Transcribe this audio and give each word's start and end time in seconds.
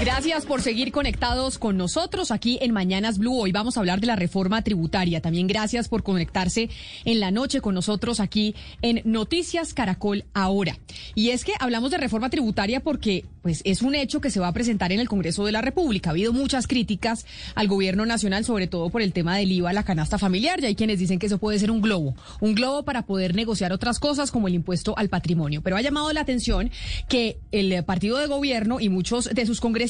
Gracias 0.00 0.44
por 0.44 0.60
seguir 0.60 0.90
conectados 0.90 1.56
con 1.56 1.76
nosotros 1.76 2.32
aquí 2.32 2.58
en 2.60 2.72
Mañanas 2.72 3.16
Blue. 3.16 3.38
Hoy 3.38 3.52
vamos 3.52 3.76
a 3.76 3.80
hablar 3.80 4.00
de 4.00 4.08
la 4.08 4.16
reforma 4.16 4.60
tributaria. 4.62 5.20
También 5.20 5.46
gracias 5.46 5.88
por 5.88 6.02
conectarse 6.02 6.68
en 7.04 7.20
la 7.20 7.30
noche 7.30 7.60
con 7.60 7.76
nosotros 7.76 8.18
aquí 8.18 8.56
en 8.82 9.02
Noticias 9.04 9.72
Caracol 9.72 10.24
Ahora. 10.34 10.76
Y 11.14 11.30
es 11.30 11.44
que 11.44 11.52
hablamos 11.60 11.92
de 11.92 11.98
reforma 11.98 12.28
tributaria 12.28 12.80
porque 12.80 13.24
pues 13.42 13.62
es 13.64 13.82
un 13.82 13.94
hecho 13.94 14.20
que 14.20 14.30
se 14.30 14.40
va 14.40 14.48
a 14.48 14.52
presentar 14.52 14.90
en 14.90 14.98
el 14.98 15.08
Congreso 15.08 15.44
de 15.44 15.52
la 15.52 15.62
República. 15.62 16.10
Ha 16.10 16.12
habido 16.12 16.32
muchas 16.32 16.66
críticas 16.66 17.24
al 17.54 17.68
gobierno 17.68 18.04
nacional, 18.04 18.44
sobre 18.44 18.66
todo 18.66 18.90
por 18.90 19.00
el 19.00 19.12
tema 19.12 19.36
del 19.36 19.52
IVA 19.52 19.72
la 19.72 19.84
canasta 19.84 20.18
familiar. 20.18 20.60
Y 20.60 20.66
hay 20.66 20.74
quienes 20.74 20.98
dicen 20.98 21.20
que 21.20 21.26
eso 21.26 21.38
puede 21.38 21.60
ser 21.60 21.70
un 21.70 21.80
globo, 21.80 22.16
un 22.40 22.56
globo 22.56 22.82
para 22.82 23.02
poder 23.06 23.36
negociar 23.36 23.72
otras 23.72 24.00
cosas 24.00 24.32
como 24.32 24.48
el 24.48 24.54
impuesto 24.54 24.98
al 24.98 25.08
patrimonio. 25.08 25.62
Pero 25.62 25.76
ha 25.76 25.82
llamado 25.82 26.12
la 26.12 26.22
atención 26.22 26.70
que 27.08 27.38
el 27.52 27.84
partido 27.84 28.18
de 28.18 28.26
gobierno 28.26 28.80
y 28.80 28.88
muchos 28.88 29.30
de 29.32 29.46
sus 29.46 29.60
congresistas 29.60 29.83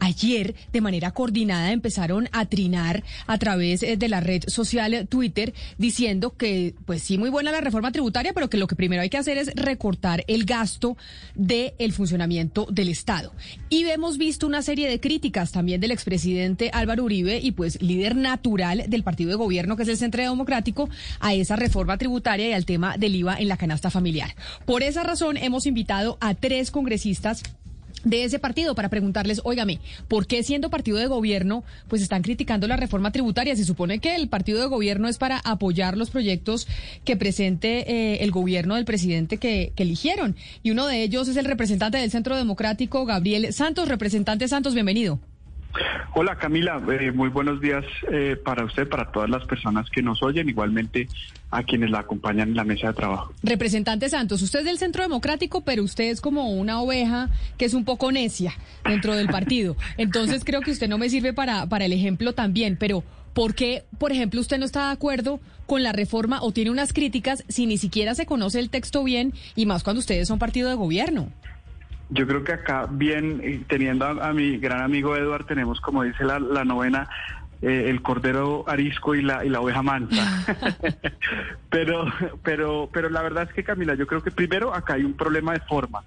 ayer 0.00 0.54
de 0.72 0.80
manera 0.80 1.12
coordinada 1.12 1.72
empezaron 1.72 2.28
a 2.32 2.46
trinar 2.46 3.04
a 3.26 3.38
través 3.38 3.82
eh, 3.82 3.96
de 3.96 4.08
la 4.08 4.20
red 4.20 4.44
social 4.46 5.06
Twitter 5.08 5.54
diciendo 5.78 6.36
que 6.36 6.74
pues 6.84 7.02
sí 7.02 7.18
muy 7.18 7.30
buena 7.30 7.52
la 7.52 7.60
reforma 7.60 7.92
tributaria, 7.92 8.32
pero 8.32 8.50
que 8.50 8.58
lo 8.58 8.66
que 8.66 8.76
primero 8.76 9.02
hay 9.02 9.10
que 9.10 9.18
hacer 9.18 9.38
es 9.38 9.52
recortar 9.54 10.24
el 10.26 10.44
gasto 10.44 10.96
del 11.34 11.72
el 11.78 11.92
funcionamiento 11.92 12.66
del 12.70 12.88
Estado. 12.88 13.32
Y 13.68 13.84
hemos 13.84 14.18
visto 14.18 14.46
una 14.46 14.62
serie 14.62 14.88
de 14.88 15.00
críticas 15.00 15.52
también 15.52 15.80
del 15.80 15.90
expresidente 15.90 16.70
Álvaro 16.72 17.04
Uribe 17.04 17.38
y 17.38 17.52
pues 17.52 17.80
líder 17.82 18.16
natural 18.16 18.84
del 18.88 19.02
partido 19.02 19.30
de 19.30 19.36
gobierno 19.36 19.76
que 19.76 19.82
es 19.82 19.88
el 19.88 19.96
Centro 19.96 20.22
Democrático 20.22 20.88
a 21.20 21.34
esa 21.34 21.56
reforma 21.56 21.98
tributaria 21.98 22.48
y 22.48 22.52
al 22.52 22.66
tema 22.66 22.96
del 22.96 23.14
IVA 23.14 23.38
en 23.38 23.48
la 23.48 23.56
canasta 23.56 23.90
familiar. 23.90 24.34
Por 24.64 24.82
esa 24.82 25.02
razón 25.02 25.36
hemos 25.36 25.66
invitado 25.66 26.18
a 26.20 26.34
tres 26.34 26.70
congresistas 26.70 27.42
de 28.04 28.24
ese 28.24 28.38
partido 28.38 28.74
para 28.74 28.88
preguntarles, 28.88 29.40
óigame, 29.44 29.80
¿por 30.08 30.26
qué 30.26 30.42
siendo 30.42 30.70
partido 30.70 30.98
de 30.98 31.06
gobierno, 31.06 31.64
pues 31.88 32.02
están 32.02 32.22
criticando 32.22 32.66
la 32.66 32.76
reforma 32.76 33.12
tributaria? 33.12 33.56
Se 33.56 33.64
supone 33.64 33.98
que 33.98 34.14
el 34.14 34.28
partido 34.28 34.60
de 34.60 34.66
gobierno 34.66 35.08
es 35.08 35.18
para 35.18 35.38
apoyar 35.38 35.96
los 35.96 36.10
proyectos 36.10 36.66
que 37.04 37.16
presente 37.16 37.90
eh, 37.90 38.22
el 38.22 38.30
gobierno 38.30 38.74
del 38.74 38.84
presidente 38.84 39.36
que, 39.38 39.72
que, 39.74 39.82
eligieron. 39.82 40.36
Y 40.62 40.70
uno 40.70 40.86
de 40.86 41.02
ellos 41.02 41.28
es 41.28 41.36
el 41.36 41.44
representante 41.44 41.98
del 41.98 42.10
Centro 42.10 42.36
Democrático, 42.36 43.04
Gabriel 43.04 43.52
Santos. 43.52 43.88
Representante 43.88 44.48
Santos, 44.48 44.74
bienvenido. 44.74 45.18
Hola 46.14 46.36
Camila, 46.36 46.82
eh, 47.00 47.10
muy 47.10 47.30
buenos 47.30 47.60
días 47.60 47.84
eh, 48.10 48.36
para 48.36 48.64
usted, 48.64 48.86
para 48.88 49.10
todas 49.10 49.30
las 49.30 49.44
personas 49.46 49.88
que 49.88 50.02
nos 50.02 50.22
oyen, 50.22 50.48
igualmente 50.48 51.08
a 51.50 51.62
quienes 51.62 51.90
la 51.90 52.00
acompañan 52.00 52.50
en 52.50 52.56
la 52.56 52.64
mesa 52.64 52.88
de 52.88 52.94
trabajo. 52.94 53.32
Representante 53.42 54.08
Santos, 54.10 54.42
usted 54.42 54.60
es 54.60 54.64
del 54.66 54.78
Centro 54.78 55.02
Democrático, 55.02 55.62
pero 55.62 55.82
usted 55.82 56.04
es 56.04 56.20
como 56.20 56.50
una 56.50 56.80
oveja 56.80 57.30
que 57.56 57.64
es 57.64 57.74
un 57.74 57.84
poco 57.84 58.12
necia 58.12 58.52
dentro 58.84 59.14
del 59.14 59.28
partido. 59.28 59.76
Entonces 59.96 60.44
creo 60.44 60.60
que 60.60 60.70
usted 60.70 60.88
no 60.88 60.98
me 60.98 61.08
sirve 61.08 61.32
para, 61.32 61.66
para 61.66 61.86
el 61.86 61.92
ejemplo 61.92 62.34
también, 62.34 62.76
pero 62.78 63.02
¿por 63.32 63.54
qué, 63.54 63.84
por 63.98 64.12
ejemplo, 64.12 64.40
usted 64.40 64.58
no 64.58 64.66
está 64.66 64.88
de 64.88 64.92
acuerdo 64.92 65.40
con 65.66 65.82
la 65.82 65.92
reforma 65.92 66.42
o 66.42 66.52
tiene 66.52 66.70
unas 66.70 66.92
críticas 66.92 67.44
si 67.48 67.64
ni 67.66 67.78
siquiera 67.78 68.14
se 68.14 68.26
conoce 68.26 68.58
el 68.58 68.68
texto 68.68 69.02
bien 69.02 69.32
y 69.56 69.64
más 69.64 69.82
cuando 69.82 70.00
ustedes 70.00 70.28
son 70.28 70.38
partido 70.38 70.68
de 70.68 70.74
gobierno? 70.74 71.30
Yo 72.12 72.26
creo 72.26 72.44
que 72.44 72.52
acá, 72.52 72.86
bien, 72.90 73.64
teniendo 73.68 74.04
a, 74.04 74.32
mi 74.32 74.58
gran 74.58 74.82
amigo 74.82 75.16
Eduard, 75.16 75.46
tenemos, 75.46 75.80
como 75.80 76.02
dice 76.02 76.24
la, 76.24 76.38
novena, 76.38 77.08
eh, 77.62 77.86
el 77.88 78.02
cordero 78.02 78.64
arisco 78.68 79.14
y 79.14 79.22
la, 79.22 79.44
y 79.44 79.48
la 79.48 79.60
oveja 79.60 79.82
mansa. 79.82 80.44
pero, 81.70 82.04
pero, 82.42 82.90
pero 82.92 83.08
la 83.08 83.22
verdad 83.22 83.44
es 83.48 83.54
que, 83.54 83.64
Camila, 83.64 83.94
yo 83.94 84.06
creo 84.06 84.22
que 84.22 84.30
primero 84.30 84.74
acá 84.74 84.94
hay 84.94 85.04
un 85.04 85.14
problema 85.14 85.54
de 85.54 85.60
forma. 85.60 86.04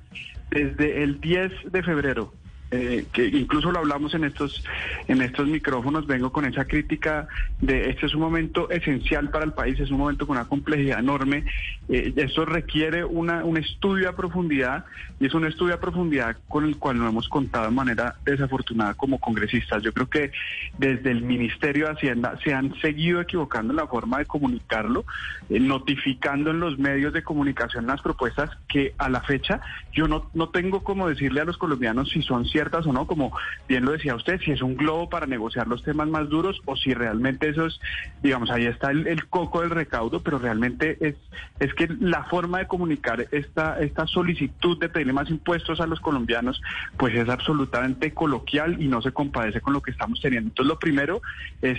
Desde 0.51 1.01
el 1.03 1.19
10 1.19 1.71
de 1.71 1.81
febrero 1.81 2.31
eh, 2.71 3.05
que 3.13 3.27
incluso 3.27 3.71
lo 3.71 3.79
hablamos 3.79 4.13
en 4.15 4.23
estos, 4.23 4.63
en 5.07 5.21
estos 5.21 5.47
micrófonos, 5.47 6.07
vengo 6.07 6.31
con 6.31 6.45
esa 6.45 6.65
crítica 6.65 7.27
de 7.61 7.89
este 7.89 8.07
es 8.07 8.15
un 8.15 8.21
momento 8.21 8.69
esencial 8.69 9.29
para 9.29 9.45
el 9.45 9.53
país, 9.53 9.79
es 9.79 9.91
un 9.91 9.99
momento 9.99 10.25
con 10.25 10.37
una 10.37 10.47
complejidad 10.47 10.99
enorme. 10.99 11.45
Eh, 11.89 12.13
esto 12.15 12.45
requiere 12.45 13.05
una, 13.05 13.45
un 13.45 13.57
estudio 13.57 14.09
a 14.09 14.15
profundidad 14.15 14.85
y 15.19 15.27
es 15.27 15.33
un 15.33 15.45
estudio 15.45 15.75
a 15.75 15.79
profundidad 15.79 16.37
con 16.47 16.65
el 16.65 16.77
cual 16.77 16.97
no 16.97 17.07
hemos 17.07 17.29
contado 17.29 17.65
de 17.65 17.71
manera 17.71 18.15
desafortunada 18.25 18.95
como 18.95 19.19
congresistas. 19.19 19.83
Yo 19.83 19.93
creo 19.93 20.09
que 20.09 20.31
desde 20.77 21.11
el 21.11 21.21
Ministerio 21.21 21.85
de 21.85 21.93
Hacienda 21.93 22.37
se 22.43 22.53
han 22.53 22.73
seguido 22.81 23.21
equivocando 23.21 23.73
en 23.73 23.77
la 23.77 23.87
forma 23.87 24.17
de 24.17 24.25
comunicarlo, 24.25 25.05
eh, 25.49 25.59
notificando 25.59 26.51
en 26.51 26.59
los 26.59 26.79
medios 26.79 27.13
de 27.13 27.23
comunicación 27.23 27.87
las 27.87 28.01
propuestas 28.01 28.49
que 28.67 28.93
a 28.97 29.09
la 29.09 29.21
fecha 29.21 29.61
yo 29.93 30.07
no, 30.07 30.29
no 30.33 30.49
tengo 30.49 30.83
como 30.83 31.07
decirle 31.07 31.41
a 31.41 31.45
los 31.45 31.57
colombianos 31.57 32.09
si 32.09 32.21
son 32.21 32.45
ciertas 32.55 32.87
o 32.87 32.93
no, 32.93 33.05
como 33.05 33.33
bien 33.67 33.83
lo 33.83 33.91
decía 33.91 34.15
usted, 34.15 34.39
si 34.39 34.51
es 34.51 34.61
un 34.61 34.77
globo 34.77 35.09
para 35.09 35.25
negociar 35.25 35.67
los 35.67 35.83
temas 35.83 36.07
más 36.07 36.29
duros 36.29 36.61
o 36.63 36.77
si 36.77 36.93
realmente 36.93 37.49
eso 37.49 37.65
es, 37.65 37.81
digamos, 38.23 38.49
ahí 38.49 38.65
está 38.65 38.91
el, 38.91 39.27
coco 39.27 39.59
del 39.59 39.71
recaudo, 39.71 40.23
pero 40.23 40.39
realmente 40.39 40.97
es, 41.01 41.15
es 41.59 41.73
que 41.73 41.89
la 41.99 42.23
forma 42.23 42.59
de 42.59 42.67
comunicar 42.67 43.27
esta, 43.31 43.77
esta 43.81 44.07
solicitud 44.07 44.79
de 44.79 44.87
pedirle 44.87 45.11
más 45.11 45.29
impuestos 45.29 45.81
a 45.81 45.85
los 45.85 45.99
colombianos, 45.99 46.61
pues 46.95 47.13
es 47.13 47.27
absolutamente 47.27 48.13
coloquial 48.13 48.81
y 48.81 48.87
no 48.87 49.01
se 49.01 49.11
compadece 49.11 49.59
con 49.59 49.73
lo 49.73 49.81
que 49.81 49.91
estamos 49.91 50.21
teniendo. 50.21 50.47
Entonces, 50.47 50.69
lo 50.69 50.79
primero 50.79 51.21
es 51.61 51.77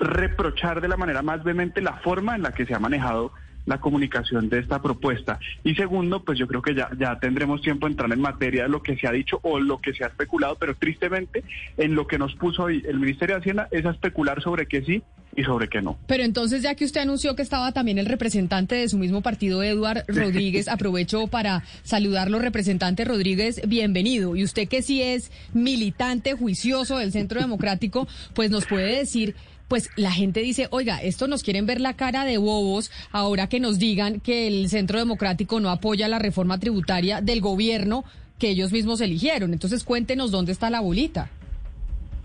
reprochar 0.00 0.80
de 0.80 0.88
la 0.88 0.96
manera 0.96 1.22
más 1.22 1.44
vehemente 1.44 1.80
la 1.80 1.94
forma 1.98 2.34
en 2.34 2.42
la 2.42 2.52
que 2.52 2.66
se 2.66 2.74
ha 2.74 2.80
manejado 2.80 3.30
la 3.68 3.78
comunicación 3.80 4.48
de 4.48 4.60
esta 4.60 4.80
propuesta. 4.80 5.38
Y 5.62 5.74
segundo, 5.74 6.24
pues 6.24 6.38
yo 6.38 6.46
creo 6.46 6.62
que 6.62 6.74
ya, 6.74 6.90
ya 6.98 7.18
tendremos 7.18 7.60
tiempo 7.60 7.86
de 7.86 7.92
entrar 7.92 8.10
en 8.12 8.20
materia 8.20 8.64
de 8.64 8.68
lo 8.68 8.82
que 8.82 8.96
se 8.96 9.06
ha 9.06 9.12
dicho 9.12 9.38
o 9.42 9.60
lo 9.60 9.78
que 9.78 9.92
se 9.92 10.04
ha 10.04 10.08
especulado, 10.08 10.56
pero 10.58 10.74
tristemente 10.74 11.44
en 11.76 11.94
lo 11.94 12.06
que 12.06 12.18
nos 12.18 12.34
puso 12.34 12.64
hoy 12.64 12.82
el 12.88 12.98
Ministerio 12.98 13.36
de 13.36 13.40
Hacienda 13.40 13.68
es 13.70 13.84
a 13.84 13.90
especular 13.90 14.42
sobre 14.42 14.66
qué 14.66 14.82
sí 14.82 15.02
y 15.36 15.44
sobre 15.44 15.68
qué 15.68 15.82
no. 15.82 15.98
Pero 16.06 16.24
entonces, 16.24 16.62
ya 16.62 16.74
que 16.74 16.84
usted 16.84 17.02
anunció 17.02 17.36
que 17.36 17.42
estaba 17.42 17.70
también 17.72 17.98
el 17.98 18.06
representante 18.06 18.74
de 18.74 18.88
su 18.88 18.98
mismo 18.98 19.20
partido, 19.20 19.62
Eduard 19.62 20.04
Rodríguez, 20.08 20.68
aprovecho 20.68 21.26
para 21.26 21.62
saludarlo, 21.82 22.38
representante 22.38 23.04
Rodríguez, 23.04 23.60
bienvenido. 23.68 24.34
Y 24.34 24.44
usted 24.44 24.66
que 24.66 24.82
sí 24.82 25.02
es 25.02 25.30
militante 25.52 26.32
juicioso 26.32 26.98
del 26.98 27.12
Centro 27.12 27.40
Democrático, 27.40 28.08
pues 28.34 28.50
nos 28.50 28.66
puede 28.66 28.96
decir 28.96 29.36
pues 29.68 29.90
la 29.96 30.10
gente 30.10 30.40
dice, 30.40 30.66
oiga, 30.70 31.00
esto 31.02 31.28
nos 31.28 31.42
quieren 31.42 31.66
ver 31.66 31.80
la 31.80 31.94
cara 31.94 32.24
de 32.24 32.38
bobos 32.38 32.90
ahora 33.12 33.48
que 33.48 33.60
nos 33.60 33.78
digan 33.78 34.20
que 34.20 34.48
el 34.48 34.68
Centro 34.70 34.98
Democrático 34.98 35.60
no 35.60 35.70
apoya 35.70 36.08
la 36.08 36.18
reforma 36.18 36.58
tributaria 36.58 37.20
del 37.20 37.40
gobierno 37.40 38.04
que 38.38 38.48
ellos 38.48 38.72
mismos 38.72 39.00
eligieron. 39.00 39.52
Entonces 39.52 39.84
cuéntenos 39.84 40.30
dónde 40.30 40.52
está 40.52 40.70
la 40.70 40.80
bolita. 40.80 41.30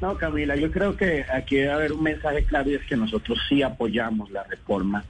No, 0.01 0.17
Camila, 0.17 0.55
yo 0.55 0.71
creo 0.71 0.97
que 0.97 1.25
aquí 1.33 1.55
debe 1.55 1.71
haber 1.71 1.93
un 1.93 2.03
mensaje 2.03 2.43
claro 2.43 2.69
y 2.69 2.75
es 2.75 2.85
que 2.85 2.97
nosotros 2.97 3.39
sí 3.47 3.61
apoyamos 3.61 4.31
la 4.31 4.43
reforma, 4.43 5.05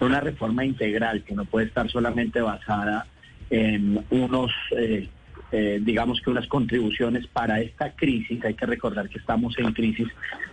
una 0.00 0.20
reforma 0.20 0.64
integral 0.64 1.22
que 1.22 1.34
no 1.34 1.44
puede 1.44 1.66
estar 1.66 1.88
solamente 1.90 2.40
basada 2.40 3.06
en 3.50 4.04
unos, 4.10 4.50
eh, 4.76 5.08
eh, 5.52 5.78
digamos 5.82 6.20
que 6.20 6.30
unas 6.30 6.48
contribuciones 6.48 7.26
para 7.28 7.60
esta 7.60 7.92
crisis, 7.92 8.44
hay 8.44 8.54
que 8.54 8.66
recordar 8.66 9.08
que 9.08 9.18
estamos 9.18 9.56
en 9.58 9.72
crisis, 9.72 10.08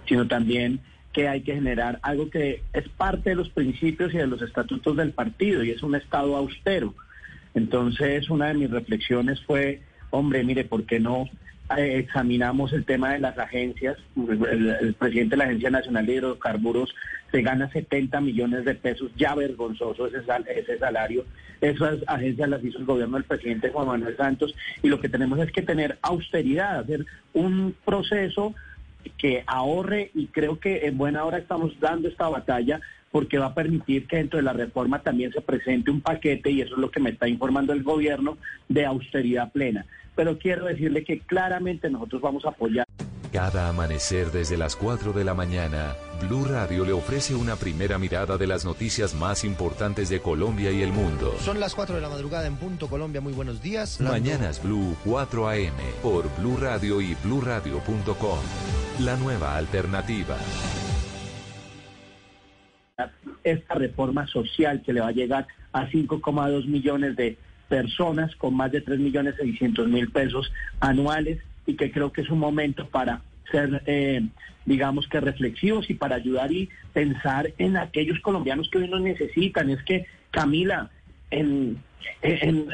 sino 0.07 0.27
también 0.27 0.79
que 1.13 1.27
hay 1.27 1.41
que 1.41 1.55
generar 1.55 1.99
algo 2.03 2.29
que 2.29 2.61
es 2.73 2.87
parte 2.89 3.31
de 3.31 3.35
los 3.35 3.49
principios 3.49 4.13
y 4.13 4.17
de 4.17 4.27
los 4.27 4.41
estatutos 4.41 4.95
del 4.95 5.11
partido 5.11 5.63
y 5.63 5.71
es 5.71 5.81
un 5.83 5.95
Estado 5.95 6.35
austero. 6.35 6.93
Entonces, 7.55 8.29
una 8.29 8.47
de 8.47 8.53
mis 8.53 8.69
reflexiones 8.69 9.41
fue, 9.41 9.81
hombre, 10.11 10.43
mire, 10.43 10.65
¿por 10.65 10.85
qué 10.85 10.99
no 10.99 11.29
eh, 11.77 11.99
examinamos 11.99 12.73
el 12.73 12.83
tema 12.83 13.13
de 13.13 13.19
las 13.19 13.37
agencias. 13.37 13.95
El, 14.15 14.95
presidente 14.97 15.31
de 15.31 15.37
la 15.37 15.43
Agencia 15.43 15.69
Nacional 15.69 16.05
de 16.05 16.13
Hidrocarburos 16.15 16.95
se 17.31 17.43
gana 17.43 17.69
70 17.69 18.21
millones 18.21 18.65
de 18.65 18.73
pesos, 18.73 19.11
ya 19.15 19.35
vergonzoso 19.35 20.07
ese, 20.07 20.19
ese 20.47 20.79
salario. 20.79 21.25
Esas 21.61 21.99
agencias 22.07 22.49
las 22.49 22.63
hizo 22.63 22.79
el 22.79 22.85
gobierno 22.85 23.17
del 23.17 23.25
presidente 23.25 23.69
Juan 23.69 23.87
Manuel 23.87 24.17
Santos 24.17 24.55
y 24.81 24.87
lo 24.87 24.99
que 24.99 25.09
tenemos 25.09 25.37
es 25.39 25.51
que 25.51 25.61
tener 25.61 25.99
austeridad, 26.01 26.79
hacer 26.79 27.05
un 27.33 27.75
proceso 27.85 28.55
que 29.17 29.43
ahorre 29.47 30.11
y 30.13 30.27
creo 30.27 30.59
que 30.59 30.85
en 30.87 30.97
buena 30.97 31.25
hora 31.25 31.37
estamos 31.37 31.79
dando 31.79 32.07
esta 32.07 32.29
batalla 32.29 32.79
porque 33.11 33.37
va 33.37 33.47
a 33.47 33.53
permitir 33.53 34.07
que 34.07 34.17
dentro 34.17 34.37
de 34.37 34.43
la 34.43 34.53
reforma 34.53 35.01
también 35.01 35.31
se 35.31 35.41
presente 35.41 35.91
un 35.91 36.01
paquete, 36.01 36.51
y 36.51 36.61
eso 36.61 36.75
es 36.75 36.79
lo 36.79 36.91
que 36.91 36.99
me 36.99 37.09
está 37.09 37.27
informando 37.27 37.73
el 37.73 37.83
gobierno, 37.83 38.37
de 38.67 38.85
austeridad 38.85 39.51
plena. 39.51 39.85
Pero 40.15 40.37
quiero 40.37 40.65
decirle 40.65 41.03
que 41.03 41.19
claramente 41.19 41.89
nosotros 41.89 42.21
vamos 42.21 42.45
a 42.45 42.49
apoyar. 42.49 42.85
Cada 43.31 43.69
amanecer 43.69 44.31
desde 44.31 44.57
las 44.57 44.75
4 44.75 45.13
de 45.13 45.23
la 45.23 45.35
mañana, 45.35 45.95
Blue 46.21 46.45
Radio 46.45 46.83
le 46.83 46.93
ofrece 46.93 47.35
una 47.35 47.55
primera 47.55 47.99
mirada 47.99 48.37
de 48.37 48.47
las 48.47 48.65
noticias 48.65 49.13
más 49.13 49.43
importantes 49.43 50.09
de 50.09 50.19
Colombia 50.19 50.71
y 50.71 50.81
el 50.81 50.91
mundo. 50.91 51.35
Son 51.39 51.59
las 51.59 51.75
4 51.75 51.95
de 51.95 52.01
la 52.01 52.09
madrugada 52.09 52.47
en 52.47 52.55
punto 52.55 52.87
Colombia, 52.87 53.21
muy 53.21 53.33
buenos 53.33 53.61
días. 53.61 54.01
Mañanas 54.01 54.63
Blue 54.63 54.95
4 55.05 55.47
AM 55.47 55.73
por 56.01 56.25
Blue 56.39 56.57
Radio 56.57 57.01
y 57.01 57.15
bluradio.com. 57.23 58.39
La 58.99 59.15
nueva 59.15 59.55
alternativa 59.55 60.35
esta 63.43 63.75
reforma 63.75 64.27
social 64.27 64.81
que 64.81 64.91
le 64.91 64.99
va 64.99 65.07
a 65.07 65.13
llegar 65.13 65.47
a 65.71 65.87
5,2 65.87 66.65
millones 66.65 67.15
de 67.15 67.37
personas 67.69 68.35
con 68.35 68.55
más 68.55 68.71
de 68.71 68.81
3 68.81 68.99
millones 68.99 69.35
600 69.37 69.87
mil 69.87 70.11
pesos 70.11 70.51
anuales 70.79 71.39
y 71.69 71.75
que 71.75 71.91
creo 71.91 72.11
que 72.11 72.21
es 72.21 72.29
un 72.29 72.39
momento 72.39 72.87
para 72.87 73.21
ser, 73.51 73.83
eh, 73.85 74.21
digamos 74.65 75.07
que 75.07 75.19
reflexivos 75.19 75.89
y 75.89 75.93
para 75.93 76.15
ayudar 76.15 76.51
y 76.51 76.69
pensar 76.93 77.51
en 77.57 77.77
aquellos 77.77 78.19
colombianos 78.21 78.69
que 78.69 78.79
hoy 78.79 78.87
nos 78.87 79.01
necesitan. 79.01 79.69
Es 79.69 79.81
que, 79.83 80.05
Camila, 80.31 80.89
en, 81.29 81.77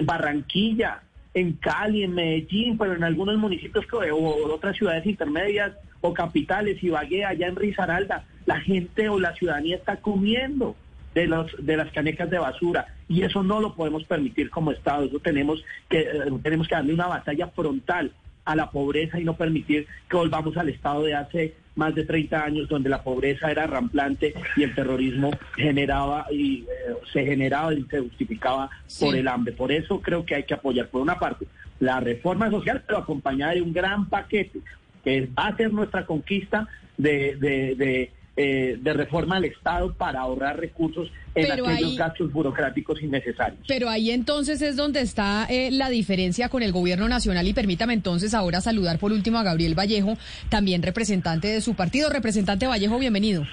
Barranquilla, 0.04 1.02
en 1.34 1.54
Cali, 1.54 2.04
en 2.04 2.16
Medellín, 2.16 2.78
pero 2.78 2.94
en 2.94 3.04
algunos 3.04 3.38
municipios 3.38 3.86
o 3.92 4.54
otras 4.54 4.78
ciudades 4.78 5.06
intermedias 5.06 5.74
o 6.00 6.14
capitales, 6.14 6.82
Ibagué, 6.82 7.26
allá 7.26 7.48
en 7.48 7.56
Risaralda, 7.56 8.26
la 8.46 8.62
gente 8.62 9.10
o 9.10 9.20
la 9.20 9.34
ciudadanía 9.34 9.76
está 9.76 9.98
comiendo 9.98 10.76
de, 11.14 11.28
los, 11.28 11.52
de 11.60 11.78
las 11.78 11.92
canecas 11.92 12.30
de 12.30 12.38
basura 12.38 12.88
y 13.10 13.24
eso 13.24 13.44
no 13.44 13.60
lo 13.60 13.74
podemos 13.74 14.04
permitir 14.04 14.50
como 14.50 14.72
Estado, 14.72 15.06
eso 15.06 15.20
tenemos 15.20 15.64
que, 15.90 16.02
eh, 16.02 16.32
tenemos 16.44 16.68
que 16.68 16.76
darle 16.76 16.94
una 16.94 17.08
batalla 17.08 17.48
frontal 17.48 18.12
a 18.46 18.56
la 18.56 18.70
pobreza 18.70 19.20
y 19.20 19.24
no 19.24 19.36
permitir 19.36 19.88
que 20.10 20.18
volvamos 20.18 20.56
al 20.58 20.70
estado 20.70 21.04
de 21.04 21.16
hace 21.16 21.56
más 21.76 21.94
de 21.94 22.06
30 22.06 22.44
años 22.44 22.70
donde 22.70 22.90
la 22.90 23.04
pobreza 23.04 23.52
era 23.52 23.68
ramplante 23.68 24.34
y 24.56 24.64
el 24.64 24.74
terrorismo 24.74 25.32
generaba 25.56 26.28
y 26.32 26.60
eh, 26.62 26.94
se 27.12 27.26
generaba 27.26 27.74
y 27.74 27.84
se 27.84 28.00
justificaba 28.00 28.70
por 29.00 29.16
el 29.16 29.28
hambre. 29.28 29.54
Por 29.54 29.72
eso 29.72 30.00
creo 30.02 30.26
que 30.26 30.36
hay 30.36 30.44
que 30.44 30.54
apoyar 30.54 30.88
por 30.88 31.02
una 31.02 31.20
parte 31.20 31.48
la 31.80 32.00
reforma 32.00 32.50
social, 32.50 32.84
pero 32.88 33.00
acompañada 33.00 33.54
de 33.54 33.62
un 33.62 33.74
gran 33.74 34.08
paquete 34.08 34.60
que 35.04 35.28
va 35.38 35.48
a 35.48 35.58
ser 35.58 35.74
nuestra 35.74 36.06
conquista 36.06 36.68
de, 36.98 37.36
de 37.36 38.12
eh, 38.38 38.78
de 38.82 38.94
reforma 38.94 39.38
al 39.38 39.46
Estado 39.46 39.94
para 39.94 40.20
ahorrar 40.20 40.60
recursos 40.60 41.10
en 41.36 41.52
aquellos 41.52 41.96
gastos 41.96 42.34
burocráticos 42.34 43.02
innecesarios. 43.02 43.60
Pero 43.68 43.90
ahí 43.90 44.12
entonces 44.12 44.62
es 44.62 44.76
donde 44.76 45.02
está 45.02 45.46
eh, 45.50 45.72
la 45.72 45.90
diferencia 45.90 46.50
con 46.50 46.62
el 46.62 46.72
gobierno 46.72 47.08
nacional 47.08 47.48
y 47.48 47.54
permítame 47.54 47.94
entonces 47.94 48.34
ahora 48.34 48.62
saludar 48.62 49.00
por 49.00 49.12
último 49.12 49.38
a 49.38 49.44
Gabriel 49.44 49.78
Vallejo, 49.78 50.18
también 50.50 50.84
representante 50.84 51.48
de 51.48 51.62
su 51.62 51.76
partido. 51.76 52.10
Representante 52.10 52.68
Vallejo, 52.68 53.00
bienvenido. 53.00 53.46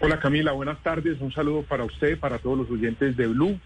Hola 0.00 0.18
Camila, 0.20 0.52
buenas 0.52 0.82
tardes. 0.82 1.20
Un 1.20 1.32
saludo 1.32 1.62
para 1.62 1.84
usted, 1.84 2.18
para 2.18 2.38
todos 2.38 2.58
los 2.58 2.70
oyentes 2.70 3.16
de 3.16 3.26
Blue. 3.26 3.58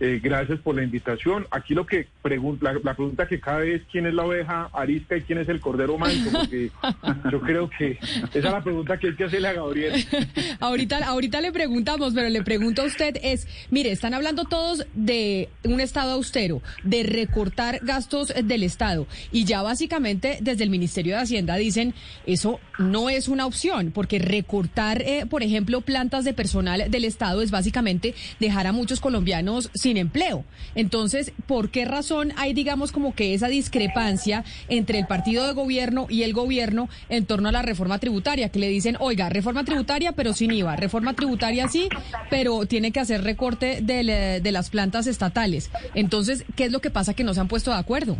Eh, 0.00 0.20
gracias 0.22 0.60
por 0.60 0.76
la 0.76 0.84
invitación. 0.84 1.46
Aquí 1.50 1.74
lo 1.74 1.84
que 1.84 2.06
pregunta, 2.22 2.72
la, 2.84 2.94
pregunta 2.94 3.26
que 3.26 3.40
cabe 3.40 3.74
es 3.74 3.82
quién 3.90 4.06
es 4.06 4.14
la 4.14 4.24
oveja 4.24 4.70
arisca 4.72 5.16
y 5.16 5.22
quién 5.22 5.38
es 5.38 5.48
el 5.48 5.60
cordero 5.60 5.98
manso, 5.98 6.30
porque 6.30 6.70
yo 7.32 7.40
creo 7.40 7.68
que 7.68 7.98
esa 8.32 8.38
es 8.38 8.44
la 8.44 8.62
pregunta 8.62 8.96
que 8.96 9.08
hay 9.08 9.16
que 9.16 9.24
hacerle 9.24 9.48
a 9.48 9.52
Gabriel. 9.54 10.04
ahorita, 10.60 11.04
ahorita 11.04 11.40
le 11.40 11.50
preguntamos, 11.50 12.14
pero 12.14 12.28
le 12.28 12.44
pregunto 12.44 12.82
a 12.82 12.84
usted 12.84 13.16
es, 13.22 13.48
mire, 13.70 13.90
están 13.90 14.14
hablando 14.14 14.44
todos 14.44 14.86
de 14.94 15.48
un 15.64 15.80
Estado 15.80 16.12
austero, 16.12 16.62
de 16.84 17.02
recortar 17.02 17.80
gastos 17.82 18.32
del 18.44 18.62
Estado, 18.62 19.06
y 19.32 19.44
ya 19.44 19.62
básicamente 19.62 20.38
desde 20.40 20.62
el 20.62 20.70
Ministerio 20.70 21.16
de 21.16 21.22
Hacienda 21.22 21.56
dicen, 21.56 21.94
eso 22.24 22.60
no 22.78 23.10
es 23.10 23.26
una 23.26 23.46
opción, 23.46 23.90
porque 23.92 24.20
recortar, 24.20 25.02
eh, 25.02 25.26
por 25.28 25.42
ejemplo, 25.42 25.80
plantas 25.80 26.24
de 26.24 26.34
personal 26.34 26.88
del 26.88 27.04
Estado 27.04 27.42
es 27.42 27.50
básicamente 27.50 28.14
dejar 28.38 28.68
a 28.68 28.72
muchos 28.72 29.00
colombianos 29.00 29.70
sin 29.74 29.87
empleo. 29.96 30.44
Entonces, 30.74 31.32
¿por 31.46 31.70
qué 31.70 31.84
razón 31.84 32.32
hay, 32.36 32.52
digamos, 32.52 32.92
como 32.92 33.14
que 33.14 33.34
esa 33.34 33.48
discrepancia 33.48 34.44
entre 34.68 34.98
el 34.98 35.06
partido 35.06 35.46
de 35.46 35.52
gobierno 35.52 36.06
y 36.08 36.22
el 36.22 36.32
gobierno 36.32 36.88
en 37.08 37.26
torno 37.26 37.48
a 37.48 37.52
la 37.52 37.62
reforma 37.62 37.98
tributaria? 37.98 38.48
Que 38.50 38.58
le 38.58 38.68
dicen, 38.68 38.96
oiga, 39.00 39.28
reforma 39.28 39.64
tributaria, 39.64 40.12
pero 40.12 40.32
sin 40.32 40.50
IVA, 40.50 40.76
reforma 40.76 41.14
tributaria 41.14 41.68
sí, 41.68 41.88
pero 42.30 42.66
tiene 42.66 42.92
que 42.92 43.00
hacer 43.00 43.22
recorte 43.22 43.80
de, 43.82 44.40
de 44.42 44.52
las 44.52 44.70
plantas 44.70 45.06
estatales. 45.06 45.70
Entonces, 45.94 46.44
¿qué 46.56 46.64
es 46.64 46.72
lo 46.72 46.80
que 46.80 46.90
pasa 46.90 47.14
que 47.14 47.24
no 47.24 47.34
se 47.34 47.40
han 47.40 47.48
puesto 47.48 47.70
de 47.70 47.78
acuerdo? 47.78 48.16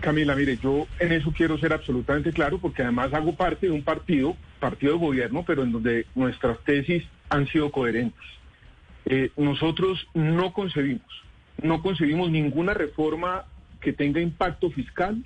Camila, 0.00 0.34
mire, 0.34 0.58
yo 0.60 0.86
en 0.98 1.12
eso 1.12 1.32
quiero 1.34 1.56
ser 1.58 1.72
absolutamente 1.72 2.32
claro 2.32 2.58
porque 2.58 2.82
además 2.82 3.14
hago 3.14 3.34
parte 3.34 3.66
de 3.66 3.72
un 3.72 3.82
partido, 3.82 4.36
partido 4.58 4.94
de 4.94 4.98
gobierno, 4.98 5.44
pero 5.46 5.62
en 5.62 5.72
donde 5.72 6.06
nuestras 6.14 6.58
tesis 6.64 7.04
han 7.30 7.46
sido 7.46 7.70
coherentes. 7.70 8.20
Eh, 9.06 9.30
nosotros 9.36 10.06
no 10.14 10.52
concebimos, 10.52 11.06
no 11.62 11.82
concebimos 11.82 12.30
ninguna 12.30 12.74
reforma 12.74 13.44
que 13.80 13.92
tenga 13.92 14.20
impacto 14.20 14.70
fiscal 14.70 15.22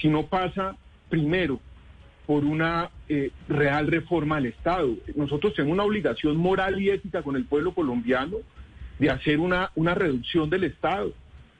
si 0.00 0.08
no 0.08 0.26
pasa 0.26 0.76
primero 1.08 1.60
por 2.26 2.44
una 2.44 2.90
eh, 3.08 3.30
real 3.48 3.88
reforma 3.88 4.36
al 4.36 4.46
Estado. 4.46 4.94
Nosotros 5.16 5.54
tenemos 5.54 5.74
una 5.74 5.84
obligación 5.84 6.36
moral 6.36 6.80
y 6.80 6.90
ética 6.90 7.22
con 7.22 7.36
el 7.36 7.44
pueblo 7.44 7.74
colombiano 7.74 8.36
de 8.98 9.10
hacer 9.10 9.40
una, 9.40 9.70
una 9.74 9.94
reducción 9.94 10.48
del 10.48 10.64
Estado. 10.64 11.12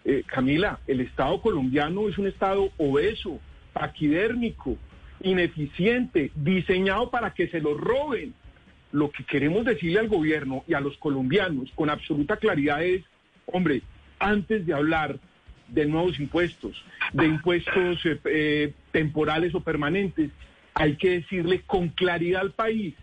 Eh, 0.04 0.22
Camila, 0.26 0.78
el 0.86 1.00
Estado 1.00 1.40
colombiano 1.42 2.08
es 2.08 2.16
un 2.18 2.26
Estado 2.26 2.70
obeso, 2.78 3.38
paquidérmico, 3.72 4.76
ineficiente, 5.22 6.30
diseñado 6.34 7.10
para 7.10 7.34
que 7.34 7.48
se 7.48 7.60
lo 7.60 7.76
roben 7.76 8.32
lo 8.92 9.10
que 9.10 9.24
queremos 9.24 9.64
decirle 9.64 10.00
al 10.00 10.08
gobierno 10.08 10.64
y 10.66 10.74
a 10.74 10.80
los 10.80 10.96
colombianos 10.96 11.70
con 11.74 11.90
absoluta 11.90 12.36
claridad 12.36 12.82
es, 12.82 13.04
hombre, 13.46 13.82
antes 14.18 14.66
de 14.66 14.74
hablar 14.74 15.18
de 15.68 15.86
nuevos 15.86 16.18
impuestos, 16.18 16.84
de 17.12 17.26
impuestos 17.26 18.04
eh, 18.04 18.20
eh, 18.24 18.74
temporales 18.90 19.54
o 19.54 19.60
permanentes, 19.60 20.30
hay 20.74 20.96
que 20.96 21.10
decirle 21.10 21.62
con 21.66 21.88
claridad 21.88 22.42
al 22.42 22.52
país 22.52 22.94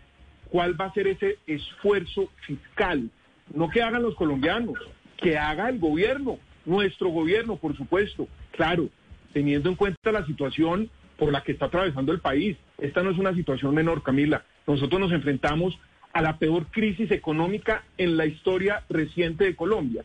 cuál 0.50 0.78
va 0.78 0.86
a 0.86 0.92
ser 0.92 1.06
ese 1.06 1.38
esfuerzo 1.46 2.30
fiscal. 2.46 3.10
No 3.54 3.70
que 3.70 3.82
hagan 3.82 4.02
los 4.02 4.14
colombianos, 4.14 4.78
que 5.16 5.38
haga 5.38 5.68
el 5.68 5.78
gobierno, 5.78 6.38
nuestro 6.64 7.08
gobierno, 7.08 7.56
por 7.56 7.76
supuesto. 7.76 8.28
Claro, 8.52 8.88
teniendo 9.32 9.70
en 9.70 9.76
cuenta 9.76 10.12
la 10.12 10.26
situación 10.26 10.90
por 11.16 11.32
la 11.32 11.42
que 11.42 11.52
está 11.52 11.66
atravesando 11.66 12.12
el 12.12 12.20
país. 12.20 12.56
Esta 12.78 13.02
no 13.02 13.10
es 13.10 13.18
una 13.18 13.34
situación 13.34 13.74
menor, 13.74 14.02
Camila. 14.02 14.44
Nosotros 14.66 15.00
nos 15.00 15.12
enfrentamos 15.12 15.78
a 16.12 16.22
la 16.22 16.38
peor 16.38 16.66
crisis 16.66 17.10
económica 17.10 17.84
en 17.96 18.16
la 18.16 18.26
historia 18.26 18.82
reciente 18.88 19.44
de 19.44 19.56
Colombia. 19.56 20.04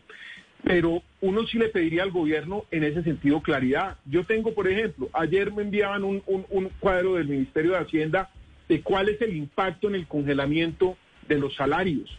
Pero 0.62 1.02
uno 1.20 1.46
sí 1.46 1.58
le 1.58 1.68
pediría 1.68 2.02
al 2.02 2.10
gobierno 2.10 2.64
en 2.70 2.84
ese 2.84 3.02
sentido 3.02 3.42
claridad. 3.42 3.98
Yo 4.06 4.24
tengo, 4.24 4.54
por 4.54 4.66
ejemplo, 4.68 5.10
ayer 5.12 5.52
me 5.52 5.62
enviaban 5.62 6.04
un, 6.04 6.22
cuadro 6.80 7.14
del 7.14 7.28
Ministerio 7.28 7.72
de 7.72 7.78
Hacienda 7.78 8.30
de 8.68 8.80
cuál 8.80 9.10
es 9.10 9.20
el 9.20 9.36
impacto 9.36 9.88
en 9.88 9.94
el 9.94 10.06
congelamiento 10.06 10.96
de 11.28 11.38
los 11.38 11.54
salarios. 11.54 12.10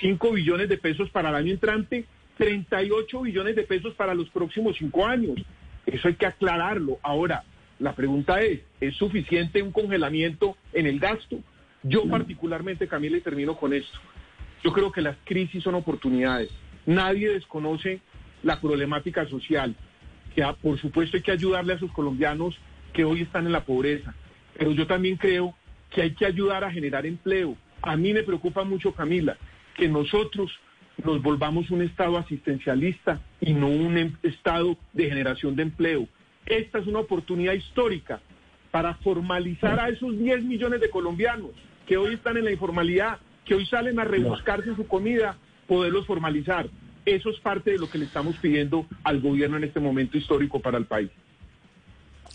5 0.00 0.32
billones 0.32 0.68
de 0.68 0.76
pesos 0.76 1.08
para 1.10 1.28
el 1.28 1.36
año 1.36 1.52
entrante, 1.52 2.04
38 2.36 3.20
billones 3.20 3.54
de 3.54 3.62
pesos 3.62 3.94
para 3.94 4.14
los 4.14 4.28
próximos 4.30 4.76
cinco 4.76 5.06
años. 5.06 5.36
Eso 5.86 6.08
hay 6.08 6.14
que 6.14 6.26
aclararlo. 6.26 6.98
Ahora, 7.02 7.44
la 7.78 7.94
pregunta 7.94 8.40
es, 8.40 8.60
¿es 8.80 8.96
suficiente 8.96 9.62
un 9.62 9.70
congelamiento 9.70 10.56
en 10.72 10.86
el 10.86 10.98
gasto? 10.98 11.38
Yo 11.86 12.08
particularmente, 12.08 12.88
Camila, 12.88 13.18
y 13.18 13.20
termino 13.20 13.56
con 13.56 13.74
esto, 13.74 13.98
yo 14.62 14.72
creo 14.72 14.90
que 14.90 15.02
las 15.02 15.16
crisis 15.24 15.62
son 15.62 15.74
oportunidades. 15.74 16.48
Nadie 16.86 17.28
desconoce 17.28 18.00
la 18.42 18.58
problemática 18.58 19.28
social, 19.28 19.76
que 20.34 20.42
por 20.62 20.80
supuesto 20.80 21.18
hay 21.18 21.22
que 21.22 21.30
ayudarle 21.30 21.74
a 21.74 21.78
sus 21.78 21.92
colombianos 21.92 22.56
que 22.94 23.04
hoy 23.04 23.20
están 23.20 23.44
en 23.44 23.52
la 23.52 23.64
pobreza, 23.64 24.14
pero 24.56 24.72
yo 24.72 24.86
también 24.86 25.18
creo 25.18 25.54
que 25.90 26.00
hay 26.00 26.12
que 26.12 26.24
ayudar 26.24 26.64
a 26.64 26.72
generar 26.72 27.04
empleo. 27.04 27.54
A 27.82 27.96
mí 27.96 28.14
me 28.14 28.22
preocupa 28.22 28.64
mucho, 28.64 28.92
Camila, 28.92 29.36
que 29.76 29.86
nosotros 29.86 30.50
nos 31.04 31.20
volvamos 31.20 31.70
un 31.70 31.82
Estado 31.82 32.16
asistencialista 32.16 33.20
y 33.42 33.52
no 33.52 33.68
un 33.68 33.98
em, 33.98 34.16
Estado 34.22 34.78
de 34.94 35.08
generación 35.08 35.54
de 35.54 35.64
empleo. 35.64 36.08
esta 36.46 36.78
es 36.78 36.86
una 36.86 37.00
oportunidad 37.00 37.52
histórica 37.52 38.20
para 38.70 38.94
formalizar 38.94 39.78
a 39.78 39.88
esos 39.88 40.18
10 40.18 40.44
millones 40.44 40.80
de 40.80 40.88
colombianos 40.88 41.52
que 41.86 41.96
hoy 41.96 42.14
están 42.14 42.36
en 42.36 42.44
la 42.44 42.52
informalidad, 42.52 43.18
que 43.44 43.54
hoy 43.54 43.66
salen 43.66 43.98
a 43.98 44.04
rebuscarse 44.04 44.74
su 44.74 44.86
comida, 44.86 45.36
poderlos 45.66 46.06
formalizar. 46.06 46.68
Eso 47.04 47.30
es 47.30 47.38
parte 47.40 47.72
de 47.72 47.78
lo 47.78 47.90
que 47.90 47.98
le 47.98 48.06
estamos 48.06 48.36
pidiendo 48.36 48.86
al 49.02 49.20
gobierno 49.20 49.56
en 49.56 49.64
este 49.64 49.80
momento 49.80 50.16
histórico 50.16 50.60
para 50.60 50.78
el 50.78 50.86
país. 50.86 51.10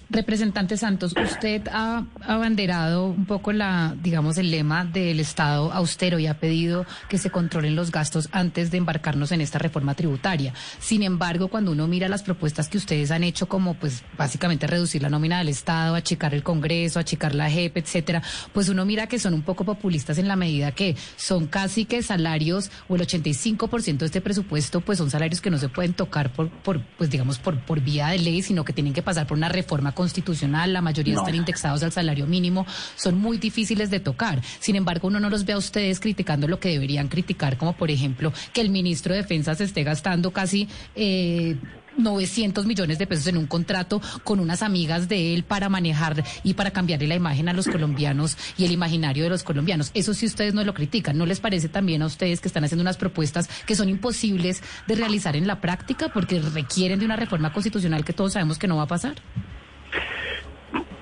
Representante 0.10 0.76
Santos, 0.76 1.14
usted 1.24 1.68
ha 1.72 2.06
abanderado 2.22 3.06
un 3.06 3.26
poco 3.26 3.52
la, 3.52 3.96
digamos, 4.02 4.38
el 4.38 4.50
lema 4.50 4.84
del 4.84 5.20
Estado 5.20 5.72
austero 5.72 6.18
y 6.18 6.26
ha 6.26 6.40
pedido 6.40 6.86
que 7.10 7.18
se 7.18 7.30
controlen 7.30 7.76
los 7.76 7.92
gastos 7.92 8.28
antes 8.32 8.72
de 8.72 8.78
embarcarnos 8.78 9.32
en 9.32 9.42
esta 9.42 9.60
reforma 9.60 9.94
tributaria. 9.94 10.54
Sin 10.80 11.04
embargo, 11.04 11.48
cuando 11.50 11.72
uno 11.72 11.88
mira 11.88 12.08
las 12.08 12.24
propuestas 12.24 12.70
que 12.70 12.78
ustedes 12.78 13.12
han 13.12 13.24
hecho, 13.24 13.48
como 13.48 13.76
pues 13.76 14.04
básicamente 14.18 14.66
reducir 14.66 15.02
la 15.04 15.10
nómina 15.10 15.38
del 15.38 15.50
Estado, 15.50 15.96
achicar 15.96 16.34
el 16.34 16.42
Congreso, 16.42 17.00
achicar 17.00 17.36
la 17.36 17.50
JEP, 17.50 17.78
etcétera, 17.78 18.24
pues 18.52 18.70
uno 18.70 18.86
mira 18.86 19.08
que 19.08 19.20
son 19.20 19.34
un 19.34 19.44
poco 19.44 19.64
populistas 19.64 20.18
en 20.18 20.28
la 20.28 20.36
medida 20.36 20.72
que 20.72 20.96
son 21.18 21.46
casi 21.46 21.86
que 21.86 22.02
salarios 22.02 22.72
o 22.88 22.96
el 22.96 23.02
85% 23.02 23.98
de 23.98 24.06
este 24.06 24.22
presupuesto, 24.22 24.82
pues 24.82 24.98
son 24.98 25.12
salarios 25.12 25.42
que 25.42 25.52
no 25.52 25.58
se 25.58 25.70
pueden 25.70 25.94
tocar 25.94 26.34
por, 26.34 26.50
por 26.50 26.82
pues 26.98 27.10
digamos, 27.10 27.38
por, 27.38 27.60
por 27.60 27.80
vía 27.82 28.08
de 28.08 28.20
ley, 28.20 28.42
sino 28.42 28.66
que 28.66 28.74
tienen 28.74 28.94
que 28.94 29.02
pasar 29.02 29.28
por 29.28 29.38
una 29.38 29.50
reforma 29.50 29.89
constitucional, 29.94 30.74
la 30.74 30.82
mayoría 30.82 31.16
están 31.16 31.36
indexados 31.36 31.84
al 31.84 31.92
salario 31.92 32.28
mínimo, 32.28 32.66
son 32.96 33.18
muy 33.18 33.38
difíciles 33.38 33.90
de 33.90 34.00
tocar. 34.00 34.42
Sin 34.60 34.76
embargo, 34.76 35.08
uno 35.08 35.20
no 35.20 35.30
los 35.30 35.46
ve 35.46 35.54
a 35.54 35.58
ustedes 35.58 36.00
criticando 36.00 36.48
lo 36.48 36.60
que 36.60 36.70
deberían 36.70 37.08
criticar, 37.08 37.58
como 37.58 37.74
por 37.74 37.92
ejemplo 37.92 38.34
que 38.54 38.62
el 38.62 38.70
ministro 38.70 39.14
de 39.14 39.22
Defensa 39.22 39.56
se 39.56 39.66
esté 39.66 39.84
gastando 39.84 40.32
casi... 40.32 40.68
Eh, 40.96 41.58
900 41.98 42.66
millones 42.66 42.98
de 42.98 43.08
pesos 43.08 43.28
en 43.28 43.38
un 43.38 43.48
contrato 43.48 44.02
con 44.24 44.40
unas 44.40 44.64
amigas 44.64 45.08
de 45.08 45.34
él 45.34 45.44
para 45.44 45.70
manejar 45.70 46.24
y 46.44 46.54
para 46.54 46.72
cambiarle 46.72 47.08
la 47.08 47.16
imagen 47.16 47.50
a 47.50 47.54
los 47.54 47.68
colombianos 47.68 48.38
y 48.58 48.66
el 48.66 48.72
imaginario 48.72 49.24
de 49.24 49.30
los 49.30 49.44
colombianos. 49.44 49.92
Eso 49.94 50.14
sí 50.14 50.26
ustedes 50.26 50.54
no 50.54 50.64
lo 50.64 50.74
critican. 50.74 51.18
¿No 51.18 51.26
les 51.26 51.40
parece 51.40 51.70
también 51.70 52.02
a 52.02 52.06
ustedes 52.06 52.40
que 52.40 52.48
están 52.48 52.64
haciendo 52.64 52.82
unas 52.82 52.98
propuestas 52.98 53.50
que 53.66 53.76
son 53.76 53.90
imposibles 53.90 54.64
de 54.88 54.96
realizar 54.96 55.36
en 55.36 55.48
la 55.48 55.62
práctica 55.62 56.10
porque 56.14 56.40
requieren 56.40 57.00
de 57.00 57.06
una 57.06 57.16
reforma 57.16 57.54
constitucional 57.54 58.06
que 58.06 58.14
todos 58.14 58.34
sabemos 58.34 58.58
que 58.58 58.68
no 58.68 58.78
va 58.78 58.84
a 58.84 58.88
pasar? 58.88 59.16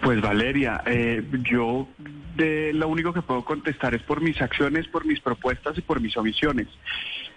Pues 0.02 0.22
Valeria, 0.22 0.82
eh, 0.86 1.22
yo 1.52 1.88
de 2.38 2.72
lo 2.72 2.88
único 2.88 3.12
que 3.12 3.22
puedo 3.22 3.44
contestar 3.44 3.96
es 3.96 4.02
por 4.04 4.22
mis 4.22 4.42
acciones, 4.42 4.88
por 4.88 5.06
mis 5.06 5.20
propuestas 5.20 5.78
y 5.78 5.82
por 5.82 6.00
mis 6.00 6.16
omisiones. 6.16 6.68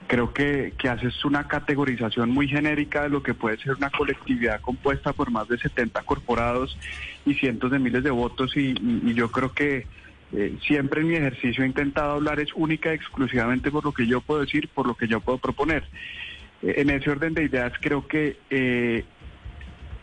Creo 0.06 0.32
que, 0.32 0.74
que 0.78 0.88
haces 0.88 1.24
una 1.24 1.48
categorización 1.48 2.30
muy 2.30 2.48
genérica 2.48 3.02
de 3.02 3.08
lo 3.08 3.22
que 3.22 3.34
puede 3.34 3.56
ser 3.56 3.74
una 3.76 3.90
colectividad 3.90 4.60
compuesta 4.60 5.12
por 5.12 5.30
más 5.30 5.48
de 5.48 5.58
70 5.58 6.02
corporados 6.02 6.76
y 7.24 7.34
cientos 7.34 7.70
de 7.70 7.78
miles 7.78 8.04
de 8.04 8.10
votos 8.10 8.56
y, 8.56 8.74
yo 9.14 9.30
creo 9.30 9.52
que 9.52 9.86
eh, 10.32 10.56
siempre 10.64 11.00
en 11.00 11.08
mi 11.08 11.14
ejercicio 11.16 11.64
he 11.64 11.66
intentado 11.66 12.12
hablar 12.12 12.38
es 12.38 12.52
única 12.54 12.92
y 12.92 12.94
exclusivamente 12.94 13.70
por 13.70 13.84
lo 13.84 13.92
que 13.92 14.06
yo 14.06 14.20
puedo 14.20 14.42
decir, 14.42 14.68
por 14.68 14.86
lo 14.86 14.94
que 14.94 15.08
yo 15.08 15.20
puedo 15.20 15.38
proponer. 15.38 15.84
Eh, 16.62 16.74
en 16.76 16.90
ese 16.90 17.10
orden 17.10 17.34
de 17.34 17.44
ideas 17.44 17.72
creo 17.80 18.06
que 18.06 18.36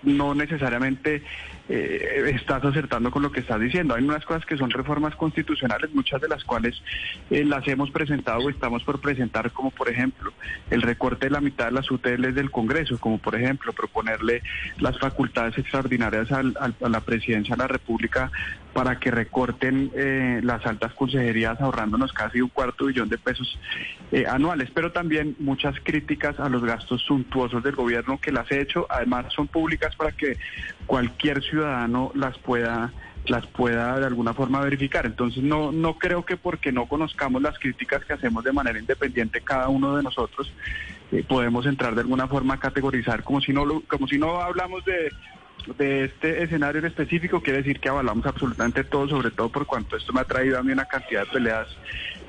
no 0.08 0.34
necesariamente 0.34 1.22
eh, 1.70 2.32
estás 2.34 2.64
acertando 2.64 3.12
con 3.12 3.22
lo 3.22 3.32
que 3.32 3.42
estás 3.42 3.60
diciendo. 3.60 3.94
Hay 3.94 4.04
unas 4.04 4.24
cosas 4.26 4.46
que 4.46 4.58
son 4.58 4.70
reformas 4.70 5.16
constitucionales, 5.16 5.94
muchas 5.94 6.22
de 6.22 6.30
las 6.30 6.44
cuales 6.46 6.82
eh, 7.30 7.44
las 7.44 7.68
hemos 7.68 7.92
presentado 7.92 8.40
o 8.40 8.50
estamos 8.50 8.84
por 8.84 9.02
presentar, 9.02 9.52
como 9.52 9.72
por 9.72 9.90
ejemplo 9.90 10.32
el 10.70 10.82
recorte 10.82 11.26
de 11.26 11.32
la 11.32 11.42
mitad 11.42 11.66
de 11.66 11.74
las 11.74 11.92
UTLs 11.92 12.36
del 12.36 12.52
Congreso, 12.52 12.98
como 13.00 13.18
por 13.18 13.36
ejemplo 13.36 13.74
proponerle 13.74 14.42
las 14.80 14.98
facultades 14.98 15.58
extraordinarias 15.58 16.32
a 16.32 16.90
la 16.90 17.02
presidencia 17.02 17.56
de 17.56 17.62
la 17.64 17.68
República 17.68 18.32
para 18.74 19.00
que 19.00 19.12
recorten 19.12 19.92
eh, 19.96 20.40
las 20.44 20.66
altas 20.66 20.94
consejerías 20.94 21.60
ahorrándonos 21.60 22.14
casi 22.14 22.42
un 22.42 22.50
cuarto 22.50 22.86
billón 22.86 23.10
de 23.10 23.18
pesos 23.18 23.60
anuales, 24.30 24.70
pero 24.74 24.94
también 24.94 25.36
muchas 25.40 25.76
críticas 25.84 26.40
a 26.40 26.48
los 26.48 26.64
gastos 26.64 27.02
suntuosos 27.02 27.62
del 27.62 27.76
gobierno 27.76 28.20
que 28.22 28.32
las 28.32 28.50
he 28.52 28.62
hecho, 28.62 28.88
además 28.90 29.26
son 29.34 29.48
públicas 29.48 29.94
para 29.98 30.14
que 30.14 30.38
cualquier 30.86 31.44
ciudadano 31.44 31.57
ciudadano 31.58 32.12
las 32.14 32.38
pueda 32.38 32.94
las 33.26 33.46
pueda 33.48 34.00
de 34.00 34.06
alguna 34.06 34.34
forma 34.34 34.62
verificar. 34.62 35.06
Entonces 35.06 35.44
no 35.44 35.72
no 35.72 35.98
creo 35.98 36.24
que 36.24 36.38
porque 36.38 36.72
no 36.72 36.86
conozcamos 36.86 37.42
las 37.42 37.58
críticas 37.60 38.06
que 38.06 38.14
hacemos 38.14 38.44
de 38.44 38.54
manera 38.54 38.80
independiente 38.80 39.42
cada 39.42 39.68
uno 39.70 39.98
de 39.98 40.04
nosotros 40.04 40.52
eh, 41.12 41.24
podemos 41.28 41.66
entrar 41.66 41.96
de 41.96 42.02
alguna 42.02 42.28
forma 42.28 42.54
a 42.54 42.60
categorizar 42.60 43.24
como 43.24 43.42
si 43.42 43.52
no 43.54 43.82
como 43.88 44.08
si 44.08 44.18
no 44.18 44.40
hablamos 44.42 44.86
de 44.86 45.12
de 45.78 46.06
este 46.06 46.44
escenario 46.44 46.80
en 46.80 46.86
específico 46.86 47.42
quiere 47.42 47.60
decir 47.60 47.80
que 47.80 47.90
avalamos 47.90 48.26
absolutamente 48.26 48.84
todo, 48.84 49.08
sobre 49.10 49.32
todo 49.32 49.50
por 49.50 49.66
cuanto 49.66 49.98
esto 49.98 50.14
me 50.14 50.22
ha 50.22 50.24
traído 50.24 50.58
a 50.58 50.64
mí 50.64 50.72
una 50.72 50.86
cantidad 50.86 51.26
de 51.26 51.32
peleas 51.32 51.68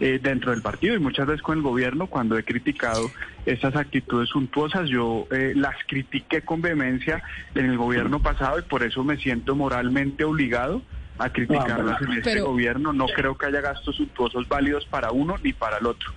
eh, 0.01 0.19
dentro 0.23 0.51
del 0.51 0.63
partido 0.63 0.95
y 0.95 0.99
muchas 0.99 1.27
veces 1.27 1.43
con 1.43 1.59
el 1.59 1.63
gobierno 1.63 2.07
cuando 2.07 2.37
he 2.37 2.45
criticado 2.45 3.11
estas 3.47 3.77
actitudes 3.77 4.29
suntuosas. 4.29 4.89
Yo 4.89 5.27
eh, 5.31 5.53
las 5.57 5.77
critiqué 5.87 6.43
con 6.43 6.63
vehemencia 6.63 7.23
en 7.55 7.67
el 7.67 7.77
gobierno 7.77 8.21
pasado 8.21 8.59
y 8.59 8.63
por 8.63 8.83
eso 8.83 9.05
me 9.05 9.17
siento 9.17 9.55
moralmente 9.55 10.25
obligado 10.25 10.83
a 11.19 11.31
criticarlas 11.31 12.01
en 12.03 12.13
este 12.13 12.41
gobierno. 12.41 12.93
No 12.93 13.07
creo 13.07 13.37
que 13.37 13.47
haya 13.47 13.61
gastos 13.61 13.97
suntuosos 13.97 14.49
válidos 14.49 14.87
para 14.87 15.11
uno 15.11 15.37
ni 15.43 15.53
para 15.53 15.79
el 15.79 15.87
otro. 15.87 16.13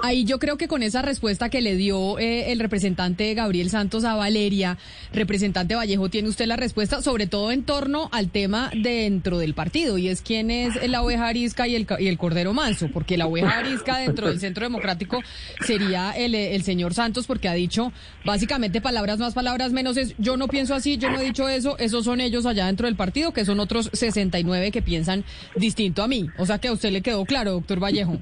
Ahí 0.00 0.24
yo 0.24 0.38
creo 0.38 0.56
que 0.56 0.68
con 0.68 0.84
esa 0.84 1.02
respuesta 1.02 1.48
que 1.48 1.60
le 1.60 1.74
dio 1.74 2.18
eh, 2.20 2.52
el 2.52 2.60
representante 2.60 3.34
Gabriel 3.34 3.68
Santos 3.68 4.04
a 4.04 4.14
Valeria, 4.14 4.78
representante 5.12 5.74
Vallejo, 5.74 6.08
tiene 6.08 6.28
usted 6.28 6.46
la 6.46 6.56
respuesta, 6.56 7.02
sobre 7.02 7.26
todo 7.26 7.50
en 7.50 7.64
torno 7.64 8.08
al 8.12 8.30
tema 8.30 8.70
dentro 8.74 9.38
del 9.38 9.54
partido, 9.54 9.98
y 9.98 10.08
es 10.08 10.22
quién 10.22 10.52
es 10.52 10.88
la 10.88 11.02
oveja 11.02 11.26
arisca 11.26 11.66
y 11.66 11.74
el, 11.74 11.86
el 11.98 12.16
cordero 12.16 12.52
manso, 12.52 12.88
porque 12.92 13.16
la 13.16 13.26
oveja 13.26 13.58
arisca 13.58 13.98
dentro 13.98 14.28
del 14.28 14.38
Centro 14.38 14.64
Democrático 14.64 15.20
sería 15.66 16.12
el, 16.12 16.34
el 16.34 16.62
señor 16.62 16.94
Santos, 16.94 17.26
porque 17.26 17.48
ha 17.48 17.54
dicho 17.54 17.92
básicamente 18.24 18.80
palabras 18.80 19.18
más, 19.18 19.34
palabras 19.34 19.72
menos, 19.72 19.96
es 19.96 20.14
yo 20.18 20.36
no 20.36 20.46
pienso 20.46 20.76
así, 20.76 20.96
yo 20.96 21.10
no 21.10 21.20
he 21.20 21.24
dicho 21.24 21.48
eso, 21.48 21.76
esos 21.78 22.04
son 22.04 22.20
ellos 22.20 22.46
allá 22.46 22.66
dentro 22.66 22.86
del 22.86 22.94
partido, 22.94 23.32
que 23.32 23.44
son 23.44 23.58
otros 23.58 23.90
69 23.92 24.70
que 24.70 24.80
piensan 24.80 25.24
distinto 25.56 26.04
a 26.04 26.08
mí. 26.08 26.28
O 26.38 26.46
sea 26.46 26.58
que 26.58 26.68
a 26.68 26.72
usted 26.72 26.92
le 26.92 27.02
quedó 27.02 27.24
claro, 27.24 27.52
doctor 27.52 27.82
Vallejo. 27.82 28.18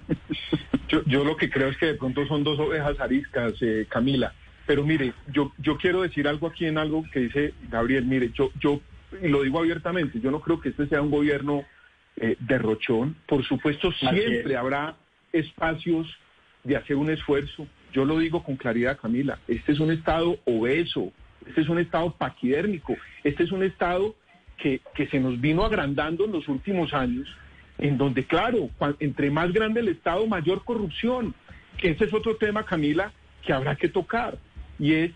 Yo 1.06 1.24
lo 1.24 1.35
que 1.36 1.50
creo 1.50 1.68
es 1.68 1.76
que 1.76 1.86
de 1.86 1.94
pronto 1.94 2.26
son 2.26 2.44
dos 2.44 2.58
ovejas 2.58 2.98
ariscas, 3.00 3.54
eh, 3.60 3.86
Camila. 3.88 4.34
Pero 4.66 4.84
mire, 4.84 5.12
yo, 5.32 5.52
yo 5.58 5.76
quiero 5.76 6.02
decir 6.02 6.26
algo 6.26 6.48
aquí 6.48 6.66
en 6.66 6.78
algo 6.78 7.04
que 7.12 7.20
dice 7.20 7.54
Gabriel. 7.70 8.04
Mire, 8.04 8.30
yo, 8.34 8.50
yo 8.60 8.80
y 9.22 9.28
lo 9.28 9.42
digo 9.42 9.60
abiertamente, 9.60 10.20
yo 10.20 10.30
no 10.30 10.40
creo 10.40 10.60
que 10.60 10.70
este 10.70 10.86
sea 10.88 11.02
un 11.02 11.10
gobierno 11.10 11.64
eh, 12.16 12.36
derrochón. 12.40 13.16
Por 13.26 13.44
supuesto, 13.44 13.92
siempre 13.92 14.56
habrá 14.56 14.96
espacios 15.32 16.08
de 16.64 16.76
hacer 16.76 16.96
un 16.96 17.10
esfuerzo. 17.10 17.66
Yo 17.92 18.04
lo 18.04 18.18
digo 18.18 18.42
con 18.42 18.56
claridad, 18.56 18.98
Camila. 19.00 19.38
Este 19.46 19.72
es 19.72 19.80
un 19.80 19.90
Estado 19.90 20.38
obeso, 20.44 21.12
este 21.46 21.60
es 21.60 21.68
un 21.68 21.78
Estado 21.78 22.10
paquidérmico, 22.12 22.96
este 23.22 23.44
es 23.44 23.52
un 23.52 23.62
Estado 23.62 24.14
que, 24.58 24.80
que 24.94 25.06
se 25.06 25.20
nos 25.20 25.40
vino 25.40 25.64
agrandando 25.64 26.24
en 26.24 26.32
los 26.32 26.48
últimos 26.48 26.92
años 26.92 27.28
en 27.78 27.98
donde, 27.98 28.24
claro, 28.24 28.70
entre 29.00 29.30
más 29.30 29.52
grande 29.52 29.80
el 29.80 29.88
Estado, 29.88 30.26
mayor 30.26 30.64
corrupción. 30.64 31.34
Ese 31.78 32.04
es 32.04 32.14
otro 32.14 32.36
tema, 32.36 32.64
Camila, 32.64 33.12
que 33.44 33.52
habrá 33.52 33.76
que 33.76 33.88
tocar. 33.88 34.38
Y 34.78 34.92
es, 34.94 35.12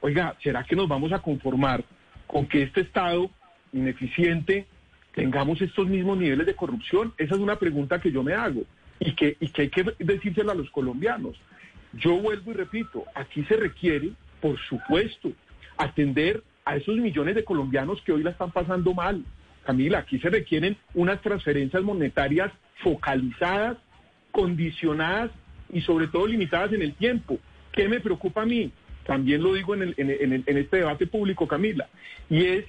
oiga, 0.00 0.36
¿será 0.42 0.64
que 0.64 0.76
nos 0.76 0.88
vamos 0.88 1.12
a 1.12 1.20
conformar 1.20 1.84
con 2.26 2.46
que 2.46 2.62
este 2.62 2.82
Estado 2.82 3.30
ineficiente 3.72 4.66
tengamos 5.14 5.60
estos 5.60 5.88
mismos 5.88 6.18
niveles 6.18 6.46
de 6.46 6.54
corrupción? 6.54 7.12
Esa 7.18 7.34
es 7.34 7.40
una 7.40 7.58
pregunta 7.58 8.00
que 8.00 8.12
yo 8.12 8.22
me 8.22 8.34
hago 8.34 8.62
y 9.00 9.12
que, 9.12 9.36
y 9.40 9.48
que 9.48 9.62
hay 9.62 9.68
que 9.70 9.84
decírsela 9.98 10.52
a 10.52 10.56
los 10.56 10.70
colombianos. 10.70 11.36
Yo 11.92 12.16
vuelvo 12.18 12.50
y 12.50 12.54
repito, 12.54 13.04
aquí 13.14 13.44
se 13.44 13.56
requiere, 13.56 14.12
por 14.40 14.58
supuesto, 14.58 15.32
atender 15.76 16.42
a 16.64 16.76
esos 16.76 16.96
millones 16.96 17.34
de 17.34 17.44
colombianos 17.44 18.00
que 18.02 18.12
hoy 18.12 18.22
la 18.22 18.30
están 18.30 18.50
pasando 18.50 18.92
mal, 18.92 19.24
Camila, 19.66 19.98
aquí 19.98 20.18
se 20.18 20.30
requieren 20.30 20.76
unas 20.94 21.20
transferencias 21.20 21.82
monetarias 21.82 22.50
focalizadas, 22.82 23.76
condicionadas 24.30 25.30
y 25.72 25.80
sobre 25.82 26.06
todo 26.06 26.26
limitadas 26.26 26.72
en 26.72 26.82
el 26.82 26.94
tiempo. 26.94 27.38
¿Qué 27.72 27.88
me 27.88 28.00
preocupa 28.00 28.42
a 28.42 28.46
mí? 28.46 28.72
También 29.06 29.42
lo 29.42 29.54
digo 29.54 29.74
en, 29.74 30.44
este 30.46 30.78
debate 30.78 31.06
público, 31.06 31.46
Camila, 31.46 31.88
y 32.28 32.44
es, 32.44 32.64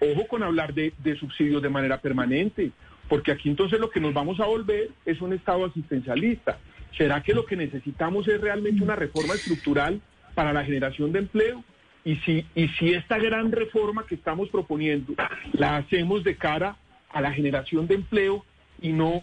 ojo 0.00 0.26
con 0.26 0.42
hablar 0.42 0.74
de, 0.74 0.92
subsidios 1.18 1.62
de 1.62 1.68
manera 1.68 2.00
permanente, 2.00 2.72
porque 3.08 3.32
aquí 3.32 3.48
entonces 3.48 3.78
lo 3.78 3.90
que 3.90 4.00
nos 4.00 4.12
vamos 4.12 4.40
a 4.40 4.46
volver 4.46 4.90
es 5.04 5.20
un 5.20 5.32
Estado 5.32 5.64
asistencialista. 5.64 6.58
¿Será 6.96 7.22
que 7.22 7.34
lo 7.34 7.44
que 7.44 7.56
necesitamos 7.56 8.26
es 8.26 8.40
realmente 8.40 8.82
una 8.82 8.96
reforma 8.96 9.34
estructural 9.34 10.00
para 10.34 10.52
la 10.52 10.64
generación 10.64 11.12
de 11.12 11.20
empleo? 11.20 11.64
Y 12.04 12.16
si, 12.16 12.46
y 12.54 12.68
si 12.68 12.94
esta 12.94 13.18
gran 13.18 13.52
reforma 13.52 14.06
que 14.06 14.14
estamos 14.14 14.48
proponiendo 14.48 15.14
la 15.52 15.76
hacemos 15.76 16.24
de 16.24 16.36
cara 16.36 16.76
a 17.12 17.20
la 17.20 17.32
generación 17.32 17.86
de 17.86 17.96
empleo 17.96 18.44
y 18.80 18.92
no 18.92 19.22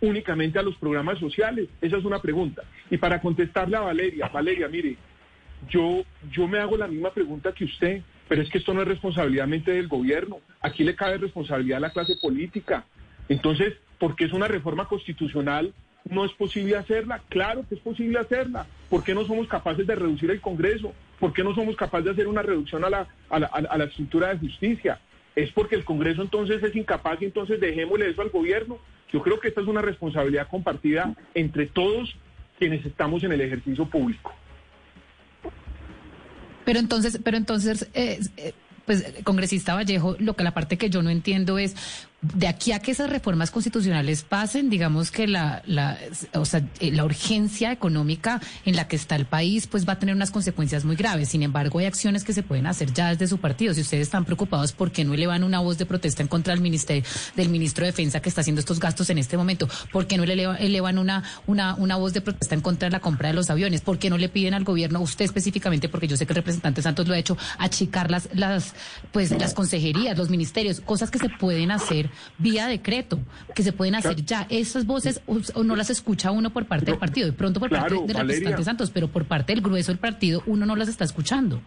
únicamente 0.00 0.58
a 0.58 0.62
los 0.62 0.76
programas 0.76 1.18
sociales, 1.18 1.68
esa 1.80 1.96
es 1.98 2.04
una 2.04 2.20
pregunta. 2.20 2.62
Y 2.90 2.96
para 2.96 3.20
contestarle 3.20 3.76
a 3.76 3.80
Valeria, 3.80 4.28
Valeria, 4.28 4.68
mire, 4.68 4.96
yo, 5.68 6.04
yo 6.30 6.46
me 6.48 6.58
hago 6.58 6.76
la 6.76 6.86
misma 6.86 7.10
pregunta 7.10 7.52
que 7.52 7.64
usted. 7.64 8.02
pero 8.28 8.42
es 8.42 8.50
que 8.50 8.58
esto 8.58 8.74
no 8.74 8.82
es 8.82 8.88
responsabilidad 8.88 9.46
del 9.46 9.88
gobierno, 9.88 10.40
aquí 10.60 10.84
le 10.84 10.94
cabe 10.94 11.18
responsabilidad 11.18 11.78
a 11.78 11.80
la 11.80 11.90
clase 11.90 12.16
política. 12.20 12.84
Entonces, 13.28 13.74
porque 13.98 14.24
es 14.24 14.32
una 14.32 14.48
reforma 14.48 14.86
constitucional, 14.86 15.72
no 16.04 16.24
es 16.24 16.32
posible 16.32 16.76
hacerla. 16.76 17.20
Claro 17.28 17.64
que 17.68 17.74
es 17.74 17.80
posible 17.80 18.18
hacerla. 18.18 18.66
¿Por 18.88 19.02
qué 19.02 19.14
no 19.14 19.24
somos 19.26 19.48
capaces 19.48 19.86
de 19.86 19.94
reducir 19.94 20.30
el 20.30 20.40
Congreso? 20.40 20.92
¿Por 21.18 21.32
qué 21.32 21.42
no 21.42 21.54
somos 21.54 21.76
capaces 21.76 22.04
de 22.04 22.10
hacer 22.12 22.28
una 22.28 22.42
reducción 22.42 22.84
a 22.84 22.90
la, 22.90 23.08
a 23.30 23.78
la, 23.78 23.84
estructura 23.84 24.28
de 24.28 24.38
justicia? 24.38 25.00
Es 25.34 25.50
porque 25.52 25.74
el 25.74 25.84
Congreso 25.84 26.22
entonces 26.22 26.62
es 26.62 26.74
incapaz 26.76 27.20
y 27.20 27.26
entonces 27.26 27.60
dejémosle 27.60 28.10
eso 28.10 28.22
al 28.22 28.30
gobierno. 28.30 28.78
Yo 29.12 29.22
creo 29.22 29.40
que 29.40 29.48
esta 29.48 29.60
es 29.60 29.66
una 29.66 29.82
responsabilidad 29.82 30.48
compartida 30.48 31.14
entre 31.34 31.66
todos 31.66 32.16
quienes 32.58 32.84
estamos 32.84 33.22
en 33.24 33.32
el 33.32 33.40
ejercicio 33.40 33.86
público. 33.86 34.34
Pero 36.64 36.80
entonces, 36.80 37.20
pero 37.22 37.36
entonces, 37.36 37.88
eh, 37.94 38.18
eh, 38.36 38.52
pues, 38.84 39.04
congresista 39.24 39.74
Vallejo, 39.74 40.16
lo 40.18 40.34
que 40.34 40.44
la 40.44 40.52
parte 40.52 40.76
que 40.76 40.90
yo 40.90 41.02
no 41.02 41.10
entiendo 41.10 41.58
es 41.58 42.05
de 42.22 42.48
aquí 42.48 42.72
a 42.72 42.80
que 42.80 42.90
esas 42.92 43.10
reformas 43.10 43.50
constitucionales 43.50 44.22
pasen, 44.22 44.70
digamos 44.70 45.10
que 45.10 45.26
la, 45.26 45.62
la, 45.66 45.98
o 46.32 46.44
sea, 46.44 46.62
eh, 46.80 46.90
la 46.90 47.04
urgencia 47.04 47.72
económica 47.72 48.40
en 48.64 48.74
la 48.74 48.88
que 48.88 48.96
está 48.96 49.16
el 49.16 49.26
país, 49.26 49.66
pues 49.66 49.86
va 49.86 49.94
a 49.94 49.98
tener 49.98 50.14
unas 50.14 50.30
consecuencias 50.30 50.84
muy 50.84 50.96
graves. 50.96 51.28
Sin 51.28 51.42
embargo, 51.42 51.78
hay 51.78 51.86
acciones 51.86 52.24
que 52.24 52.32
se 52.32 52.42
pueden 52.42 52.66
hacer 52.66 52.92
ya 52.92 53.10
desde 53.10 53.26
su 53.26 53.38
partido. 53.38 53.74
Si 53.74 53.82
ustedes 53.82 54.04
están 54.04 54.24
preocupados, 54.24 54.72
¿por 54.72 54.92
qué 54.92 55.04
no 55.04 55.12
elevan 55.14 55.44
una 55.44 55.60
voz 55.60 55.76
de 55.76 55.84
protesta 55.84 56.22
en 56.22 56.28
contra 56.28 56.54
del 56.54 56.62
ministerio, 56.62 57.04
del 57.36 57.50
ministro 57.50 57.84
de 57.84 57.92
Defensa 57.92 58.20
que 58.20 58.30
está 58.30 58.40
haciendo 58.40 58.60
estos 58.60 58.80
gastos 58.80 59.10
en 59.10 59.18
este 59.18 59.36
momento? 59.36 59.68
¿Por 59.92 60.06
qué 60.06 60.16
no 60.16 60.24
le 60.24 60.32
elevan 60.32 60.98
una, 60.98 61.22
una, 61.46 61.74
una 61.74 61.96
voz 61.96 62.14
de 62.14 62.22
protesta 62.22 62.54
en 62.54 62.62
contra 62.62 62.88
de 62.88 62.92
la 62.92 63.00
compra 63.00 63.28
de 63.28 63.34
los 63.34 63.50
aviones? 63.50 63.82
¿Por 63.82 63.98
qué 63.98 64.08
no 64.08 64.16
le 64.16 64.30
piden 64.30 64.54
al 64.54 64.64
gobierno, 64.64 65.00
usted 65.00 65.26
específicamente, 65.26 65.88
porque 65.88 66.08
yo 66.08 66.16
sé 66.16 66.26
que 66.26 66.32
el 66.32 66.36
representante 66.36 66.80
Santos 66.80 67.06
lo 67.06 67.14
ha 67.14 67.18
hecho, 67.18 67.36
achicar 67.58 68.10
las, 68.10 68.28
las, 68.32 68.74
pues, 69.12 69.30
las 69.32 69.52
consejerías, 69.52 70.16
los 70.16 70.30
ministerios, 70.30 70.80
cosas 70.80 71.10
que 71.10 71.18
se 71.18 71.28
pueden 71.28 71.70
hacer 71.70 72.05
vía 72.38 72.66
decreto, 72.66 73.18
que 73.54 73.62
se 73.62 73.72
pueden 73.72 73.94
hacer 73.94 74.16
ya. 74.24 74.46
Esas 74.50 74.86
voces 74.86 75.20
o, 75.26 75.64
no 75.64 75.76
las 75.76 75.90
escucha 75.90 76.30
uno 76.30 76.50
por 76.50 76.66
parte 76.66 76.86
del 76.86 76.98
partido, 76.98 77.26
de 77.26 77.32
pronto 77.32 77.60
por 77.60 77.70
parte 77.70 77.94
del 77.94 78.16
representante 78.16 78.64
Santos, 78.64 78.90
pero 78.90 79.08
por 79.08 79.24
parte 79.24 79.54
del 79.54 79.62
grueso 79.62 79.92
del 79.92 79.98
partido 79.98 80.42
uno 80.46 80.66
no 80.66 80.76
las 80.76 80.88
está 80.88 81.04
escuchando. 81.04 81.60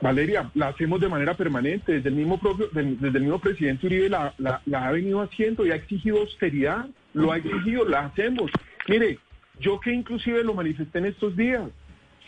Valeria, 0.00 0.50
la 0.54 0.68
hacemos 0.68 1.00
de 1.00 1.08
manera 1.08 1.34
permanente, 1.34 1.92
desde 1.92 2.10
el 2.10 2.14
mismo 2.14 2.38
propio, 2.38 2.68
desde 2.72 3.18
el 3.18 3.22
mismo 3.22 3.38
presidente 3.38 3.86
Uribe 3.86 4.10
la, 4.10 4.34
la, 4.38 4.60
la 4.66 4.88
ha 4.88 4.92
venido 4.92 5.22
haciendo 5.22 5.64
y 5.64 5.70
ha 5.70 5.76
exigido 5.76 6.18
austeridad, 6.18 6.86
lo 7.14 7.32
ha 7.32 7.38
exigido, 7.38 7.88
la 7.88 8.06
hacemos. 8.06 8.50
Mire, 8.88 9.18
yo 9.60 9.80
que 9.80 9.92
inclusive 9.92 10.44
lo 10.44 10.52
manifesté 10.52 10.98
en 10.98 11.06
estos 11.06 11.36
días, 11.36 11.62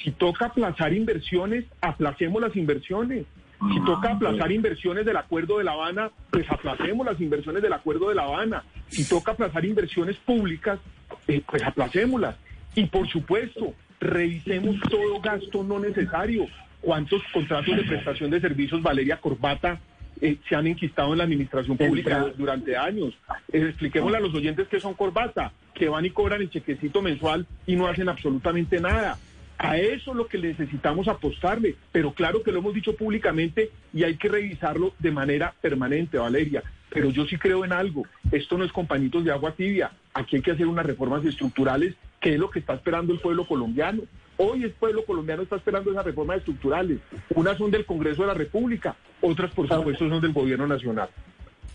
si 0.03 0.11
toca 0.11 0.47
aplazar 0.47 0.93
inversiones, 0.93 1.65
aplacemos 1.81 2.41
las 2.41 2.57
inversiones. 2.57 3.27
Si 3.59 3.85
toca 3.85 4.13
aplazar 4.13 4.53
inversiones 4.53 5.07
del 5.07 5.17
Acuerdo 5.17 5.59
de 5.59 5.65
La 5.65 5.73
Habana, 5.73 6.11
pues 6.31 6.51
aplacemos 6.51 7.07
las 7.07 7.21
inversiones 7.21 7.63
del 7.63 7.73
Acuerdo 7.73 8.11
de 8.11 8.15
La 8.15 8.25
Habana. 8.25 8.65
Si 8.89 9.09
toca 9.09 9.33
aplazar 9.33 9.65
inversiones 9.65 10.17
públicas, 10.17 10.79
eh, 11.27 11.43
pues 11.49 11.63
aplacémoslas. 11.63 12.37
Y 12.75 12.85
por 12.85 13.09
supuesto, 13.09 13.75
revisemos 13.99 14.77
todo 14.91 15.21
gasto 15.21 15.65
no 15.65 15.79
necesario. 15.79 16.47
¿Cuántos 16.83 17.23
contratos 17.33 17.77
de 17.77 17.83
prestación 17.83 18.31
de 18.31 18.41
servicios, 18.41 18.83
Valeria 18.83 19.17
Corbata, 19.17 19.81
eh, 20.21 20.37
se 20.49 20.55
han 20.55 20.67
enquistado 20.67 21.13
en 21.13 21.19
la 21.19 21.25
administración 21.25 21.79
pública 21.79 22.27
durante 22.37 22.77
años? 22.77 23.15
Eh, 23.53 23.63
expliquémosle 23.69 24.19
a 24.19 24.21
los 24.21 24.35
oyentes 24.35 24.69
que 24.69 24.81
son 24.81 24.93
corbata, 24.95 25.53
que 25.75 25.89
van 25.89 26.05
y 26.05 26.11
cobran 26.11 26.43
el 26.43 26.51
chequecito 26.51 27.01
mensual 27.01 27.47
y 27.67 27.75
no 27.75 27.87
hacen 27.87 28.09
absolutamente 28.09 28.81
nada. 28.81 29.19
A 29.59 29.79
eso 29.79 30.11
es 30.11 30.17
lo 30.17 30.27
que 30.27 30.39
necesitamos 30.39 31.09
apostarle, 31.09 31.77
pero 31.91 32.13
claro 32.13 32.43
que 32.43 32.53
lo 32.53 32.59
hemos 32.59 32.75
dicho 32.75 32.95
públicamente 32.95 33.71
y 33.95 34.05
hay 34.05 34.17
que 34.17 34.29
revisarlo 34.29 34.93
de 34.99 35.11
manera 35.11 35.55
permanente, 35.61 36.19
Valeria. 36.19 36.63
Pero 36.91 37.11
yo 37.11 37.25
sí 37.27 37.37
creo 37.37 37.65
en 37.65 37.73
algo, 37.73 38.05
esto 38.33 38.59
no 38.59 38.65
es 38.65 38.73
compañitos 38.73 39.25
de 39.25 39.33
agua 39.33 39.53
tibia, 39.53 39.93
aquí 40.15 40.37
hay 40.37 40.43
que 40.43 40.53
hacer 40.53 40.67
unas 40.67 40.87
reformas 40.87 41.25
estructurales, 41.25 41.95
que 42.21 42.35
es 42.35 42.39
lo 42.39 42.51
que 42.51 42.59
está 42.59 42.75
esperando 42.75 43.13
el 43.13 43.21
pueblo 43.21 43.47
colombiano. 43.47 44.03
Hoy 44.37 44.65
el 44.65 44.71
pueblo 44.73 45.05
colombiano 45.05 45.43
está 45.43 45.57
esperando 45.57 45.91
esas 45.91 46.05
reformas 46.05 46.39
estructurales. 46.39 46.99
Unas 47.35 47.57
son 47.57 47.71
del 47.71 47.87
Congreso 47.87 48.23
de 48.23 48.29
la 48.29 48.35
República, 48.35 48.97
otras 49.23 49.51
por 49.53 49.69
supuesto 49.69 50.09
son 50.09 50.21
del 50.21 50.33
Gobierno 50.33 50.67
Nacional. 50.67 51.09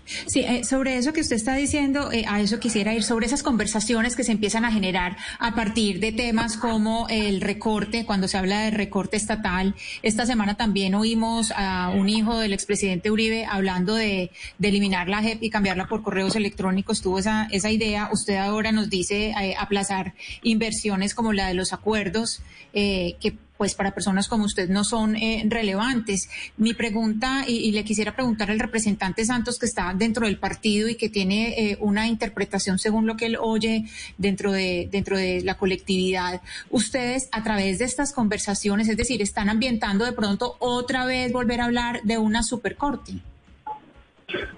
Sí, 0.06 0.42
eh, 0.42 0.64
sobre 0.64 0.98
eso 0.98 1.14
que 1.14 1.22
usted 1.22 1.36
está 1.36 1.56
diciendo, 1.56 2.12
eh, 2.12 2.26
a 2.28 2.42
eso 2.42 2.60
quisiera 2.60 2.94
ir, 2.94 3.04
sobre 3.04 3.26
esas 3.26 3.44
conversaciones 3.44 4.16
que 4.16 4.24
se 4.24 4.32
empiezan 4.32 4.66
a 4.66 4.72
generar 4.72 5.18
a 5.40 5.56
partir 5.56 6.00
de 6.00 6.12
temas 6.12 6.58
como 6.58 7.08
el 7.10 7.42
recorte, 7.42 8.06
cuando 8.06 8.28
se 8.28 8.38
habla 8.38 8.62
de 8.62 8.72
recorte 8.72 9.18
estatal. 9.18 9.76
Esta 10.02 10.26
semana 10.26 10.58
también 10.58 10.96
oímos 10.96 11.54
a 11.56 11.90
un 11.90 12.10
hijo 12.10 12.40
del 12.40 12.54
expresidente 12.54 13.12
Uribe 13.12 13.46
hablando 13.46 13.96
de, 13.96 14.32
eliminar 14.62 15.10
la 15.10 15.22
JEP 15.22 15.44
y 15.44 15.50
cambiarla 15.50 15.88
por 15.88 16.02
correos 16.02 16.36
electrónicos. 16.36 17.02
Tuvo 17.02 17.20
esa, 17.20 17.48
esa 17.52 17.72
idea. 17.72 18.10
Usted 18.12 18.38
ahora 18.38 18.72
nos 18.72 18.90
dice 18.90 19.32
eh, 19.32 19.56
aplazar 19.58 20.14
inversiones 20.44 21.14
como 21.14 21.34
la 21.34 21.48
de 21.48 21.54
los 21.54 21.74
acuerdos, 21.74 22.42
que 22.74 23.36
pues 23.62 23.76
para 23.76 23.92
personas 23.92 24.28
como 24.28 24.46
usted 24.46 24.70
no 24.70 24.84
son 24.84 25.16
eh, 25.16 25.44
relevantes. 25.48 26.32
Mi 26.58 26.74
pregunta, 26.74 27.44
y, 27.48 27.72
le 27.74 27.84
quisiera 27.84 28.16
preguntar 28.16 28.50
al 28.50 28.58
representante 28.58 29.24
Santos 29.24 29.60
que 29.60 29.68
está 29.68 29.94
dentro 29.94 30.26
del 30.26 30.40
partido 30.40 30.90
y 30.90 30.96
que 30.96 31.10
tiene 31.10 31.50
eh, 31.50 31.78
una 31.80 32.08
interpretación 32.08 32.80
según 32.80 33.06
lo 33.06 33.18
que 33.18 33.28
él 33.28 33.38
oye 33.40 33.86
dentro 34.18 34.52
de, 34.52 34.90
dentro 34.92 35.16
de 35.16 35.44
la 35.44 35.60
colectividad, 35.60 36.42
ustedes 36.72 37.30
a 37.32 37.44
través 37.44 37.78
de 37.78 37.86
estas 37.86 38.14
conversaciones, 38.14 38.90
es 38.90 38.98
decir, 38.98 39.22
están 39.22 39.48
ambientando 39.48 40.06
de 40.06 40.14
pronto 40.14 40.56
otra 40.58 41.06
vez 41.06 41.32
volver 41.32 41.62
a 41.62 41.66
hablar 41.66 42.02
de 42.02 42.18
una 42.18 42.42
supercorte. 42.42 43.20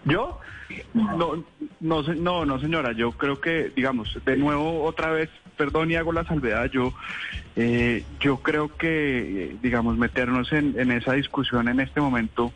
¿Yo? 0.06 0.40
No, 0.94 1.44
no, 1.82 2.02
no, 2.04 2.46
no, 2.46 2.60
señora. 2.62 2.94
Yo 2.94 3.12
creo 3.12 3.42
que, 3.42 3.70
digamos, 3.76 4.18
de 4.26 4.38
nuevo, 4.38 4.82
otra 4.86 5.12
vez, 5.12 5.30
perdón 5.58 5.92
y 5.92 5.96
hago 5.96 6.12
la 6.12 6.26
salvedad. 6.26 6.70
Yo, 6.72 6.94
eh, 7.56 8.04
yo 8.20 8.38
creo 8.38 8.76
que, 8.76 9.56
digamos, 9.62 9.98
meternos 9.98 10.52
en, 10.54 10.80
en 10.80 10.92
esa 10.92 11.14
discusión 11.14 11.68
en 11.68 11.80
este 11.80 12.02
momento 12.02 12.54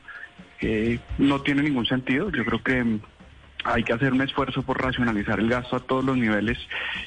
eh, 0.62 1.00
no 1.18 1.42
tiene 1.42 1.64
ningún 1.64 1.86
sentido. 1.86 2.32
Yo 2.32 2.44
creo 2.46 2.64
que 2.64 3.00
hay 3.64 3.84
que 3.84 3.94
hacer 3.94 4.14
un 4.14 4.22
esfuerzo 4.22 4.64
por 4.64 4.82
racionalizar 4.82 5.40
el 5.40 5.50
gasto 5.50 5.76
a 5.76 5.80
todos 5.80 6.04
los 6.04 6.18
niveles 6.18 6.58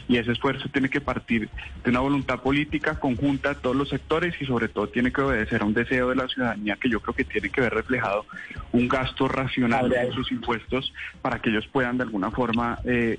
y 0.09 0.19
ese 0.19 0.33
esfuerzo 0.33 0.69
tiene 0.69 0.91
que 0.91 1.01
partir 1.01 1.49
de 1.83 1.91
una 1.91 2.01
voluntad 2.01 2.41
política 2.41 2.99
conjunta 2.99 3.51
de 3.51 3.55
todos 3.57 3.77
los 3.77 3.89
sectores 3.89 4.35
y 4.41 4.47
sobre 4.47 4.69
todo 4.69 4.89
tiene 4.89 5.13
que 5.13 5.23
obedecer 5.23 5.63
a 5.63 5.65
un 5.65 5.75
deseo 5.75 6.11
de 6.11 6.17
la 6.17 6.29
ciudadanía 6.29 6.77
que 6.77 6.91
yo 6.91 7.01
creo 7.01 7.15
que 7.15 7.25
tiene 7.25 7.49
que 7.49 7.63
ver 7.63 7.73
reflejado 7.73 8.27
un 8.73 8.89
gasto 8.89 9.27
racional 9.29 9.89
de 9.89 10.13
sus 10.13 10.31
impuestos 10.33 10.93
para 11.23 11.41
que 11.41 11.51
ellos 11.51 11.67
puedan 11.67 11.97
de 11.97 12.05
alguna 12.05 12.31
forma 12.31 12.79
eh, 12.85 13.19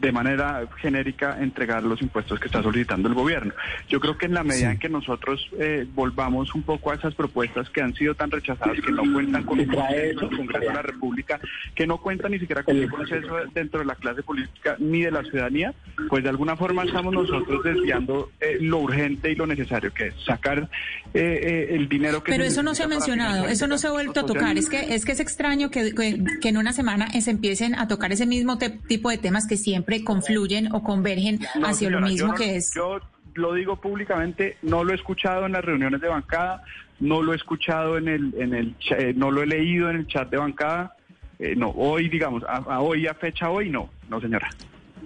de 0.00 0.12
manera 0.12 0.66
genérica 0.80 1.38
entregar 1.40 1.82
los 1.82 2.02
impuestos 2.02 2.38
que 2.38 2.46
está 2.46 2.62
solicitando 2.62 3.08
el 3.08 3.14
gobierno. 3.14 3.54
Yo 3.88 4.00
creo 4.00 4.16
que 4.18 4.26
en 4.26 4.34
la 4.34 4.44
medida 4.44 4.72
en 4.72 4.78
que 4.78 4.88
nosotros 4.88 5.48
eh, 5.58 5.86
volvamos 5.94 6.54
un 6.54 6.62
poco 6.62 6.90
a 6.90 6.94
esas 6.94 7.14
propuestas 7.14 7.70
que 7.70 7.80
han 7.80 7.94
sido 7.94 8.14
tan 8.14 8.30
rechazadas, 8.30 8.80
que 8.80 8.92
no 8.92 9.02
cuentan 9.12 9.44
con 9.44 9.58
un 9.58 9.66
Congreso 9.66 10.28
de 10.28 10.66
la 10.66 10.82
República, 10.82 11.40
que 11.74 11.86
no 11.86 11.98
cuentan 11.98 12.32
ni 12.32 12.38
siquiera 12.38 12.62
con 12.62 12.78
un 12.78 12.88
proceso 12.88 13.36
dentro 13.54 13.80
de 13.80 13.86
la 13.86 13.94
clase 13.94 14.22
política 14.22 14.76
ni 14.78 15.02
de 15.02 15.10
la 15.10 15.22
ciudadanía, 15.22 15.74
pues 16.08 16.22
de 16.22 16.30
alguna 16.30 16.56
forma 16.56 16.84
estamos 16.84 17.12
nosotros 17.12 17.62
desviando 17.64 18.30
eh, 18.40 18.58
lo 18.60 18.78
urgente 18.78 19.30
y 19.30 19.34
lo 19.34 19.46
necesario, 19.46 19.92
que 19.92 20.08
es 20.08 20.14
sacar 20.24 20.68
eh, 21.14 21.68
el 21.70 21.88
dinero 21.88 22.22
que... 22.22 22.32
Pero 22.32 22.44
eso 22.44 22.62
no 22.62 22.74
se 22.74 22.82
ha 22.82 22.88
mencionado, 22.88 23.46
eso 23.48 23.66
no 23.66 23.78
se 23.78 23.86
ha 23.86 23.90
vuelto 23.90 24.20
a 24.20 24.26
tocar. 24.26 24.56
Es 24.58 24.68
que 24.68 24.94
es 24.94 25.04
que 25.04 25.12
es 25.12 25.20
extraño 25.20 25.70
que, 25.70 25.94
que 26.40 26.48
en 26.48 26.56
una 26.56 26.72
semana 26.72 27.08
se 27.20 27.30
empiecen 27.30 27.74
a 27.74 27.88
tocar 27.88 28.12
ese 28.12 28.26
mismo 28.26 28.58
tipo 28.58 29.10
de 29.10 29.18
temas 29.18 29.45
que 29.46 29.56
siempre 29.56 30.04
confluyen 30.04 30.72
o 30.72 30.82
convergen 30.82 31.40
hacia 31.64 31.90
lo 31.90 32.00
mismo 32.00 32.34
que 32.34 32.56
es. 32.56 32.72
Yo 32.74 33.00
lo 33.34 33.54
digo 33.54 33.76
públicamente, 33.76 34.56
no 34.62 34.84
lo 34.84 34.92
he 34.92 34.96
escuchado 34.96 35.46
en 35.46 35.52
las 35.52 35.64
reuniones 35.64 36.00
de 36.00 36.08
bancada, 36.08 36.62
no 37.00 37.22
lo 37.22 37.32
he 37.32 37.36
escuchado 37.36 37.98
en 37.98 38.08
el, 38.08 38.34
en 38.38 38.54
el, 38.54 38.76
eh, 38.96 39.12
no 39.14 39.30
lo 39.30 39.42
he 39.42 39.46
leído 39.46 39.90
en 39.90 39.96
el 39.96 40.06
chat 40.06 40.30
de 40.30 40.38
bancada. 40.38 40.96
Eh, 41.38 41.54
no, 41.54 41.70
hoy, 41.70 42.08
digamos, 42.08 42.42
a, 42.48 42.80
hoy, 42.80 43.06
a 43.06 43.14
fecha 43.14 43.50
hoy, 43.50 43.68
no, 43.68 43.90
no, 44.08 44.20
señora. 44.20 44.48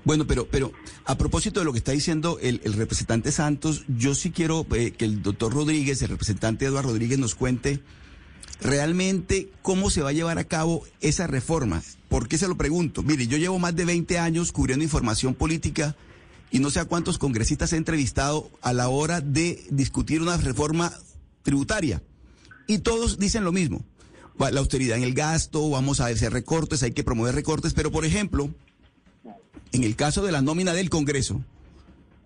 Bueno, 0.05 0.27
pero, 0.27 0.47
pero 0.47 0.73
a 1.05 1.19
propósito 1.19 1.61
de 1.61 1.67
lo 1.67 1.73
que 1.73 1.79
está 1.79 1.93
diciendo 1.93 2.39
el, 2.41 2.61
representante 2.75 3.33
Santos, 3.33 3.85
yo 3.89 4.15
sí 4.15 4.31
quiero 4.31 4.65
eh, 4.75 4.93
que 4.93 5.05
el 5.05 5.23
doctor 5.23 5.53
Rodríguez, 5.53 6.01
el 6.03 6.09
representante 6.09 6.65
Eduardo 6.65 6.91
Rodríguez, 6.91 7.19
nos 7.19 7.35
cuente 7.35 7.81
realmente 8.63 9.49
cómo 9.63 9.91
se 9.91 10.03
va 10.03 10.11
a 10.11 10.13
llevar 10.13 10.39
a 10.39 10.45
cabo 10.45 10.85
esa 11.01 11.27
reforma. 11.27 11.83
¿Por 12.11 12.27
qué 12.27 12.39
se 12.39 12.49
lo 12.49 12.57
pregunto? 12.57 13.05
Mire, 13.05 13.29
yo 13.29 13.39
llevo 13.39 13.61
más 13.61 13.77
de 13.77 13.85
20 13.85 14.19
años 14.19 14.51
cubriendo 14.51 14.83
información 14.83 15.33
política 15.33 15.95
y 16.51 16.59
no 16.59 16.69
sé 16.69 16.81
a 16.81 16.85
cuántos 16.85 17.19
congresistas 17.19 17.73
he 17.73 17.77
entrevistado 17.77 18.51
a 18.63 18.73
la 18.73 18.89
hora 18.89 19.21
de 19.21 19.65
discutir 19.71 20.21
una 20.21 20.37
reforma 20.37 20.93
tributaria. 21.45 22.03
Y 22.67 22.79
todos 22.79 23.21
dicen 23.21 23.45
lo 23.45 23.53
mismo. 23.53 23.85
La 24.37 24.59
austeridad 24.59 24.99
en 24.99 25.05
el 25.05 25.15
gasto, 25.15 25.71
vamos 25.71 26.01
a 26.01 26.07
hacer 26.07 26.33
recortes, 26.33 26.83
hay 26.83 26.91
que 26.91 27.05
promover 27.05 27.37
recortes, 27.37 27.75
pero 27.75 27.93
por 27.93 28.05
ejemplo, 28.05 28.51
en 29.71 29.85
el 29.85 29.95
caso 29.95 30.25
de 30.25 30.33
la 30.33 30.43
nómina 30.43 30.73
del 30.73 30.91
Congreso, 30.91 31.41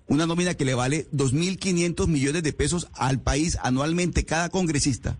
una 0.08 0.24
nómina 0.24 0.54
que 0.54 0.64
le 0.64 0.72
vale 0.72 1.08
2.500 1.12 2.06
millones 2.06 2.42
de 2.42 2.52
pesos 2.54 2.88
al 2.94 3.20
país 3.20 3.58
anualmente 3.62 4.24
cada 4.24 4.48
congresista, 4.48 5.18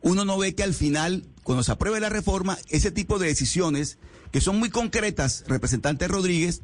uno 0.00 0.24
no 0.24 0.38
ve 0.38 0.54
que 0.54 0.62
al 0.62 0.72
final, 0.72 1.26
cuando 1.42 1.62
se 1.62 1.72
apruebe 1.72 2.00
la 2.00 2.08
reforma, 2.08 2.58
ese 2.68 2.90
tipo 2.90 3.18
de 3.18 3.26
decisiones, 3.28 3.98
que 4.30 4.40
son 4.40 4.58
muy 4.58 4.70
concretas, 4.70 5.44
representante 5.46 6.08
Rodríguez, 6.08 6.62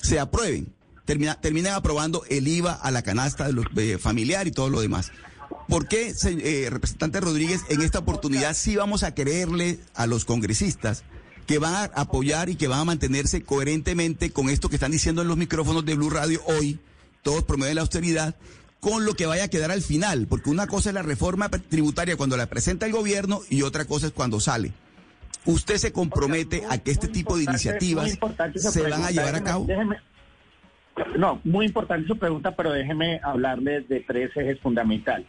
se 0.00 0.18
aprueben. 0.18 0.72
Termina, 1.04 1.40
terminan 1.40 1.74
aprobando 1.74 2.22
el 2.28 2.46
IVA 2.46 2.72
a 2.72 2.90
la 2.92 3.02
canasta 3.02 3.46
de 3.46 3.52
los, 3.52 3.66
eh, 3.76 3.98
familiar 3.98 4.46
y 4.46 4.52
todo 4.52 4.68
lo 4.68 4.80
demás. 4.80 5.10
¿Por 5.68 5.88
qué, 5.88 6.14
eh, 6.24 6.68
representante 6.70 7.20
Rodríguez, 7.20 7.62
en 7.68 7.82
esta 7.82 8.00
oportunidad 8.00 8.54
sí 8.54 8.76
vamos 8.76 9.02
a 9.02 9.14
creerle 9.14 9.80
a 9.94 10.06
los 10.06 10.24
congresistas 10.24 11.02
que 11.46 11.58
van 11.58 11.74
a 11.74 11.84
apoyar 12.00 12.48
y 12.48 12.56
que 12.56 12.68
van 12.68 12.80
a 12.80 12.84
mantenerse 12.84 13.42
coherentemente 13.42 14.30
con 14.30 14.48
esto 14.48 14.68
que 14.68 14.76
están 14.76 14.92
diciendo 14.92 15.22
en 15.22 15.28
los 15.28 15.36
micrófonos 15.36 15.84
de 15.84 15.94
Blue 15.94 16.10
Radio 16.10 16.40
hoy, 16.46 16.78
todos 17.22 17.44
promueven 17.44 17.76
la 17.76 17.82
austeridad, 17.82 18.36
con 18.82 19.04
lo 19.04 19.14
que 19.14 19.26
vaya 19.26 19.44
a 19.44 19.48
quedar 19.48 19.70
al 19.70 19.80
final? 19.80 20.26
Porque 20.28 20.50
una 20.50 20.66
cosa 20.66 20.88
es 20.90 20.94
la 20.94 21.02
reforma 21.02 21.48
tributaria 21.48 22.16
cuando 22.16 22.36
la 22.36 22.46
presenta 22.46 22.84
el 22.84 22.90
gobierno 22.92 23.40
y 23.48 23.62
otra 23.62 23.84
cosa 23.84 24.08
es 24.08 24.12
cuando 24.12 24.40
sale. 24.40 24.72
¿Usted 25.46 25.76
se 25.76 25.92
compromete 25.92 26.64
a 26.68 26.78
que 26.78 26.90
este 26.90 27.06
tipo 27.06 27.36
de 27.36 27.44
iniciativas 27.44 28.18
se 28.56 28.82
van 28.82 29.04
a 29.04 29.10
llevar 29.12 29.36
a 29.36 29.44
cabo? 29.44 29.66
déjeme- 29.66 30.00
no, 31.16 31.40
muy 31.44 31.66
importante 31.66 32.08
su 32.08 32.18
pregunta, 32.18 32.56
pero 32.56 32.72
déjeme 32.72 33.20
hablarles 33.22 33.88
de 33.88 34.00
tres 34.00 34.36
ejes 34.36 34.58
fundamentales. 34.60 35.28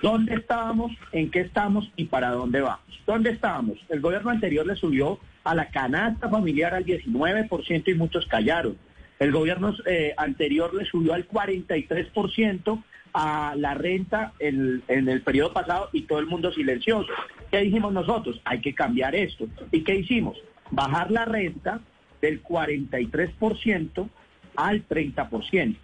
¿Dónde 0.00 0.34
estábamos? 0.36 0.92
¿En 1.10 1.32
qué 1.32 1.40
estamos? 1.40 1.90
¿Y 1.96 2.04
para 2.04 2.30
dónde 2.30 2.60
vamos? 2.60 2.80
¿Dónde 3.06 3.30
estábamos? 3.30 3.76
El 3.88 4.00
gobierno 4.00 4.30
anterior 4.30 4.64
le 4.64 4.76
subió 4.76 5.18
a 5.42 5.54
la 5.56 5.68
canasta 5.68 6.28
familiar 6.28 6.74
al 6.74 6.84
19% 6.84 7.90
y 7.90 7.94
muchos 7.94 8.24
callaron. 8.26 8.76
El 9.22 9.30
gobierno 9.30 9.72
eh, 9.86 10.14
anterior 10.16 10.74
le 10.74 10.84
subió 10.84 11.14
al 11.14 11.28
43% 11.28 12.82
a 13.14 13.54
la 13.56 13.74
renta 13.74 14.32
en, 14.40 14.82
el 14.88 15.22
periodo 15.22 15.52
pasado 15.52 15.90
y 15.92 16.02
todo 16.02 16.18
el 16.18 16.26
mundo 16.26 16.52
silencioso. 16.52 17.08
¿Qué 17.48 17.58
dijimos 17.58 17.92
nosotros? 17.92 18.40
Hay 18.44 18.60
que 18.60 18.74
cambiar 18.74 19.14
esto. 19.14 19.46
¿Y 19.70 19.84
qué 19.84 19.94
hicimos? 19.94 20.36
Bajar 20.72 21.12
la 21.12 21.24
renta 21.24 21.80
del 22.20 22.42
43% 22.42 24.08
al 24.56 24.88
30% 24.88 25.76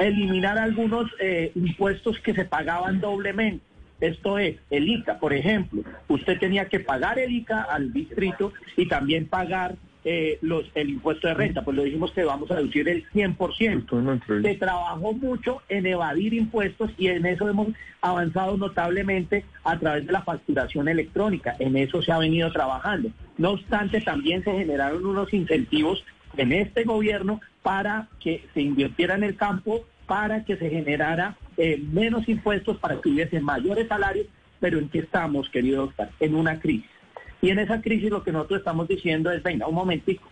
eliminar 0.00 0.58
algunos 0.58 1.08
eh, 1.20 1.52
impuestos 1.54 2.18
que 2.18 2.34
se 2.34 2.44
pagaban 2.44 3.00
doblemente. 3.00 3.64
Esto 4.00 4.38
es, 4.38 4.56
el 4.68 4.88
ICA, 4.88 5.18
por 5.18 5.32
ejemplo, 5.32 5.82
usted 6.08 6.38
tenía 6.38 6.68
que 6.68 6.80
pagar 6.80 7.18
el 7.18 7.32
ICA 7.32 7.62
al 7.62 7.90
distrito 7.92 8.52
y 8.76 8.86
también 8.86 9.28
pagar 9.28 9.76
eh, 10.04 10.38
los, 10.42 10.70
el 10.74 10.90
impuesto 10.90 11.28
de 11.28 11.34
renta, 11.34 11.62
pues 11.62 11.76
lo 11.76 11.82
dijimos 11.82 12.12
que 12.12 12.24
vamos 12.24 12.50
a 12.50 12.56
reducir 12.56 12.88
el 12.88 13.08
100%. 13.10 14.42
Se 14.42 14.54
trabajó 14.56 15.12
mucho 15.14 15.62
en 15.68 15.86
evadir 15.86 16.34
impuestos 16.34 16.90
y 16.98 17.08
en 17.08 17.24
eso 17.24 17.48
hemos 17.48 17.68
avanzado 18.02 18.58
notablemente 18.58 19.46
a 19.64 19.78
través 19.78 20.06
de 20.06 20.12
la 20.12 20.22
facturación 20.22 20.88
electrónica. 20.88 21.56
En 21.58 21.76
eso 21.76 22.02
se 22.02 22.12
ha 22.12 22.18
venido 22.18 22.52
trabajando. 22.52 23.10
No 23.38 23.52
obstante, 23.52 24.02
también 24.02 24.44
se 24.44 24.52
generaron 24.52 25.06
unos 25.06 25.32
incentivos 25.32 26.04
en 26.36 26.52
este 26.52 26.84
gobierno 26.84 27.40
para 27.62 28.08
que 28.20 28.44
se 28.52 28.60
invirtiera 28.60 29.14
en 29.14 29.24
el 29.24 29.36
campo, 29.36 29.86
para 30.06 30.44
que 30.44 30.56
se 30.56 30.68
generara 30.68 31.36
eh, 31.56 31.82
menos 31.92 32.28
impuestos, 32.28 32.76
para 32.76 33.00
que 33.00 33.08
hubiese 33.08 33.40
mayores 33.40 33.88
salarios, 33.88 34.26
pero 34.60 34.78
¿en 34.78 34.88
qué 34.90 34.98
estamos, 34.98 35.48
querido 35.48 35.84
Oscar? 35.84 36.10
En 36.20 36.34
una 36.34 36.60
crisis. 36.60 36.90
Y 37.44 37.50
en 37.50 37.58
esa 37.58 37.82
crisis 37.82 38.08
lo 38.08 38.22
que 38.22 38.32
nosotros 38.32 38.60
estamos 38.60 38.88
diciendo 38.88 39.30
es, 39.30 39.42
venga, 39.42 39.66
un 39.66 39.74
momentico, 39.74 40.26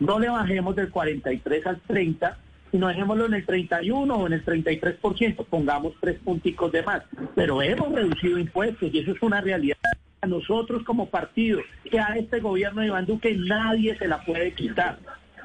no 0.00 0.18
le 0.18 0.30
bajemos 0.30 0.74
del 0.74 0.88
43 0.88 1.66
al 1.66 1.78
30, 1.82 2.38
sino 2.70 2.88
dejémoslo 2.88 3.26
en 3.26 3.34
el 3.34 3.44
31 3.44 4.14
o 4.16 4.26
en 4.26 4.32
el 4.32 4.42
33%, 4.46 5.44
pongamos 5.44 5.92
tres 6.00 6.18
punticos 6.20 6.72
de 6.72 6.82
más. 6.82 7.02
Pero 7.34 7.60
hemos 7.60 7.92
reducido 7.92 8.38
impuestos 8.38 8.88
y 8.94 8.98
eso 8.98 9.10
es 9.10 9.20
una 9.20 9.42
realidad. 9.42 9.76
A 10.22 10.26
nosotros 10.26 10.82
como 10.84 11.10
partido, 11.10 11.60
que 11.90 12.00
a 12.00 12.16
este 12.16 12.40
gobierno 12.40 12.80
de 12.80 12.86
Iván 12.86 13.04
Duque 13.04 13.36
nadie 13.36 13.98
se 13.98 14.08
la 14.08 14.24
puede 14.24 14.54
quitar. 14.54 14.98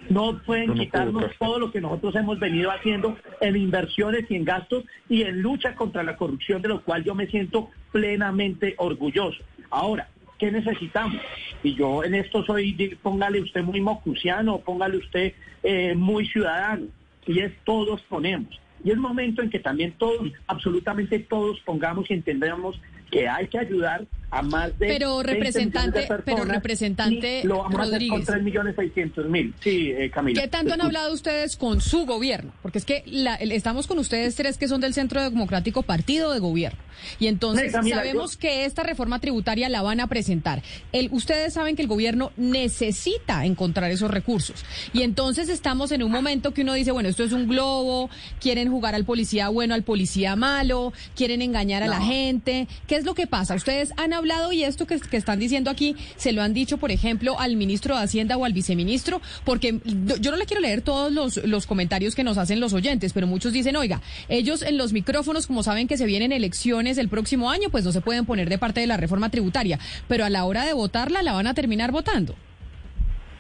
No 0.10 0.42
pueden 0.46 0.74
quitarnos 0.74 1.34
todo 1.38 1.60
lo 1.60 1.70
que 1.70 1.82
nosotros 1.82 2.16
hemos 2.16 2.40
venido 2.40 2.72
haciendo 2.72 3.18
en 3.42 3.58
inversiones 3.58 4.24
y 4.32 4.36
en 4.38 4.46
gastos 4.46 4.86
y 5.10 5.24
en 5.24 5.42
lucha 5.42 5.76
contra 5.76 6.02
la 6.02 6.16
corrupción, 6.16 6.62
de 6.62 6.70
lo 6.70 6.82
cual 6.82 7.04
yo 7.04 7.14
me 7.14 7.28
siento 7.28 7.72
plenamente 7.92 8.76
orgulloso. 8.78 9.44
Ahora, 9.70 10.08
¿qué 10.40 10.52
necesitamos? 10.52 11.22
Y 11.62 11.76
yo 11.76 12.04
en 12.04 12.16
esto 12.16 12.44
soy, 12.44 12.98
póngale 13.04 13.42
usted 13.42 13.62
muy 13.62 13.82
mocusiano, 13.82 14.60
póngale 14.60 14.98
usted 14.98 15.34
eh, 15.62 15.94
muy 15.94 16.26
ciudadano, 16.26 16.88
y 17.28 17.40
es 17.40 17.52
todos 17.66 18.02
ponemos. 18.04 18.60
Y 18.84 18.92
es 18.92 18.98
momento 18.98 19.42
en 19.42 19.50
que 19.50 19.60
también 19.60 19.94
todos, 19.98 20.32
absolutamente 20.48 21.20
todos 21.20 21.60
pongamos 21.62 22.10
y 22.10 22.14
entendamos 22.14 22.80
que 23.12 23.28
hay 23.28 23.48
que 23.48 23.60
ayudar 23.60 24.06
a 24.32 24.42
más 24.42 24.78
de 24.80 24.88
Pero, 24.88 25.18
20 25.18 25.34
millones 25.36 25.54
de 25.94 26.02
representante- 26.02 26.24
pero, 26.26 26.46
representante 26.46 27.42
y 27.44 27.48
lo 27.48 27.58
vamos 27.58 27.80
a 27.80 27.82
hacer 27.84 27.90
con 27.90 27.92
Rodríguez. 27.92 28.26
3 28.28 28.44
millones 28.44 28.76
600 28.76 29.26
mil. 29.28 29.54
Sí, 29.62 29.92
eh, 29.98 30.10
Camila. 30.12 30.42
¿Qué 30.42 30.48
tanto 30.48 30.74
han 30.74 30.82
hablado 30.82 31.14
ustedes 31.14 31.56
con 31.58 31.82
su 31.82 32.06
gobierno? 32.06 32.52
Porque 32.62 32.78
es 32.78 32.86
que 32.86 33.04
la- 33.08 33.36
estamos 33.36 33.88
con 33.88 34.00
ustedes 34.00 34.36
tres 34.36 34.58
que 34.58 34.68
son 34.68 34.82
del 34.82 34.94
Centro 34.94 35.22
Democrático 35.22 35.82
Partido 35.84 36.32
de 36.34 36.40
Gobierno. 36.40 36.80
Y 37.18 37.28
entonces 37.28 37.68
Sí, 37.68 37.72
Camila, 37.72 37.96
sabemos 37.98 38.34
yo- 38.34 38.40
que 38.40 38.66
esta 38.66 38.84
reforma 38.84 39.20
tributaria 39.20 39.70
la 39.70 39.82
van 39.82 40.00
a 40.02 40.08
presentar. 40.08 40.62
El, 40.92 41.08
ustedes 41.12 41.54
saben 41.54 41.76
que 41.78 41.82
el 41.82 41.88
gobierno 41.88 42.32
necesita 42.36 43.46
encontrar 43.46 43.90
esos 43.90 44.12
recursos. 44.12 44.66
Y 44.94 45.04
entonces 45.04 45.48
estamos 45.50 45.92
en 45.92 46.04
un 46.04 46.12
momento 46.12 46.54
que 46.54 46.62
uno 46.62 46.74
dice, 46.74 46.92
bueno, 46.92 47.08
esto 47.10 47.24
es 47.24 47.32
un 47.32 47.48
globo, 47.48 48.10
quieren 48.42 48.70
jugar 48.70 48.96
al 48.96 49.06
policía 49.06 49.50
bueno, 49.50 49.74
al 49.76 49.84
policía 49.84 50.36
malo, 50.36 50.92
quieren 51.16 51.42
engañar 51.42 51.84
a 51.84 51.88
la 51.88 52.02
gente. 52.02 52.68
¿Qué 52.88 52.96
es 52.98 53.06
lo 53.06 53.14
que 53.16 53.28
pasa? 53.28 53.56
Ustedes 53.56 53.94
han 53.98 54.14
hablado 54.20 54.52
y 54.52 54.64
esto 54.64 54.86
que, 54.86 55.00
están 55.12 55.40
diciendo 55.40 55.70
aquí, 55.72 55.96
se 56.16 56.32
lo 56.32 56.42
han 56.42 56.54
dicho, 56.54 56.78
por 56.78 56.92
ejemplo, 56.92 57.40
al 57.40 57.56
ministro 57.56 57.98
de 57.98 58.04
Hacienda 58.04 58.38
o 58.38 58.46
al 58.46 58.54
viceministro, 58.54 59.22
porque 59.44 59.80
yo- 59.86 60.32
no 60.32 60.38
le 60.38 60.46
quiero 60.46 60.62
leer 60.62 60.82
todos 60.82 61.12
los, 61.12 61.38
los 61.38 61.66
comentarios 61.66 62.16
que 62.16 62.24
nos 62.24 62.38
hacen 62.38 62.60
los 62.60 62.74
oyentes, 62.74 63.14
pero 63.14 63.26
muchos 63.28 63.52
dicen, 63.52 63.76
oiga, 63.76 64.02
ellos 64.28 64.62
en 64.62 64.78
los 64.78 64.94
micrófonos, 64.94 65.48
como 65.48 65.64
saben 65.64 65.88
que 65.88 65.98
se 65.98 66.06
vienen 66.06 66.32
elecciones 66.32 66.98
el 66.98 67.10
próximo 67.10 67.50
año, 67.50 67.70
pues 67.70 67.84
no 67.84 67.92
se 67.92 68.02
pueden 68.02 68.26
poner 68.26 68.50
de 68.50 68.58
parte 68.58 68.80
de 68.82 68.88
la 68.88 68.98
reforma 68.98 69.30
tributaria, 69.30 69.80
pero 70.08 70.26
a 70.26 70.30
la 70.30 70.46
hora 70.46 70.66
de 70.66 70.74
votarla 70.74 71.24
la 71.24 71.34
van 71.34 71.48
a 71.48 71.54
terminar 71.54 71.92
votando. 71.92 72.36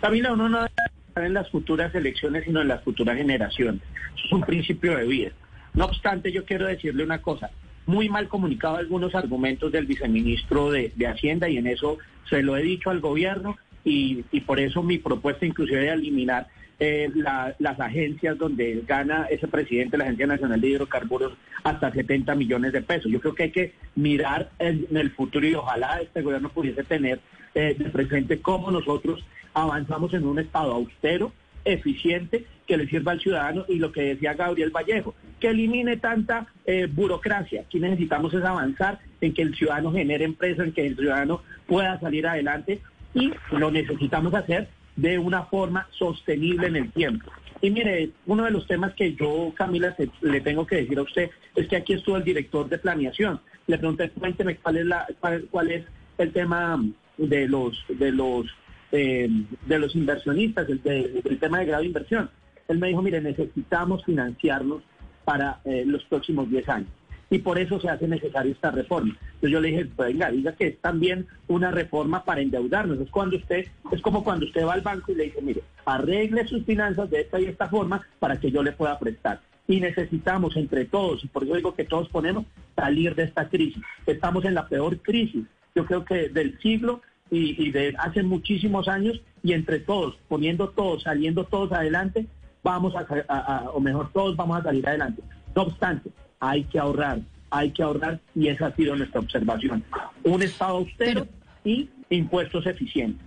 Camila, 0.01 0.33
uno 0.33 0.47
no 0.49 0.59
debe 0.59 0.71
pensar 1.05 1.25
en 1.25 1.33
las 1.33 1.49
futuras 1.49 1.93
elecciones, 1.93 2.45
sino 2.45 2.61
en 2.61 2.69
las 2.69 2.83
futuras 2.83 3.17
generaciones. 3.17 3.81
Es 4.25 4.31
un 4.31 4.41
principio 4.41 4.97
de 4.97 5.05
vida. 5.05 5.31
No 5.73 5.85
obstante, 5.85 6.31
yo 6.31 6.45
quiero 6.45 6.65
decirle 6.67 7.03
una 7.03 7.21
cosa. 7.21 7.49
Muy 7.89 8.07
mal 8.07 8.27
comunicado 8.27 8.77
algunos 8.77 9.15
argumentos 9.15 9.71
del 9.71 9.87
viceministro 9.87 10.69
de, 10.69 10.91
de 10.95 11.07
Hacienda 11.07 11.49
y 11.49 11.57
en 11.57 11.65
eso 11.65 11.97
se 12.29 12.43
lo 12.43 12.55
he 12.55 12.61
dicho 12.61 12.91
al 12.91 12.99
gobierno 12.99 13.57
y, 13.83 14.23
y 14.31 14.41
por 14.41 14.59
eso 14.59 14.83
mi 14.83 14.99
propuesta 14.99 15.47
inclusive 15.47 15.79
de 15.81 15.89
eliminar 15.93 16.45
eh, 16.79 17.09
la- 17.15 17.55
las 17.57 17.79
agencias 17.79 18.37
donde 18.37 18.83
gana 18.87 19.25
ese 19.31 19.47
presidente, 19.47 19.97
la 19.97 20.03
Agencia 20.03 20.27
Nacional 20.27 20.61
de 20.61 20.67
Hidrocarburos, 20.69 21.33
hasta 21.63 21.91
70 21.91 22.35
millones 22.35 22.73
de 22.73 22.83
pesos. 22.83 23.11
Yo 23.11 23.19
creo 23.19 23.33
que 23.33 23.43
hay 23.43 23.51
que 23.51 23.73
mirar 23.95 24.51
en, 24.59 24.85
el 24.95 25.09
futuro 25.09 25.47
y 25.47 25.55
ojalá 25.55 25.99
este 25.99 26.21
gobierno 26.21 26.49
pudiese 26.49 26.83
tener 26.83 27.19
eh, 27.55 27.75
presente 27.91 28.39
cómo 28.39 28.69
nosotros 28.69 29.25
avanzamos 29.55 30.13
en 30.13 30.27
un 30.27 30.37
Estado 30.37 30.73
austero, 30.73 31.33
eficiente, 31.65 32.45
que 32.67 32.77
le 32.77 32.87
sirva 32.87 33.13
al 33.13 33.19
ciudadano 33.19 33.65
y 33.67 33.75
lo 33.75 33.91
que 33.91 34.01
decía 34.01 34.33
Gabriel 34.33 34.71
Vallejo, 34.71 35.15
que 35.39 35.49
elimine 35.49 35.97
tanta 35.97 36.47
eh, 36.65 36.87
burocracia. 36.91 37.61
Aquí 37.61 37.79
necesitamos 37.79 38.33
es 38.33 38.43
avanzar 38.43 38.99
en 39.21 39.33
que 39.33 39.41
el 39.41 39.55
ciudadano 39.55 39.91
genere 39.91 40.25
empresa, 40.25 40.63
en 40.63 40.71
que 40.71 40.85
el 40.85 40.95
ciudadano 40.95 41.41
pueda 41.67 41.99
salir 41.99 42.27
adelante 42.27 42.79
y 43.13 43.31
lo 43.51 43.71
necesitamos 43.71 44.33
hacer 44.33 44.69
de 44.95 45.17
una 45.17 45.43
forma 45.43 45.87
sostenible 45.91 46.67
en 46.67 46.75
el 46.75 46.91
tiempo. 46.91 47.31
Y 47.61 47.71
mire, 47.71 48.11
uno 48.25 48.45
de 48.45 48.51
los 48.51 48.67
temas 48.67 48.93
que 48.93 49.15
yo, 49.15 49.53
Camila, 49.55 49.95
le 50.21 50.41
tengo 50.41 50.65
que 50.65 50.77
decir 50.77 50.97
a 50.97 51.03
usted 51.03 51.29
es 51.55 51.67
que 51.67 51.75
aquí 51.75 51.93
estuvo 51.93 52.17
el 52.17 52.23
director 52.23 52.69
de 52.69 52.77
planeación. 52.77 53.41
Le 53.67 53.77
pregunté, 53.77 54.09
cuénteme 54.11 54.55
cuál 54.57 54.77
es, 54.77 54.85
la, 54.85 55.07
cuál, 55.19 55.45
cuál 55.51 55.71
es 55.71 55.85
el 56.17 56.31
tema 56.31 56.81
de 57.17 57.47
los, 57.47 57.83
de 57.89 58.11
los, 58.11 58.47
eh, 58.91 59.29
de 59.65 59.79
los 59.79 59.95
inversionistas, 59.95 60.67
el, 60.69 60.81
de- 60.81 61.21
del 61.23 61.39
tema 61.39 61.59
de 61.59 61.65
grado 61.65 61.81
de 61.81 61.87
inversión. 61.87 62.29
Él 62.67 62.77
me 62.79 62.87
dijo, 62.87 63.01
mire, 63.01 63.21
necesitamos 63.21 64.03
financiarnos 64.05 64.83
para 65.25 65.59
eh, 65.65 65.83
los 65.85 66.03
próximos 66.05 66.49
10 66.49 66.69
años. 66.69 66.89
Y 67.31 67.39
por 67.39 67.59
eso 67.59 67.79
se 67.79 67.89
hace 67.89 68.07
necesaria 68.07 68.51
esta 68.51 68.71
reforma. 68.71 69.15
Entonces 69.21 69.51
yo 69.51 69.61
le 69.61 69.67
dije, 69.69 69.85
pues 69.95 70.09
venga, 70.09 70.31
diga 70.31 70.53
que 70.53 70.67
es 70.67 70.77
también 70.79 71.27
una 71.47 71.69
reforma 71.69 72.23
para 72.25 72.41
endeudarnos. 72.41 72.99
Es 72.99 73.09
cuando 73.11 73.37
usted, 73.37 73.67
es 73.91 74.01
como 74.01 74.23
cuando 74.23 74.47
usted 74.47 74.65
va 74.65 74.73
al 74.73 74.81
banco 74.81 75.11
y 75.11 75.15
le 75.15 75.25
dice, 75.25 75.41
mire, 75.41 75.61
arregle 75.85 76.47
sus 76.47 76.65
finanzas 76.65 77.07
de 77.11 77.21
esta 77.21 77.39
y 77.39 77.45
esta 77.45 77.69
forma 77.69 78.01
para 78.17 78.39
que 78.39 78.49
yo 78.49 78.63
le 78.63 78.71
pueda 78.71 78.97
prestar. 78.97 79.41
Y 79.67 79.79
necesitamos 79.79 80.57
entre 80.57 80.85
todos, 80.85 81.23
y 81.23 81.27
por 81.27 81.43
eso 81.43 81.53
digo 81.55 81.75
que 81.75 81.83
todos 81.85 82.09
ponemos, 82.09 82.45
salir 82.75 83.13
de 83.13 83.23
esta 83.25 83.47
crisis. 83.47 83.83
Estamos 84.07 84.43
en 84.45 84.55
la 84.55 84.67
peor 84.67 84.97
crisis, 84.97 85.45
yo 85.75 85.85
creo 85.85 86.03
que 86.05 86.29
del 86.29 86.57
siglo 86.59 87.01
y, 87.31 87.61
y 87.63 87.71
de 87.71 87.93
hace 87.99 88.23
muchísimos 88.23 88.87
años, 88.87 89.21
y 89.43 89.53
entre 89.53 89.79
todos, 89.79 90.17
poniendo 90.27 90.69
todos, 90.69 91.03
saliendo 91.03 91.43
todos 91.45 91.71
adelante, 91.71 92.25
vamos 92.63 92.93
a, 92.95 93.05
a- 93.27 93.57
a- 93.57 93.69
o 93.71 93.79
mejor, 93.79 94.11
todos 94.11 94.35
vamos 94.35 94.59
a 94.59 94.63
salir 94.63 94.87
adelante. 94.87 95.21
No 95.55 95.63
obstante, 95.63 96.09
hay 96.39 96.63
que 96.65 96.79
ahorrar, 96.79 97.19
hay 97.49 97.71
que 97.71 97.83
ahorrar 97.83 98.19
y 98.35 98.47
esa 98.47 98.67
ha 98.67 98.75
sido 98.75 98.95
nuestra 98.95 99.19
observación. 99.21 99.83
Un 100.23 100.41
Estado 100.41 100.77
austero 100.77 101.27
y 101.63 101.89
impuestos 102.09 102.65
eficientes. 102.65 103.25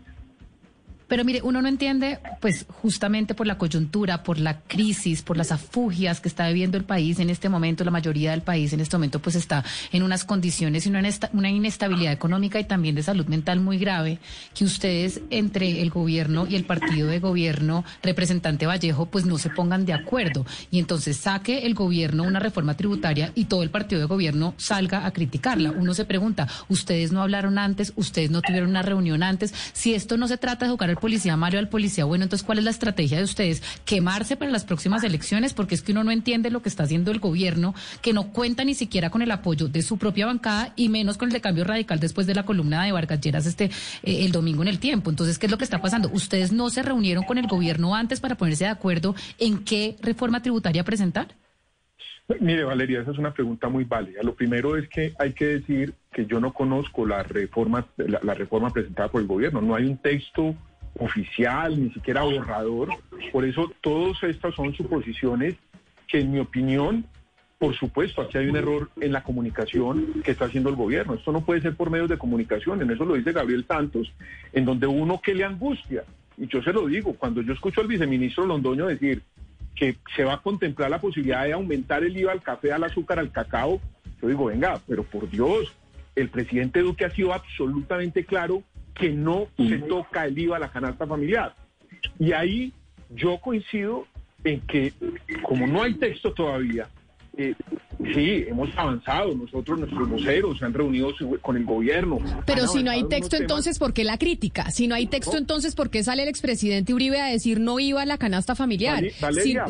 Pero 1.12 1.26
mire, 1.26 1.42
uno 1.42 1.60
no 1.60 1.68
entiende, 1.68 2.20
pues 2.40 2.64
justamente 2.80 3.34
por 3.34 3.46
la 3.46 3.58
coyuntura, 3.58 4.22
por 4.22 4.38
la 4.38 4.60
crisis, 4.60 5.20
por 5.20 5.36
las 5.36 5.52
afugias 5.52 6.22
que 6.22 6.28
está 6.30 6.48
viviendo 6.48 6.78
el 6.78 6.84
país 6.84 7.18
en 7.18 7.28
este 7.28 7.50
momento, 7.50 7.84
la 7.84 7.90
mayoría 7.90 8.30
del 8.30 8.40
país 8.40 8.72
en 8.72 8.80
este 8.80 8.96
momento 8.96 9.18
pues 9.18 9.36
está 9.36 9.62
en 9.92 10.04
unas 10.04 10.24
condiciones 10.24 10.86
y 10.86 10.88
una, 10.88 11.02
una 11.34 11.50
inestabilidad 11.50 12.14
económica 12.14 12.58
y 12.60 12.64
también 12.64 12.94
de 12.94 13.02
salud 13.02 13.26
mental 13.26 13.60
muy 13.60 13.76
grave, 13.76 14.20
que 14.54 14.64
ustedes 14.64 15.20
entre 15.28 15.82
el 15.82 15.90
gobierno 15.90 16.46
y 16.48 16.56
el 16.56 16.64
partido 16.64 17.08
de 17.08 17.18
gobierno, 17.18 17.84
representante 18.02 18.64
Vallejo, 18.64 19.04
pues 19.04 19.26
no 19.26 19.36
se 19.36 19.50
pongan 19.50 19.84
de 19.84 19.92
acuerdo. 19.92 20.46
Y 20.70 20.78
entonces 20.78 21.18
saque 21.18 21.66
el 21.66 21.74
gobierno 21.74 22.22
una 22.22 22.40
reforma 22.40 22.74
tributaria 22.74 23.32
y 23.34 23.44
todo 23.44 23.62
el 23.62 23.68
partido 23.68 24.00
de 24.00 24.06
gobierno 24.06 24.54
salga 24.56 25.04
a 25.04 25.10
criticarla. 25.10 25.72
Uno 25.72 25.92
se 25.92 26.06
pregunta, 26.06 26.48
ustedes 26.70 27.12
no 27.12 27.20
hablaron 27.20 27.58
antes, 27.58 27.92
ustedes 27.96 28.30
no 28.30 28.40
tuvieron 28.40 28.70
una 28.70 28.80
reunión 28.80 29.22
antes, 29.22 29.52
si 29.74 29.92
esto 29.92 30.16
no 30.16 30.26
se 30.26 30.38
trata 30.38 30.64
de 30.64 30.70
jugar 30.70 30.88
al 30.88 31.01
policía 31.02 31.36
Mario 31.36 31.58
al 31.58 31.68
policía 31.68 32.04
bueno, 32.04 32.24
entonces 32.24 32.46
¿cuál 32.46 32.58
es 32.58 32.64
la 32.64 32.70
estrategia 32.70 33.18
de 33.18 33.24
ustedes? 33.24 33.62
¿Quemarse 33.84 34.36
para 34.36 34.50
las 34.50 34.64
próximas 34.64 35.02
elecciones? 35.02 35.52
Porque 35.52 35.74
es 35.74 35.82
que 35.82 35.90
uno 35.92 36.04
no 36.04 36.12
entiende 36.12 36.48
lo 36.50 36.62
que 36.62 36.68
está 36.68 36.84
haciendo 36.84 37.10
el 37.10 37.18
gobierno, 37.18 37.74
que 38.00 38.12
no 38.12 38.32
cuenta 38.32 38.64
ni 38.64 38.74
siquiera 38.74 39.10
con 39.10 39.20
el 39.20 39.30
apoyo 39.30 39.66
de 39.66 39.82
su 39.82 39.98
propia 39.98 40.26
bancada 40.26 40.72
y 40.76 40.88
menos 40.88 41.18
con 41.18 41.28
el 41.28 41.32
de 41.32 41.40
cambio 41.40 41.64
radical 41.64 41.98
después 41.98 42.26
de 42.26 42.34
la 42.34 42.44
columna 42.44 42.84
de 42.84 42.92
Vargas 42.92 43.20
Lleras 43.20 43.46
este 43.46 43.64
eh, 44.02 44.24
el 44.24 44.32
domingo 44.32 44.62
en 44.62 44.68
el 44.68 44.78
tiempo. 44.78 45.10
Entonces, 45.10 45.38
¿qué 45.38 45.46
es 45.46 45.52
lo 45.52 45.58
que 45.58 45.64
está 45.64 45.82
pasando? 45.82 46.08
¿Ustedes 46.12 46.52
no 46.52 46.70
se 46.70 46.82
reunieron 46.82 47.24
con 47.24 47.36
el 47.36 47.48
gobierno 47.48 47.94
antes 47.94 48.20
para 48.20 48.36
ponerse 48.36 48.64
de 48.64 48.70
acuerdo 48.70 49.14
en 49.38 49.64
qué 49.64 49.96
reforma 50.00 50.40
tributaria 50.40 50.84
presentar? 50.84 51.34
Mire, 52.40 52.64
Valeria, 52.64 53.00
esa 53.00 53.10
es 53.10 53.18
una 53.18 53.34
pregunta 53.34 53.68
muy 53.68 53.84
válida. 53.84 54.22
Lo 54.22 54.34
primero 54.34 54.76
es 54.76 54.88
que 54.88 55.12
hay 55.18 55.32
que 55.32 55.46
decir 55.46 55.94
que 56.12 56.24
yo 56.26 56.40
no 56.40 56.52
conozco 56.52 57.04
la 57.04 57.22
reforma, 57.22 57.86
la 57.96 58.34
reforma 58.34 58.70
presentada 58.70 59.08
por 59.08 59.20
el 59.20 59.26
gobierno. 59.26 59.60
No 59.60 59.74
hay 59.74 59.86
un 59.86 59.98
texto 59.98 60.54
oficial, 60.98 61.82
ni 61.82 61.90
siquiera 61.90 62.22
borrador. 62.22 62.88
Por 63.32 63.44
eso 63.44 63.72
todas 63.80 64.22
estas 64.24 64.54
son 64.54 64.74
suposiciones 64.74 65.56
que 66.06 66.20
en 66.20 66.32
mi 66.32 66.38
opinión, 66.38 67.06
por 67.58 67.74
supuesto, 67.74 68.22
aquí 68.22 68.38
hay 68.38 68.48
un 68.48 68.56
error 68.56 68.90
en 69.00 69.12
la 69.12 69.22
comunicación 69.22 70.22
que 70.24 70.32
está 70.32 70.46
haciendo 70.46 70.68
el 70.68 70.76
gobierno. 70.76 71.14
Esto 71.14 71.32
no 71.32 71.44
puede 71.44 71.62
ser 71.62 71.74
por 71.74 71.90
medios 71.90 72.08
de 72.08 72.18
comunicación, 72.18 72.82
en 72.82 72.90
eso 72.90 73.04
lo 73.04 73.14
dice 73.14 73.32
Gabriel 73.32 73.64
Santos, 73.66 74.12
en 74.52 74.64
donde 74.64 74.86
uno 74.86 75.20
que 75.20 75.34
le 75.34 75.44
angustia, 75.44 76.04
y 76.36 76.46
yo 76.46 76.62
se 76.62 76.72
lo 76.72 76.86
digo, 76.86 77.14
cuando 77.14 77.42
yo 77.42 77.52
escucho 77.52 77.80
al 77.80 77.86
viceministro 77.86 78.46
Londoño 78.46 78.86
decir 78.86 79.22
que 79.74 79.96
se 80.14 80.24
va 80.24 80.34
a 80.34 80.42
contemplar 80.42 80.90
la 80.90 81.00
posibilidad 81.00 81.44
de 81.44 81.52
aumentar 81.52 82.04
el 82.04 82.16
IVA 82.16 82.32
al 82.32 82.42
café, 82.42 82.72
al 82.72 82.84
azúcar, 82.84 83.18
al 83.18 83.30
cacao, 83.30 83.80
yo 84.20 84.28
digo, 84.28 84.46
venga, 84.46 84.80
pero 84.86 85.02
por 85.02 85.28
Dios, 85.28 85.72
el 86.14 86.28
presidente 86.28 86.80
Duque 86.80 87.04
ha 87.04 87.10
sido 87.10 87.32
absolutamente 87.32 88.24
claro 88.24 88.62
que 88.94 89.10
no 89.10 89.48
se 89.56 89.78
toca 89.78 90.26
el 90.26 90.38
IVA 90.38 90.56
a 90.56 90.60
la 90.60 90.70
canasta 90.70 91.06
familiar. 91.06 91.54
Y 92.18 92.32
ahí 92.32 92.72
yo 93.10 93.38
coincido 93.38 94.06
en 94.44 94.60
que 94.62 94.92
como 95.42 95.66
no 95.66 95.82
hay 95.82 95.94
texto 95.94 96.32
todavía, 96.32 96.88
eh, 97.36 97.54
sí, 98.12 98.44
hemos 98.46 98.68
avanzado. 98.76 99.34
Nosotros, 99.34 99.78
nuestros 99.78 100.08
voceros, 100.08 100.58
se 100.58 100.64
han 100.66 100.74
reunido 100.74 101.10
con 101.40 101.56
el 101.56 101.64
gobierno. 101.64 102.18
Pero 102.44 102.66
si 102.66 102.82
no 102.82 102.90
hay 102.90 103.08
texto, 103.08 103.36
entonces, 103.36 103.78
¿por 103.78 103.94
qué 103.94 104.04
la 104.04 104.18
crítica? 104.18 104.70
Si 104.70 104.86
no 104.86 104.94
hay 104.94 105.06
texto, 105.06 105.38
entonces, 105.38 105.74
¿por 105.74 105.88
qué 105.88 106.02
sale 106.02 106.24
el 106.24 106.28
expresidente 106.28 106.92
Uribe 106.92 107.20
a 107.20 107.26
decir 107.26 107.60
no 107.60 107.80
iba 107.80 108.02
a 108.02 108.06
la 108.06 108.18
canasta 108.18 108.54
familiar? 108.54 109.04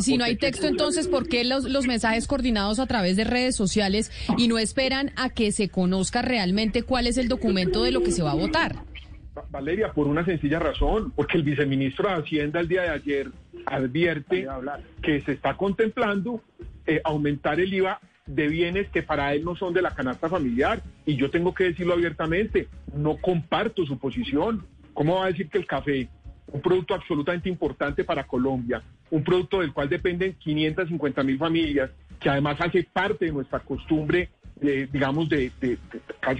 si, 0.00 0.16
no 0.16 0.24
hay 0.24 0.36
texto, 0.36 0.66
entonces, 0.66 1.06
¿por 1.06 1.28
qué 1.28 1.44
los, 1.44 1.64
los 1.64 1.86
mensajes 1.86 2.26
coordinados 2.26 2.78
a 2.80 2.86
través 2.86 3.16
de 3.16 3.24
redes 3.24 3.54
sociales 3.54 4.10
y 4.36 4.48
no 4.48 4.58
esperan 4.58 5.12
a 5.16 5.28
que 5.28 5.52
se 5.52 5.68
conozca 5.68 6.22
realmente 6.22 6.82
cuál 6.82 7.06
es 7.06 7.16
el 7.16 7.28
documento 7.28 7.84
de 7.84 7.92
lo 7.92 8.02
que 8.02 8.10
se 8.10 8.22
va 8.22 8.32
a 8.32 8.36
votar? 8.36 8.91
Valeria, 9.50 9.92
por 9.92 10.06
una 10.06 10.24
sencilla 10.24 10.58
razón, 10.58 11.12
porque 11.14 11.38
el 11.38 11.42
viceministro 11.42 12.08
de 12.08 12.16
Hacienda 12.16 12.60
el 12.60 12.68
día 12.68 12.82
de 12.82 12.88
ayer 12.90 13.30
advierte 13.66 14.46
que 15.02 15.20
se 15.22 15.32
está 15.32 15.56
contemplando 15.56 16.42
eh, 16.86 17.00
aumentar 17.04 17.60
el 17.60 17.72
IVA 17.72 18.00
de 18.26 18.48
bienes 18.48 18.88
que 18.90 19.02
para 19.02 19.34
él 19.34 19.44
no 19.44 19.56
son 19.56 19.72
de 19.72 19.82
la 19.82 19.94
canasta 19.94 20.28
familiar. 20.28 20.82
Y 21.06 21.16
yo 21.16 21.30
tengo 21.30 21.54
que 21.54 21.64
decirlo 21.64 21.94
abiertamente, 21.94 22.68
no 22.94 23.16
comparto 23.16 23.84
su 23.86 23.98
posición. 23.98 24.66
¿Cómo 24.92 25.16
va 25.16 25.24
a 25.24 25.28
decir 25.28 25.48
que 25.48 25.58
el 25.58 25.66
café, 25.66 26.08
un 26.48 26.60
producto 26.60 26.94
absolutamente 26.94 27.48
importante 27.48 28.04
para 28.04 28.24
Colombia, 28.24 28.82
un 29.10 29.24
producto 29.24 29.60
del 29.60 29.72
cual 29.72 29.88
dependen 29.88 30.34
550 30.34 31.22
mil 31.22 31.38
familias, 31.38 31.90
que 32.20 32.28
además 32.28 32.60
hace 32.60 32.84
parte 32.84 33.24
de 33.24 33.32
nuestra 33.32 33.60
costumbre 33.60 34.28
digamos, 34.60 35.28
de, 35.28 35.50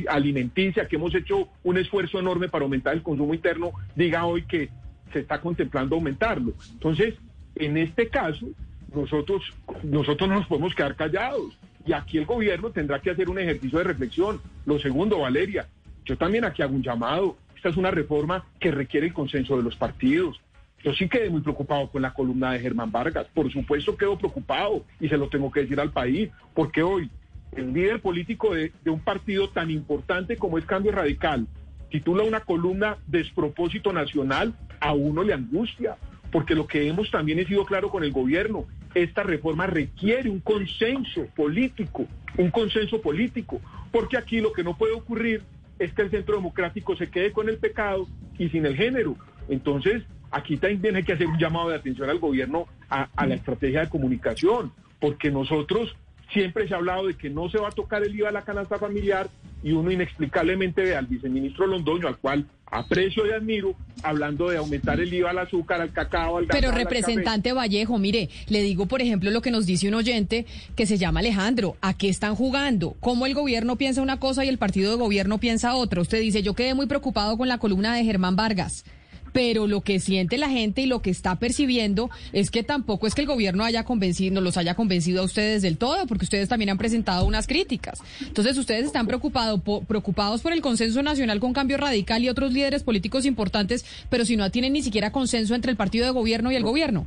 alimenticia, 0.08 0.86
que 0.86 0.96
hemos 0.96 1.14
hecho 1.14 1.48
un 1.64 1.78
esfuerzo 1.78 2.18
enorme 2.18 2.48
para 2.48 2.64
aumentar 2.64 2.94
el 2.94 3.02
consumo 3.02 3.34
interno, 3.34 3.72
diga 3.96 4.24
hoy 4.24 4.44
que 4.44 4.70
se 5.12 5.20
está 5.20 5.40
contemplando 5.40 5.96
aumentarlo. 5.96 6.52
Entonces, 6.72 7.14
en 7.56 7.76
este 7.76 8.08
caso, 8.08 8.46
nosotros, 8.94 9.42
nosotros 9.82 10.28
no 10.28 10.36
nos 10.36 10.46
podemos 10.46 10.74
quedar 10.74 10.96
callados. 10.96 11.58
Y 11.84 11.92
aquí 11.92 12.18
el 12.18 12.26
gobierno 12.26 12.70
tendrá 12.70 13.00
que 13.00 13.10
hacer 13.10 13.28
un 13.28 13.38
ejercicio 13.38 13.78
de 13.78 13.84
reflexión. 13.84 14.40
Lo 14.66 14.78
segundo, 14.78 15.18
Valeria, 15.18 15.66
yo 16.04 16.16
también 16.16 16.44
aquí 16.44 16.62
hago 16.62 16.74
un 16.74 16.82
llamado. 16.82 17.36
Esta 17.56 17.70
es 17.70 17.76
una 17.76 17.90
reforma 17.90 18.44
que 18.60 18.70
requiere 18.70 19.06
el 19.06 19.12
consenso 19.12 19.56
de 19.56 19.62
los 19.62 19.76
partidos. 19.76 20.40
Yo 20.84 20.92
sí 20.94 21.08
quedé 21.08 21.30
muy 21.30 21.42
preocupado 21.42 21.88
con 21.88 22.02
la 22.02 22.12
columna 22.12 22.52
de 22.52 22.60
Germán 22.60 22.90
Vargas. 22.90 23.26
Por 23.32 23.50
supuesto 23.52 23.96
quedo 23.96 24.18
preocupado 24.18 24.84
y 25.00 25.08
se 25.08 25.16
lo 25.16 25.28
tengo 25.28 25.50
que 25.50 25.60
decir 25.60 25.78
al 25.78 25.92
país, 25.92 26.30
porque 26.54 26.82
hoy 26.82 27.08
el 27.56 27.72
líder 27.72 28.00
político 28.00 28.54
de, 28.54 28.72
un 28.86 29.00
partido 29.00 29.50
tan 29.50 29.70
importante 29.70 30.36
como 30.36 30.58
es 30.58 30.64
Cambio 30.64 30.92
Radical, 30.92 31.46
titula 31.90 32.22
una 32.22 32.40
columna 32.40 32.96
Despropósito 33.06 33.92
Nacional, 33.92 34.54
a 34.80 34.94
uno 34.94 35.22
le 35.22 35.34
angustia, 35.34 35.96
porque 36.30 36.54
lo 36.54 36.66
que 36.66 36.88
hemos 36.88 37.10
también 37.10 37.38
he 37.38 37.44
sido 37.44 37.64
claro 37.64 37.90
con 37.90 38.04
el 38.04 38.12
gobierno, 38.12 38.66
esta 38.94 39.22
reforma 39.22 39.66
requiere 39.66 40.30
un 40.30 40.40
consenso 40.40 41.26
político, 41.36 42.06
un 42.38 42.50
consenso 42.50 43.00
político, 43.00 43.60
porque 43.90 44.16
aquí 44.16 44.40
lo 44.40 44.52
que 44.52 44.64
no 44.64 44.76
puede 44.76 44.94
ocurrir 44.94 45.42
es 45.78 45.92
que 45.92 46.02
el 46.02 46.10
centro 46.10 46.36
democrático 46.36 46.96
se 46.96 47.10
quede 47.10 47.32
con 47.32 47.48
el 47.48 47.58
pecado 47.58 48.08
y 48.38 48.48
sin 48.48 48.64
el 48.64 48.76
género. 48.76 49.16
Entonces, 49.48 50.02
aquí 50.30 50.56
también 50.56 50.96
hay 50.96 51.02
que 51.02 51.12
hacer 51.12 51.26
un 51.26 51.38
llamado 51.38 51.68
de 51.68 51.76
atención 51.76 52.08
al 52.08 52.18
gobierno 52.18 52.66
a, 52.88 53.08
a 53.14 53.26
la 53.26 53.34
estrategia 53.34 53.80
de 53.80 53.88
comunicación, 53.90 54.72
porque 55.00 55.30
nosotros 55.30 55.94
Siempre 56.32 56.66
se 56.66 56.74
ha 56.74 56.78
hablado 56.78 57.06
de 57.06 57.14
que 57.14 57.30
no 57.30 57.50
se 57.50 57.58
va 57.58 57.68
a 57.68 57.72
tocar 57.72 58.02
el 58.02 58.14
IVA 58.14 58.30
a 58.30 58.32
la 58.32 58.42
canasta 58.42 58.78
familiar 58.78 59.28
y 59.62 59.72
uno 59.72 59.90
inexplicablemente 59.90 60.82
ve 60.82 60.96
al 60.96 61.06
viceministro 61.06 61.66
Londoño, 61.66 62.08
al 62.08 62.16
cual 62.16 62.46
aprecio 62.66 63.26
y 63.26 63.30
admiro, 63.30 63.74
hablando 64.02 64.48
de 64.48 64.56
aumentar 64.56 64.98
el 64.98 65.12
IVA 65.12 65.30
al 65.30 65.38
azúcar, 65.38 65.80
al 65.80 65.92
cacao, 65.92 66.38
al 66.38 66.46
Pero 66.46 66.70
representante 66.72 67.52
Vallejo, 67.52 67.98
mire, 67.98 68.30
le 68.48 68.62
digo 68.62 68.86
por 68.86 69.02
ejemplo 69.02 69.30
lo 69.30 69.42
que 69.42 69.50
nos 69.50 69.66
dice 69.66 69.88
un 69.88 69.94
oyente 69.94 70.46
que 70.74 70.86
se 70.86 70.96
llama 70.98 71.20
Alejandro, 71.20 71.76
¿a 71.82 71.96
qué 71.96 72.08
están 72.08 72.34
jugando? 72.34 72.96
¿Cómo 73.00 73.26
el 73.26 73.34
gobierno 73.34 73.76
piensa 73.76 74.02
una 74.02 74.18
cosa 74.18 74.44
y 74.44 74.48
el 74.48 74.58
partido 74.58 74.90
de 74.90 74.96
gobierno 74.96 75.38
piensa 75.38 75.74
otra? 75.74 76.00
Usted 76.00 76.20
dice, 76.20 76.42
yo 76.42 76.54
quedé 76.54 76.74
muy 76.74 76.86
preocupado 76.86 77.36
con 77.36 77.48
la 77.48 77.58
columna 77.58 77.94
de 77.94 78.04
Germán 78.04 78.36
Vargas 78.36 78.84
pero 79.32 79.66
lo 79.66 79.80
que 79.80 80.00
siente 80.00 80.38
la 80.38 80.48
gente 80.48 80.82
y 80.82 80.86
lo 80.86 81.02
que 81.02 81.10
está 81.10 81.36
percibiendo 81.36 82.10
es 82.32 82.50
que 82.50 82.62
tampoco 82.62 83.06
es 83.06 83.14
que 83.14 83.22
el 83.22 83.26
gobierno 83.26 83.64
haya 83.64 83.84
convencido, 83.84 84.40
los 84.40 84.56
haya 84.56 84.74
convencido 84.74 85.22
a 85.22 85.24
ustedes 85.24 85.62
del 85.62 85.78
todo, 85.78 86.06
porque 86.06 86.24
ustedes 86.24 86.48
también 86.48 86.70
han 86.70 86.78
presentado 86.78 87.24
unas 87.24 87.46
críticas. 87.46 88.02
Entonces, 88.20 88.56
ustedes 88.56 88.86
están 88.86 89.06
preocupado, 89.06 89.60
preocupados 89.60 90.42
por 90.42 90.52
el 90.52 90.60
consenso 90.60 91.02
nacional 91.02 91.40
con 91.40 91.52
cambio 91.52 91.76
radical 91.76 92.22
y 92.22 92.28
otros 92.28 92.52
líderes 92.52 92.82
políticos 92.82 93.24
importantes, 93.26 93.84
pero 94.08 94.24
si 94.24 94.36
no 94.36 94.50
tienen 94.50 94.72
ni 94.72 94.82
siquiera 94.82 95.12
consenso 95.12 95.54
entre 95.54 95.70
el 95.70 95.76
partido 95.76 96.04
de 96.04 96.12
gobierno 96.12 96.52
y 96.52 96.56
el 96.56 96.62
gobierno. 96.62 97.06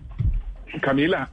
Camila, 0.82 1.30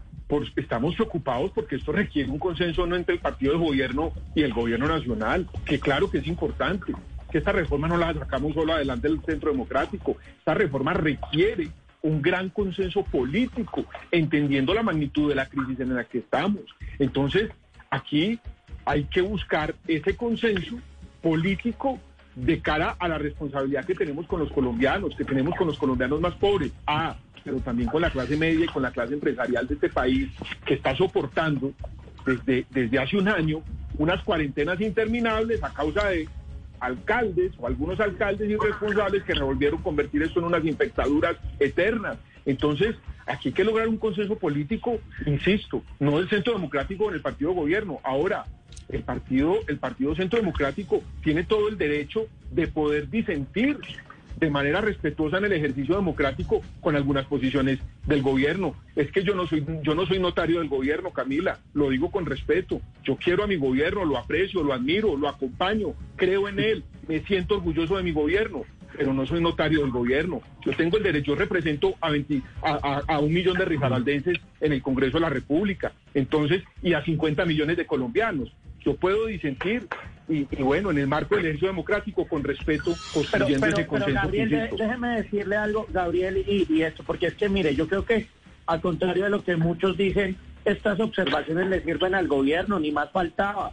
estamos 0.56 0.94
preocupados 0.94 1.50
porque 1.54 1.76
esto 1.76 1.92
requiere 1.92 2.30
un 2.30 2.38
consenso 2.38 2.86
no 2.86 2.96
entre 2.96 3.14
el 3.16 3.20
partido 3.20 3.52
de 3.52 3.58
gobierno 3.58 4.12
y 4.34 4.42
el 4.42 4.52
gobierno 4.52 4.88
nacional, 4.88 5.48
que 5.64 5.78
claro 5.78 6.10
que 6.10 6.18
es 6.18 6.26
importante 6.26 6.92
que 7.32 7.38
esta 7.38 7.50
reforma 7.50 7.88
no 7.88 7.96
la 7.96 8.12
sacamos 8.12 8.52
solo 8.52 8.74
adelante 8.74 9.08
del 9.08 9.22
Centro 9.24 9.50
Democrático. 9.50 10.16
Esta 10.38 10.52
reforma 10.52 10.92
requiere 10.92 11.70
un 12.02 12.20
gran 12.20 12.50
consenso 12.50 13.02
político, 13.04 13.86
entendiendo 14.10 14.74
la 14.74 14.82
magnitud 14.82 15.30
de 15.30 15.34
la 15.34 15.46
crisis 15.46 15.80
en 15.80 15.94
la 15.94 16.04
que 16.04 16.18
estamos. 16.18 16.60
Entonces, 16.98 17.50
aquí 17.90 18.38
hay 18.84 19.04
que 19.04 19.22
buscar 19.22 19.74
ese 19.88 20.14
consenso 20.14 20.78
político 21.22 21.98
de 22.34 22.60
cara 22.60 22.96
a 22.98 23.08
la 23.08 23.18
responsabilidad 23.18 23.84
que 23.84 23.94
tenemos 23.94 24.26
con 24.26 24.40
los 24.40 24.50
colombianos, 24.52 25.14
que 25.16 25.24
tenemos 25.24 25.54
con 25.56 25.68
los 25.68 25.78
colombianos 25.78 26.20
más 26.20 26.34
pobres, 26.34 26.72
ah, 26.86 27.16
pero 27.44 27.58
también 27.60 27.88
con 27.88 28.02
la 28.02 28.10
clase 28.10 28.36
media 28.36 28.64
y 28.64 28.68
con 28.68 28.82
la 28.82 28.90
clase 28.90 29.14
empresarial 29.14 29.66
de 29.66 29.74
este 29.74 29.88
país, 29.88 30.28
que 30.66 30.74
está 30.74 30.94
soportando 30.94 31.72
desde, 32.26 32.66
desde 32.70 32.98
hace 32.98 33.16
un 33.16 33.28
año 33.28 33.62
unas 33.98 34.22
cuarentenas 34.22 34.80
interminables 34.80 35.62
a 35.62 35.72
causa 35.72 36.08
de 36.08 36.28
alcaldes 36.82 37.52
o 37.58 37.66
algunos 37.66 38.00
alcaldes 38.00 38.50
irresponsables 38.50 39.22
que 39.22 39.34
revolvieron 39.34 39.80
convertir 39.82 40.22
esto 40.22 40.40
en 40.40 40.46
unas 40.46 40.64
infectaduras 40.64 41.36
eternas. 41.60 42.18
Entonces, 42.44 42.96
aquí 43.26 43.48
hay 43.48 43.54
que 43.54 43.64
lograr 43.64 43.86
un 43.86 43.98
consenso 43.98 44.36
político, 44.36 44.98
insisto, 45.24 45.84
no 46.00 46.18
del 46.18 46.28
centro 46.28 46.54
democrático 46.54 47.08
en 47.08 47.14
el 47.14 47.22
partido 47.22 47.52
de 47.52 47.56
gobierno. 47.56 48.00
Ahora, 48.02 48.44
el 48.88 49.04
partido, 49.04 49.58
el 49.68 49.78
partido 49.78 50.14
Centro 50.16 50.40
Democrático 50.40 51.02
tiene 51.22 51.44
todo 51.44 51.68
el 51.68 51.78
derecho 51.78 52.26
de 52.50 52.66
poder 52.66 53.08
disentir 53.08 53.78
de 54.42 54.50
manera 54.50 54.80
respetuosa 54.80 55.38
en 55.38 55.44
el 55.44 55.52
ejercicio 55.52 55.94
democrático 55.94 56.62
con 56.80 56.96
algunas 56.96 57.26
posiciones 57.26 57.78
del 58.06 58.22
gobierno. 58.22 58.74
Es 58.96 59.12
que 59.12 59.22
yo 59.22 59.36
no 59.36 59.46
soy 59.46 59.64
yo 59.84 59.94
no 59.94 60.04
soy 60.04 60.18
notario 60.18 60.58
del 60.58 60.68
gobierno, 60.68 61.12
Camila, 61.12 61.60
lo 61.74 61.90
digo 61.90 62.10
con 62.10 62.26
respeto. 62.26 62.80
Yo 63.04 63.14
quiero 63.14 63.44
a 63.44 63.46
mi 63.46 63.54
gobierno, 63.54 64.04
lo 64.04 64.18
aprecio, 64.18 64.64
lo 64.64 64.72
admiro, 64.72 65.16
lo 65.16 65.28
acompaño, 65.28 65.94
creo 66.16 66.48
en 66.48 66.58
él, 66.58 66.82
me 67.06 67.20
siento 67.20 67.54
orgulloso 67.54 67.96
de 67.96 68.02
mi 68.02 68.10
gobierno, 68.10 68.64
pero 68.96 69.14
no 69.14 69.24
soy 69.26 69.40
notario 69.40 69.82
del 69.82 69.92
gobierno. 69.92 70.42
Yo 70.66 70.72
tengo 70.72 70.96
el 70.96 71.04
derecho, 71.04 71.34
yo 71.34 71.36
represento 71.36 71.94
a, 72.00 72.10
20, 72.10 72.42
a, 72.64 73.02
a, 73.06 73.20
un 73.20 73.32
millón 73.32 73.56
de 73.56 73.64
risaraldenses 73.64 74.40
en 74.60 74.72
el 74.72 74.82
Congreso 74.82 75.18
de 75.18 75.20
la 75.20 75.30
República, 75.30 75.92
entonces, 76.14 76.64
y 76.82 76.94
a 76.94 77.04
50 77.04 77.44
millones 77.44 77.76
de 77.76 77.86
colombianos. 77.86 78.52
Yo 78.84 78.96
puedo 78.96 79.26
disentir, 79.26 79.86
y, 80.32 80.62
bueno, 80.62 80.90
en 80.90 80.98
el 80.98 81.06
marco 81.06 81.36
del 81.36 81.44
ejercicio 81.44 81.68
democrático, 81.68 82.26
con 82.26 82.42
respeto, 82.42 82.94
construyendo 83.12 83.66
ese 83.66 83.86
consenso. 83.86 84.20
Gabriel, 84.22 84.70
déjeme 84.76 85.08
decirle 85.22 85.56
algo, 85.56 85.86
Gabriel, 85.92 86.44
y, 86.46 86.66
y 86.72 86.82
esto, 86.82 87.02
porque 87.04 87.26
es 87.26 87.34
que, 87.34 87.48
mire, 87.48 87.74
yo 87.74 87.86
creo 87.86 88.04
que, 88.04 88.26
al 88.66 88.80
contrario 88.80 89.24
de 89.24 89.30
lo 89.30 89.44
que 89.44 89.56
muchos 89.56 89.96
dicen, 89.96 90.36
estas 90.64 91.00
observaciones 91.00 91.68
le 91.68 91.82
sirven 91.82 92.14
al 92.14 92.28
gobierno, 92.28 92.78
ni 92.78 92.92
más 92.92 93.10
faltaba 93.10 93.72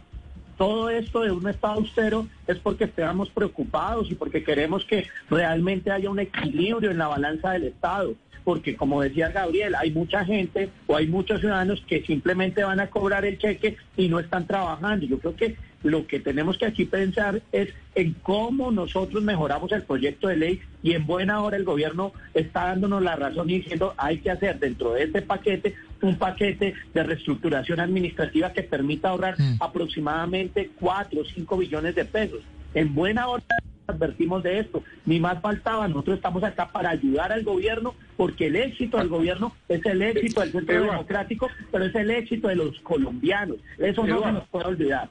todo 0.60 0.90
esto 0.90 1.22
de 1.22 1.30
un 1.30 1.48
Estado 1.48 1.72
austero 1.76 2.26
es 2.46 2.58
porque 2.58 2.84
estamos 2.84 3.30
preocupados 3.30 4.10
y 4.10 4.14
porque 4.14 4.44
queremos 4.44 4.84
que 4.84 5.06
realmente 5.30 5.90
haya 5.90 6.10
un 6.10 6.18
equilibrio 6.18 6.90
en 6.90 6.98
la 6.98 7.08
balanza 7.08 7.52
del 7.52 7.64
Estado. 7.64 8.14
Porque 8.44 8.76
como 8.76 9.00
decía 9.00 9.30
Gabriel, 9.30 9.74
hay 9.74 9.90
mucha 9.90 10.22
gente 10.22 10.68
o 10.86 10.96
hay 10.96 11.06
muchos 11.06 11.40
ciudadanos 11.40 11.82
que 11.86 12.02
simplemente 12.02 12.62
van 12.62 12.78
a 12.78 12.90
cobrar 12.90 13.24
el 13.24 13.38
cheque 13.38 13.78
y 13.96 14.08
no 14.08 14.18
están 14.18 14.46
trabajando. 14.46 15.06
Yo 15.06 15.18
creo 15.18 15.34
que 15.34 15.56
lo 15.82 16.06
que 16.06 16.20
tenemos 16.20 16.58
que 16.58 16.66
aquí 16.66 16.84
pensar 16.84 17.42
es 17.52 17.70
en 17.94 18.14
cómo 18.22 18.70
nosotros 18.70 19.22
mejoramos 19.22 19.72
el 19.72 19.82
proyecto 19.82 20.28
de 20.28 20.36
ley 20.36 20.60
y 20.82 20.92
en 20.92 21.06
buena 21.06 21.42
hora 21.42 21.56
el 21.56 21.64
gobierno 21.64 22.12
está 22.34 22.66
dándonos 22.66 23.02
la 23.02 23.16
razón 23.16 23.48
y 23.50 23.60
diciendo 23.60 23.94
hay 23.96 24.18
que 24.18 24.30
hacer 24.30 24.58
dentro 24.58 24.92
de 24.92 25.04
este 25.04 25.22
paquete 25.22 25.74
un 26.02 26.16
paquete 26.16 26.74
de 26.94 27.02
reestructuración 27.02 27.80
administrativa 27.80 28.52
que 28.52 28.62
permita 28.62 29.10
ahorrar 29.10 29.38
mm. 29.38 29.56
aproximadamente 29.60 30.70
4 30.78 31.20
o 31.20 31.24
5 31.24 31.56
billones 31.58 31.94
de 31.94 32.04
pesos. 32.04 32.40
En 32.74 32.94
buena 32.94 33.28
hora 33.28 33.44
advertimos 33.86 34.42
de 34.42 34.60
esto, 34.60 34.82
ni 35.04 35.18
más 35.18 35.40
faltaba, 35.40 35.88
nosotros 35.88 36.16
estamos 36.16 36.42
acá 36.44 36.68
para 36.70 36.90
ayudar 36.90 37.32
al 37.32 37.42
gobierno, 37.42 37.94
porque 38.16 38.46
el 38.46 38.56
éxito 38.56 38.98
del 38.98 39.08
gobierno 39.08 39.52
es 39.68 39.84
el 39.84 40.00
éxito 40.02 40.40
del 40.40 40.52
centro 40.52 40.82
democrático, 40.82 41.48
pero 41.72 41.84
es 41.84 41.94
el 41.94 42.10
éxito 42.10 42.48
de 42.48 42.56
los 42.56 42.78
colombianos, 42.80 43.56
eso 43.78 44.06
no 44.06 44.22
se 44.22 44.32
nos 44.32 44.48
puede 44.48 44.66
olvidar. 44.66 45.10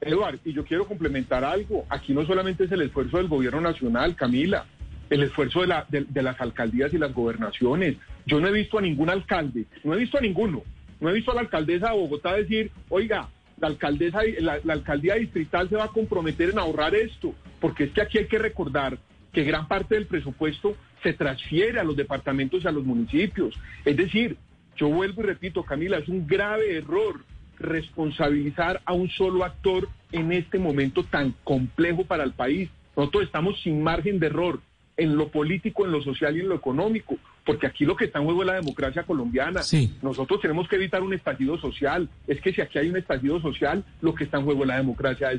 Eduardo, 0.00 0.40
y 0.44 0.52
yo 0.52 0.64
quiero 0.64 0.86
complementar 0.86 1.44
algo. 1.44 1.84
Aquí 1.88 2.12
no 2.12 2.24
solamente 2.24 2.64
es 2.64 2.72
el 2.72 2.82
esfuerzo 2.82 3.18
del 3.18 3.28
gobierno 3.28 3.60
nacional, 3.60 4.16
Camila, 4.16 4.66
el 5.10 5.22
esfuerzo 5.22 5.60
de, 5.60 5.66
la, 5.66 5.86
de, 5.88 6.22
las 6.22 6.40
alcaldías 6.40 6.92
y 6.94 6.98
las 6.98 7.12
gobernaciones. 7.12 7.96
Yo 8.26 8.40
no 8.40 8.48
he 8.48 8.52
visto 8.52 8.78
a 8.78 8.82
ningún 8.82 9.10
alcalde, 9.10 9.66
no 9.84 9.94
he 9.94 9.98
visto 9.98 10.18
a 10.18 10.20
ninguno, 10.20 10.62
no 11.00 11.10
he 11.10 11.14
visto 11.14 11.32
a 11.32 11.34
la 11.34 11.40
alcaldesa 11.40 11.90
de 11.90 11.98
Bogotá 11.98 12.34
decir, 12.34 12.70
oiga, 12.88 13.28
la 13.58 13.66
alcaldesa, 13.66 14.20
la, 14.38 14.58
la 14.64 14.72
alcaldía 14.72 15.16
distrital 15.16 15.68
se 15.68 15.76
va 15.76 15.84
a 15.84 15.88
comprometer 15.88 16.50
en 16.50 16.58
ahorrar 16.58 16.94
esto, 16.94 17.34
porque 17.60 17.84
es 17.84 17.90
que 17.90 18.00
aquí 18.00 18.18
hay 18.18 18.26
que 18.26 18.38
recordar 18.38 18.98
que 19.32 19.44
gran 19.44 19.68
parte 19.68 19.96
del 19.96 20.06
presupuesto 20.06 20.76
se 21.02 21.12
transfiere 21.12 21.78
a 21.78 21.84
los 21.84 21.96
departamentos 21.96 22.64
y 22.64 22.68
a 22.68 22.72
los 22.72 22.84
municipios. 22.84 23.54
Es 23.84 23.96
decir, 23.96 24.36
yo 24.76 24.88
vuelvo 24.88 25.22
y 25.22 25.26
repito, 25.26 25.62
Camila, 25.62 25.98
es 25.98 26.08
un 26.08 26.26
grave 26.26 26.76
error 26.76 27.24
responsabilizar 27.60 28.80
a 28.84 28.92
un 28.92 29.08
solo 29.10 29.44
actor 29.44 29.88
en 30.12 30.32
este 30.32 30.58
momento 30.58 31.04
tan 31.04 31.34
complejo 31.44 32.04
para 32.04 32.24
el 32.24 32.32
país. 32.32 32.68
Nosotros 32.96 33.24
estamos 33.24 33.60
sin 33.62 33.82
margen 33.82 34.18
de 34.18 34.26
error 34.26 34.60
en 34.96 35.16
lo 35.16 35.28
político, 35.28 35.86
en 35.86 35.92
lo 35.92 36.02
social 36.02 36.36
y 36.36 36.40
en 36.40 36.48
lo 36.48 36.54
económico, 36.56 37.16
porque 37.46 37.66
aquí 37.66 37.84
lo 37.84 37.96
que 37.96 38.06
está 38.06 38.18
en 38.18 38.26
juego 38.26 38.42
es 38.42 38.46
la 38.48 38.54
democracia 38.54 39.04
colombiana. 39.04 39.60
Nosotros 40.02 40.40
tenemos 40.40 40.68
que 40.68 40.76
evitar 40.76 41.02
un 41.02 41.14
estallido 41.14 41.56
social. 41.58 42.08
Es 42.26 42.40
que 42.40 42.52
si 42.52 42.60
aquí 42.60 42.78
hay 42.78 42.90
un 42.90 42.96
estallido 42.96 43.40
social, 43.40 43.84
lo 44.02 44.14
que 44.14 44.24
está 44.24 44.38
en 44.38 44.44
juego 44.44 44.62
es 44.62 44.68
la 44.68 44.76
democracia 44.76 45.30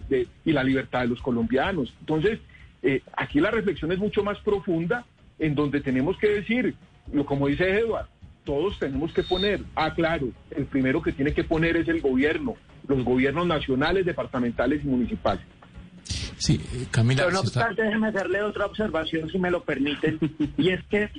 y 0.45 0.51
la 0.51 0.63
libertad 0.63 1.01
de 1.01 1.07
los 1.10 1.21
colombianos. 1.21 1.93
Entonces, 1.99 2.39
eh, 2.81 3.01
aquí 3.15 3.39
la 3.39 3.51
reflexión 3.51 3.91
es 3.91 3.99
mucho 3.99 4.23
más 4.23 4.39
profunda, 4.39 5.05
en 5.38 5.53
donde 5.53 5.81
tenemos 5.81 6.17
que 6.17 6.27
decir, 6.27 6.75
como 7.25 7.47
dice 7.47 7.69
Eduardo, 7.79 8.10
todos 8.43 8.80
tenemos 8.80 9.13
que 9.13 9.23
poner, 9.23 9.62
ah, 9.75 9.93
claro, 9.93 10.30
el 10.51 10.65
primero 10.65 11.01
que 11.01 11.12
tiene 11.12 11.34
que 11.34 11.43
poner 11.43 11.77
es 11.77 11.88
el 11.88 12.01
gobierno, 12.01 12.56
los 12.88 13.04
gobiernos 13.04 13.47
nacionales, 13.47 14.06
departamentales 14.06 14.84
y 14.84 14.88
municipales. 14.88 15.43
Sí, 16.38 16.60
Camila. 16.89 17.23
Pero 17.23 17.34
no 17.34 17.39
obstante, 17.41 17.84
déjeme 17.84 18.08
hacerle 18.08 18.41
otra 18.41 18.65
observación, 18.65 19.30
si 19.30 19.38
me 19.38 19.51
lo 19.51 19.63
permiten, 19.63 20.19
y 20.58 20.69
es 20.69 20.84
que 20.86 21.10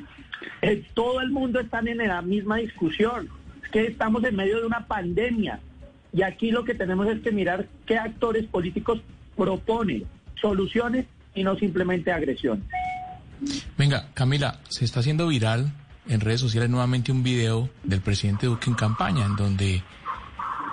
eh, 0.63 0.85
todo 0.95 1.21
el 1.21 1.31
mundo 1.31 1.61
está 1.61 1.79
en 1.79 1.99
la 1.99 2.23
misma 2.23 2.57
discusión, 2.57 3.29
es 3.63 3.71
que 3.71 3.87
estamos 3.87 4.25
en 4.25 4.35
medio 4.35 4.59
de 4.59 4.67
una 4.67 4.87
pandemia, 4.87 5.61
y 6.13 6.23
aquí 6.23 6.51
lo 6.51 6.65
que 6.65 6.75
tenemos 6.75 7.07
es 7.07 7.21
que 7.21 7.31
mirar 7.31 7.69
qué 7.87 7.97
actores 7.97 8.47
políticos 8.47 9.01
proponen 9.37 10.05
soluciones 10.41 11.07
y 11.35 11.45
no 11.45 11.57
simplemente 11.57 12.11
agresión. 12.13 12.65
Venga, 13.79 14.09
Camila, 14.15 14.61
se 14.69 14.85
está 14.85 15.01
haciendo 15.01 15.29
viral 15.29 15.73
en 16.07 16.21
redes 16.21 16.41
sociales 16.41 16.71
nuevamente 16.71 17.13
un 17.13 17.23
video 17.23 17.71
del 17.85 18.01
presidente 18.01 18.47
Duque 18.47 18.71
en 18.71 18.77
campaña, 18.77 19.27
en 19.27 19.37
donde 19.37 19.83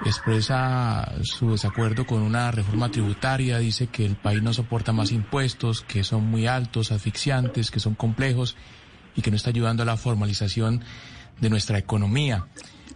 expresa 0.05 1.13
su 1.23 1.51
desacuerdo 1.51 2.05
con 2.05 2.21
una 2.21 2.51
reforma 2.51 2.89
tributaria, 2.89 3.59
dice 3.59 3.87
que 3.87 4.05
el 4.05 4.15
país 4.15 4.41
no 4.41 4.53
soporta 4.53 4.93
más 4.93 5.11
impuestos, 5.11 5.81
que 5.81 6.03
son 6.03 6.25
muy 6.25 6.47
altos, 6.47 6.91
asfixiantes, 6.91 7.69
que 7.69 7.79
son 7.79 7.95
complejos 7.95 8.55
y 9.15 9.21
que 9.21 9.29
no 9.29 9.37
está 9.37 9.49
ayudando 9.49 9.83
a 9.83 9.85
la 9.85 9.97
formalización 9.97 10.81
de 11.39 11.49
nuestra 11.49 11.77
economía. 11.77 12.47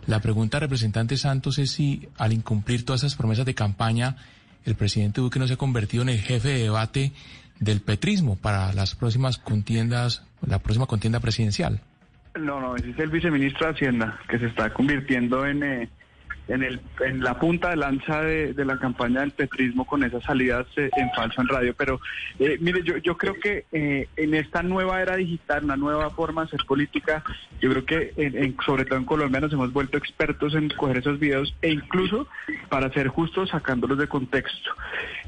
La 0.08 0.20
pregunta, 0.20 0.60
representante 0.60 1.18
Santos, 1.18 1.60
es 1.60 1.72
si 1.72 2.10
al 2.18 2.34
incumplir 2.34 2.86
todas 2.86 3.04
esas 3.04 3.16
promesas 3.16 3.46
de 3.46 3.56
campaña, 3.56 4.18
el 4.66 4.76
presidente 4.76 5.22
Duque 5.22 5.40
no 5.40 5.48
se 5.48 5.54
ha 5.54 5.58
convertido 5.58 6.04
en 6.04 6.10
el 6.10 6.20
jefe 6.20 6.50
de 6.50 6.64
debate 6.64 7.14
del 7.60 7.82
petrismo 7.82 8.36
para 8.36 8.74
las 8.74 8.96
próximas 8.96 9.38
contiendas, 9.38 10.24
la 10.42 10.60
próxima 10.60 10.86
contienda 10.86 11.20
presidencial. 11.20 11.82
No, 12.40 12.60
no, 12.60 12.76
ese 12.76 12.90
es 12.90 13.00
el 13.00 13.10
viceministro 13.10 13.68
de 13.68 13.74
Hacienda, 13.74 14.20
que 14.28 14.40
se 14.40 14.48
está 14.48 14.74
convirtiendo 14.74 15.46
en, 15.46 15.62
eh, 15.62 15.90
en, 16.48 16.64
el, 16.64 16.82
en 17.02 17.22
la 17.22 17.38
punta 17.38 17.70
de 17.70 17.76
lanza 17.76 18.22
de, 18.22 18.66
la 18.66 18.80
campaña 18.80 19.20
del 19.20 19.32
petrismo 19.32 19.86
con 19.86 20.04
esas 20.04 20.24
salidas 20.24 20.66
eh, 20.76 20.90
en 20.98 21.12
falso 21.12 21.42
en 21.42 21.48
radio. 21.48 21.76
Pero 21.78 22.02
eh, 22.40 22.58
mire, 22.60 22.82
yo, 22.82 22.98
yo 22.98 23.18
creo 23.18 23.36
que 23.40 23.66
en 23.72 24.34
esta 24.34 24.64
nueva 24.64 25.00
era 25.00 25.16
digital, 25.16 25.66
una 25.66 25.78
nueva 25.78 26.10
forma 26.10 26.42
de 26.42 26.48
hacer 26.48 26.66
política, 26.66 27.24
yo 27.62 27.70
creo 27.70 27.86
que 27.86 28.14
en, 28.18 28.58
sobre 28.66 28.86
todo 28.86 28.98
en 28.98 29.06
Colombia 29.06 29.40
nos 29.40 29.54
hemos 29.54 29.72
vuelto 29.72 30.00
expertos 30.00 30.56
en 30.56 30.70
coger 30.70 30.98
esos 30.98 31.20
videos 31.20 31.56
e 31.62 31.70
incluso, 31.70 32.28
para 32.68 32.92
ser 32.94 33.10
justos, 33.10 33.52
sacándolos 33.52 34.00
de 34.00 34.08
contexto. 34.08 34.72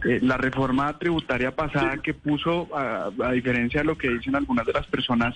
la 0.03 0.37
reforma 0.37 0.97
tributaria 0.97 1.55
pasada 1.55 1.97
que 1.97 2.15
puso, 2.15 2.67
a, 2.75 3.11
a 3.23 3.31
diferencia 3.31 3.81
de 3.81 3.85
lo 3.85 3.95
que 3.95 4.09
dicen 4.09 4.35
algunas 4.35 4.65
de 4.65 4.73
las 4.73 4.87
personas, 4.87 5.35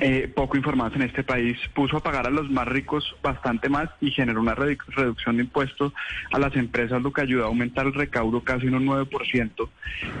eh, 0.00 0.30
poco 0.32 0.56
informadas 0.56 0.94
en 0.94 1.02
este 1.02 1.24
país, 1.24 1.58
puso 1.74 1.96
a 1.96 2.00
pagar 2.00 2.26
a 2.26 2.30
los 2.30 2.48
más 2.50 2.68
ricos 2.68 3.16
bastante 3.22 3.68
más 3.68 3.88
y 4.00 4.12
generó 4.12 4.40
una 4.40 4.54
reducción 4.54 5.36
de 5.36 5.42
impuestos 5.42 5.92
a 6.32 6.38
las 6.38 6.54
empresas, 6.54 7.02
lo 7.02 7.12
que 7.12 7.22
ayudó 7.22 7.44
a 7.44 7.46
aumentar 7.48 7.86
el 7.86 7.94
recaudo 7.94 8.40
casi 8.42 8.66
un 8.66 8.86
9% 8.86 9.68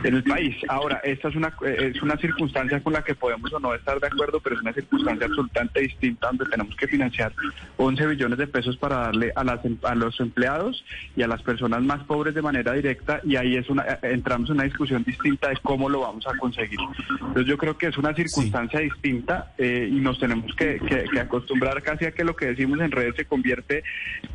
en 0.02 0.14
el 0.14 0.24
país. 0.24 0.56
Ahora, 0.68 1.00
esta 1.04 1.28
es 1.28 1.36
una, 1.36 1.52
eh, 1.64 1.92
es 1.94 2.02
una 2.02 2.16
circunstancia 2.16 2.80
con 2.80 2.92
la 2.92 3.02
que 3.02 3.14
podemos 3.14 3.52
o 3.52 3.60
no 3.60 3.72
estar 3.72 4.00
de 4.00 4.08
acuerdo, 4.08 4.40
pero 4.40 4.56
es 4.56 4.62
una 4.62 4.72
circunstancia 4.72 5.26
absolutamente 5.26 5.80
distinta 5.80 6.26
donde 6.26 6.46
tenemos 6.46 6.74
que 6.74 6.88
financiar 6.88 7.32
11 7.76 8.06
billones 8.06 8.38
de 8.38 8.46
pesos 8.48 8.76
para 8.78 8.96
darle 8.96 9.32
a, 9.36 9.44
las, 9.44 9.64
em, 9.64 9.78
a 9.84 9.94
los 9.94 10.18
empleados 10.18 10.84
y 11.16 11.22
a 11.22 11.28
las 11.28 11.42
personas 11.42 11.82
más 11.82 12.02
pobres 12.04 12.34
de 12.34 12.42
manera 12.42 12.72
directa 12.72 13.20
y 13.22 13.36
ahí 13.36 13.56
es 13.56 13.70
una, 13.70 13.84
eh, 13.84 13.98
entramos 14.02 14.48
en 14.50 14.56
una 14.56 14.64
discusión 14.64 15.04
distinta 15.04 15.50
de 15.50 15.56
cómo 15.62 15.88
lo 15.88 16.00
vamos 16.00 16.26
a 16.26 16.36
conseguir. 16.36 16.80
Entonces 17.10 17.46
yo 17.46 17.56
creo 17.56 17.78
que 17.78 17.86
es 17.86 17.96
una 17.96 18.12
circunstancia 18.12 18.80
distinta. 18.80 19.52
Eh, 19.56 19.67
y 19.68 20.00
nos 20.00 20.18
tenemos 20.18 20.54
que, 20.54 20.80
acostumbrar 21.20 21.82
casi 21.82 22.04
a 22.06 22.12
que 22.12 22.24
lo 22.24 22.36
que 22.36 22.46
decimos 22.46 22.80
en 22.80 22.90
redes 22.90 23.14
se 23.16 23.24
convierte 23.24 23.82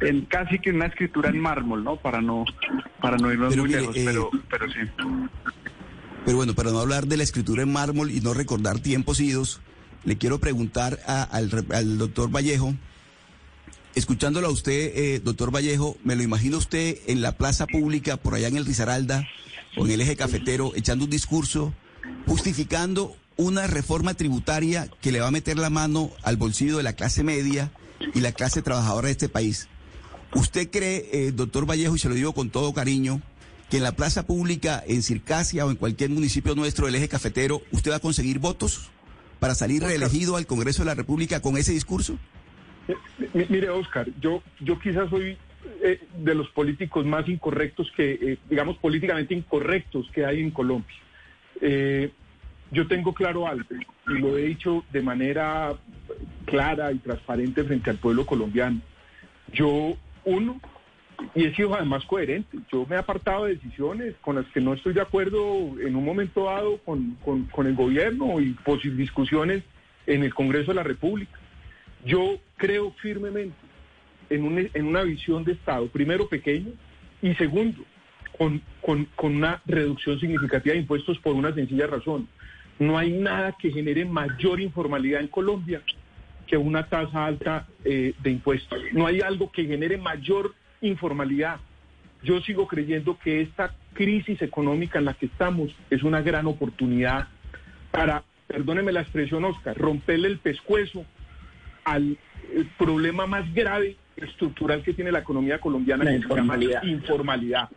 en 0.02 0.26
casi 0.26 0.60
que 0.60 0.72
una 0.72 0.88
escritura 0.88 1.30
en 1.30 1.40
mármol, 1.40 1.84
¿no? 1.84 1.98
Para 1.98 2.22
no, 2.22 2.46
para 3.02 3.18
no 3.18 3.32
irnos 3.32 3.56
muy 3.56 3.70
lejos, 3.70 3.96
eh, 3.96 4.04
pero, 4.06 4.30
pero 4.50 4.70
sí. 4.70 4.80
Pero 6.26 6.38
bueno, 6.38 6.54
para 6.54 6.72
no 6.72 6.80
hablar 6.80 7.08
de 7.08 7.18
la 7.18 7.24
escritura 7.24 7.64
en 7.64 7.72
mármol 7.72 8.12
y 8.12 8.22
no 8.22 8.34
recordar 8.34 8.80
tiempos 8.80 9.20
idos, 9.20 9.62
le 10.06 10.18
quiero 10.18 10.40
preguntar 10.40 11.00
al, 11.08 11.50
al 11.74 11.98
doctor 11.98 12.30
Vallejo, 12.30 12.74
escuchándolo 13.96 14.48
a 14.48 14.52
usted, 14.52 14.92
eh, 14.96 15.22
doctor 15.24 15.54
Vallejo, 15.54 15.98
me 16.04 16.16
lo 16.16 16.24
imagino 16.24 16.58
usted 16.58 16.98
en 17.08 17.22
la 17.22 17.34
plaza 17.34 17.68
pública, 17.68 18.18
por 18.18 18.36
allá 18.36 18.48
en 18.48 18.58
el 18.58 18.66
Rizaralda, 18.66 19.28
o 19.78 19.86
en 19.86 19.92
el 19.92 20.02
eje 20.02 20.16
cafetero, 20.16 20.72
echando 20.76 21.06
un 21.06 21.12
discurso 21.12 21.74
justificando 22.26 23.16
una 23.38 23.68
reforma 23.68 24.14
tributaria 24.14 24.88
que 25.02 25.12
le 25.12 25.20
va 25.20 25.28
a 25.28 25.32
meter 25.32 25.58
la 25.58 25.70
mano 25.70 26.12
al 26.24 26.38
bolsillo 26.38 26.78
de 26.78 26.84
la 26.84 26.94
clase 26.94 27.24
media 27.24 27.72
y 28.14 28.20
la 28.20 28.32
clase 28.32 28.62
trabajadora 28.62 29.08
de 29.08 29.14
este 29.14 29.30
país. 29.30 29.68
¿Usted 30.36 30.70
cree, 30.70 31.10
eh, 31.12 31.32
doctor 31.32 31.70
Vallejo, 31.70 31.96
y 31.96 32.00
se 32.00 32.10
lo 32.10 32.16
digo 32.16 32.34
con 32.34 32.50
todo 32.50 32.74
cariño, 32.74 33.22
que 33.70 33.78
en 33.78 33.84
la 33.84 33.94
plaza 33.94 34.26
pública, 34.28 34.84
en 34.88 35.02
Circasia 35.02 35.66
o 35.66 35.72
en 35.72 35.78
cualquier 35.78 36.10
municipio 36.10 36.54
nuestro 36.56 36.86
del 36.86 36.96
eje 36.96 37.08
cafetero, 37.08 37.62
usted 37.72 37.92
va 37.92 37.96
a 37.96 38.00
conseguir 38.00 38.40
votos 38.40 38.90
para 39.40 39.56
salir 39.56 39.84
reelegido 39.84 40.36
al 40.36 40.46
Congreso 40.46 40.84
de 40.84 40.88
la 40.88 40.96
República 40.96 41.42
con 41.42 41.58
ese 41.58 41.72
discurso? 41.74 42.18
M- 43.34 43.48
Mire, 43.50 43.70
Oscar, 43.70 44.08
yo, 44.22 44.44
yo 44.60 44.80
quizás 44.80 45.10
soy 45.10 45.38
eh, 45.82 46.02
de 46.18 46.36
los 46.36 46.50
políticos 46.50 47.06
más 47.06 47.28
incorrectos 47.28 47.92
que, 47.96 48.14
eh, 48.14 48.38
digamos, 48.50 48.78
políticamente 48.78 49.34
incorrectos 49.34 50.08
que 50.14 50.26
hay 50.26 50.42
en 50.42 50.52
Colombia. 50.52 50.96
Eh, 51.62 52.12
yo 52.74 52.88
tengo 52.88 53.14
claro 53.14 53.48
algo 53.48 53.68
y 54.08 54.20
lo 54.20 54.38
he 54.38 54.44
dicho 54.48 54.84
de 54.92 55.02
manera 55.02 55.74
clara 56.46 56.92
y 56.92 56.98
transparente 57.00 57.64
frente 57.64 57.90
al 57.90 57.98
pueblo 57.98 58.26
colombiano. 58.26 58.82
Yo, 59.54 59.96
uno, 60.26 60.60
y 61.36 61.46
he 61.46 61.56
sido 61.56 61.76
además 61.76 62.04
coherente, 62.06 62.58
yo 62.72 62.86
me 62.90 62.96
he 62.96 63.00
apartado 63.00 63.46
de 63.46 63.56
decisiones 63.56 64.16
con 64.22 64.36
las 64.36 64.46
que 64.48 64.60
no 64.60 64.74
estoy 64.74 64.94
de 64.94 65.02
acuerdo 65.02 65.80
en 65.80 65.96
un 65.96 66.04
momento 66.04 66.46
dado 66.46 66.78
con, 66.80 67.16
con- 67.24 67.68
el 67.68 67.76
gobierno 67.76 68.40
y 68.42 68.52
posibles 68.66 68.98
discusiones 69.00 69.64
en 70.08 70.24
el 70.24 70.34
Congreso 70.34 70.72
de 70.72 70.76
la 70.76 70.84
República. 70.84 71.38
Yo 72.06 72.40
creo 72.58 72.92
firmemente 73.02 73.56
en, 74.30 74.44
un- 74.44 74.70
en 74.74 74.86
una 74.86 75.04
visión 75.04 75.44
de 75.46 75.54
Estado, 75.54 75.88
primero 75.88 76.28
pequeño 76.28 76.72
y 77.22 77.34
segundo, 77.36 77.84
con, 78.38 78.62
con- 78.82 79.06
con 79.16 79.36
una 79.36 79.62
reducción 79.66 80.20
significativa 80.20 80.74
de 80.74 80.80
impuestos 80.82 81.20
por 81.20 81.36
una 81.36 81.54
sencilla 81.54 81.88
razón. 81.88 82.28
No 82.80 82.98
hay 82.98 83.12
nada 83.12 83.56
que 83.60 83.72
genere 83.72 84.06
mayor 84.06 84.60
informalidad 84.60 85.22
en 85.22 85.28
Colombia 85.28 85.82
que 86.48 86.58
una 86.58 86.88
tasa 86.88 87.26
alta 87.26 87.68
eh, 87.86 88.14
de 88.22 88.30
impuestos. 88.30 88.80
No 88.92 89.08
hay 89.08 89.22
algo 89.22 89.52
que 89.52 89.66
genere 89.66 89.98
mayor 89.98 90.54
informalidad. 90.82 91.60
Yo 92.24 92.42
sigo 92.42 92.68
creyendo 92.68 93.18
que 93.18 93.42
esta 93.42 93.74
crisis 93.94 94.42
económica 94.42 95.00
en 95.00 95.06
la 95.06 95.14
que 95.14 95.28
estamos 95.28 95.72
es 95.90 96.04
una 96.04 96.22
gran 96.22 96.48
oportunidad 96.48 97.28
para, 97.92 98.24
perdóneme 98.48 98.92
la 98.92 99.02
expresión, 99.02 99.46
Oscar, 99.46 99.78
romperle 99.78 100.28
el 100.28 100.40
pescuezo 100.40 101.06
al 101.86 102.18
eh, 102.52 102.66
problema 102.78 103.28
más 103.28 103.54
grave 103.54 103.98
estructural 104.16 104.84
que 104.84 104.94
tiene 104.94 105.12
la 105.12 105.20
economía 105.20 105.60
colombiana, 105.60 106.04
La 106.04 106.12
que 106.12 106.22
se 106.22 106.28
llama 106.28 106.58
informalidad. 106.84 107.70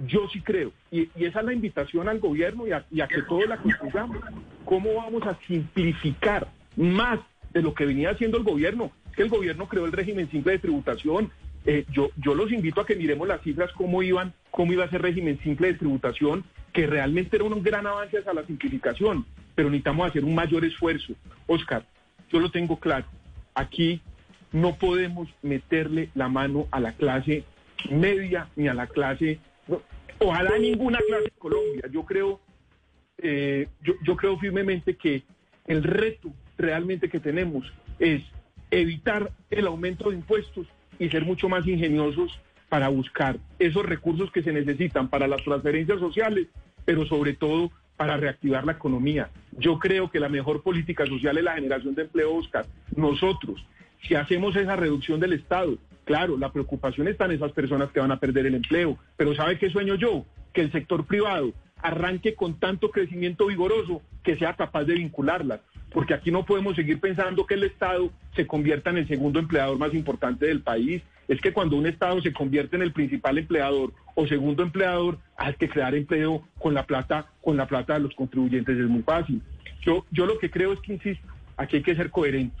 Yo 0.00 0.28
sí 0.30 0.40
creo, 0.40 0.72
y, 0.90 1.08
esa 1.16 1.40
es 1.40 1.46
la 1.46 1.52
invitación 1.52 2.08
al 2.08 2.18
gobierno 2.18 2.64
y 2.66 2.72
a, 2.72 3.08
que 3.08 3.22
todos 3.22 3.48
la 3.48 3.56
construyamos. 3.56 4.18
¿Cómo 4.64 4.94
vamos 4.94 5.22
a 5.26 5.38
simplificar 5.46 6.48
más 6.76 7.20
de 7.52 7.62
lo 7.62 7.72
que 7.74 7.86
venía 7.86 8.10
haciendo 8.10 8.36
el 8.36 8.44
gobierno? 8.44 8.90
Que 9.14 9.22
el 9.22 9.30
gobierno 9.30 9.68
creó 9.68 9.86
el 9.86 9.92
régimen 9.92 10.30
simple 10.30 10.52
de 10.52 10.58
tributación. 10.58 11.30
Eh, 11.64 11.86
yo, 11.90 12.10
yo 12.16 12.34
los 12.34 12.52
invito 12.52 12.80
a 12.80 12.86
que 12.86 12.94
miremos 12.94 13.26
las 13.26 13.40
cifras, 13.40 13.72
cómo 13.72 14.02
iban, 14.02 14.34
cómo 14.50 14.72
iba 14.72 14.84
a 14.84 14.90
ser 14.90 15.02
régimen 15.02 15.38
simple 15.42 15.68
de 15.68 15.78
tributación, 15.78 16.44
que 16.72 16.86
realmente 16.86 17.36
era 17.36 17.44
un 17.44 17.62
gran 17.62 17.86
avance 17.86 18.18
hacia 18.18 18.34
la 18.34 18.44
simplificación, 18.44 19.24
pero 19.54 19.70
necesitamos 19.70 20.10
hacer 20.10 20.24
un 20.24 20.34
mayor 20.34 20.64
esfuerzo. 20.64 21.14
Oscar, 21.46 21.86
yo 22.30 22.38
lo 22.38 22.50
tengo 22.50 22.78
claro. 22.78 23.06
Aquí 23.54 24.02
no 24.52 24.76
podemos 24.76 25.28
meterle 25.42 26.10
la 26.14 26.28
mano 26.28 26.66
a 26.70 26.80
la 26.80 26.92
clase 26.92 27.44
media 27.90 28.48
ni 28.56 28.68
a 28.68 28.74
la 28.74 28.86
clase, 28.86 29.38
ojalá 30.18 30.58
ninguna 30.58 30.98
clase 31.06 31.24
en 31.24 31.38
Colombia. 31.38 31.82
Yo 31.90 32.04
creo, 32.04 32.40
eh, 33.18 33.68
yo, 33.82 33.94
yo 34.04 34.16
creo 34.16 34.38
firmemente 34.38 34.96
que 34.96 35.22
el 35.66 35.82
reto 35.82 36.32
realmente 36.58 37.08
que 37.08 37.20
tenemos 37.20 37.72
es 37.98 38.22
evitar 38.70 39.30
el 39.50 39.66
aumento 39.66 40.10
de 40.10 40.16
impuestos 40.16 40.66
y 40.98 41.08
ser 41.08 41.24
mucho 41.24 41.48
más 41.48 41.66
ingeniosos 41.66 42.38
para 42.68 42.88
buscar 42.88 43.38
esos 43.58 43.84
recursos 43.84 44.30
que 44.32 44.42
se 44.42 44.52
necesitan 44.52 45.08
para 45.08 45.28
las 45.28 45.42
transferencias 45.44 46.00
sociales, 46.00 46.48
pero 46.84 47.06
sobre 47.06 47.34
todo 47.34 47.70
para 47.96 48.16
reactivar 48.16 48.64
la 48.64 48.72
economía. 48.72 49.30
Yo 49.52 49.78
creo 49.78 50.10
que 50.10 50.20
la 50.20 50.28
mejor 50.28 50.62
política 50.62 51.06
social 51.06 51.38
es 51.38 51.44
la 51.44 51.54
generación 51.54 51.94
de 51.94 52.02
empleo, 52.02 52.34
Oscar. 52.34 52.66
Nosotros, 52.94 53.64
si 54.06 54.14
hacemos 54.14 54.54
esa 54.56 54.76
reducción 54.76 55.20
del 55.20 55.32
Estado, 55.32 55.78
claro, 56.06 56.38
la 56.38 56.52
preocupación 56.52 57.08
está 57.08 57.26
en 57.26 57.32
esas 57.32 57.52
personas 57.52 57.90
que 57.90 58.00
van 58.00 58.12
a 58.12 58.20
perder 58.20 58.46
el 58.46 58.54
empleo, 58.54 58.96
pero 59.16 59.34
¿sabe 59.34 59.58
qué 59.58 59.68
sueño 59.68 59.96
yo? 59.96 60.24
Que 60.54 60.62
el 60.62 60.72
sector 60.72 61.04
privado 61.04 61.52
arranque 61.82 62.34
con 62.34 62.58
tanto 62.58 62.90
crecimiento 62.90 63.46
vigoroso 63.46 64.00
que 64.22 64.38
sea 64.38 64.54
capaz 64.54 64.84
de 64.84 64.94
vincularlas, 64.94 65.60
porque 65.90 66.14
aquí 66.14 66.30
no 66.30 66.46
podemos 66.46 66.76
seguir 66.76 67.00
pensando 67.00 67.44
que 67.44 67.54
el 67.54 67.64
Estado 67.64 68.10
se 68.34 68.46
convierta 68.46 68.90
en 68.90 68.98
el 68.98 69.08
segundo 69.08 69.40
empleador 69.40 69.78
más 69.78 69.92
importante 69.92 70.46
del 70.46 70.62
país. 70.62 71.02
Es 71.28 71.40
que 71.40 71.52
cuando 71.52 71.76
un 71.76 71.86
Estado 71.86 72.22
se 72.22 72.32
convierte 72.32 72.76
en 72.76 72.82
el 72.82 72.92
principal 72.92 73.36
empleador 73.36 73.92
o 74.14 74.28
segundo 74.28 74.62
empleador, 74.62 75.18
hay 75.36 75.54
que 75.54 75.68
crear 75.68 75.94
empleo 75.94 76.42
con 76.58 76.72
la 76.72 76.86
plata, 76.86 77.26
con 77.42 77.56
la 77.56 77.66
plata 77.66 77.94
de 77.94 78.00
los 78.00 78.14
contribuyentes 78.14 78.78
es 78.78 78.86
muy 78.86 79.02
fácil. 79.02 79.42
Yo, 79.82 80.06
yo 80.12 80.24
lo 80.26 80.38
que 80.38 80.50
creo 80.50 80.72
es 80.72 80.80
que, 80.80 80.94
insisto, 80.94 81.26
aquí 81.56 81.76
hay 81.76 81.82
que 81.82 81.96
ser 81.96 82.10
coherentes, 82.10 82.58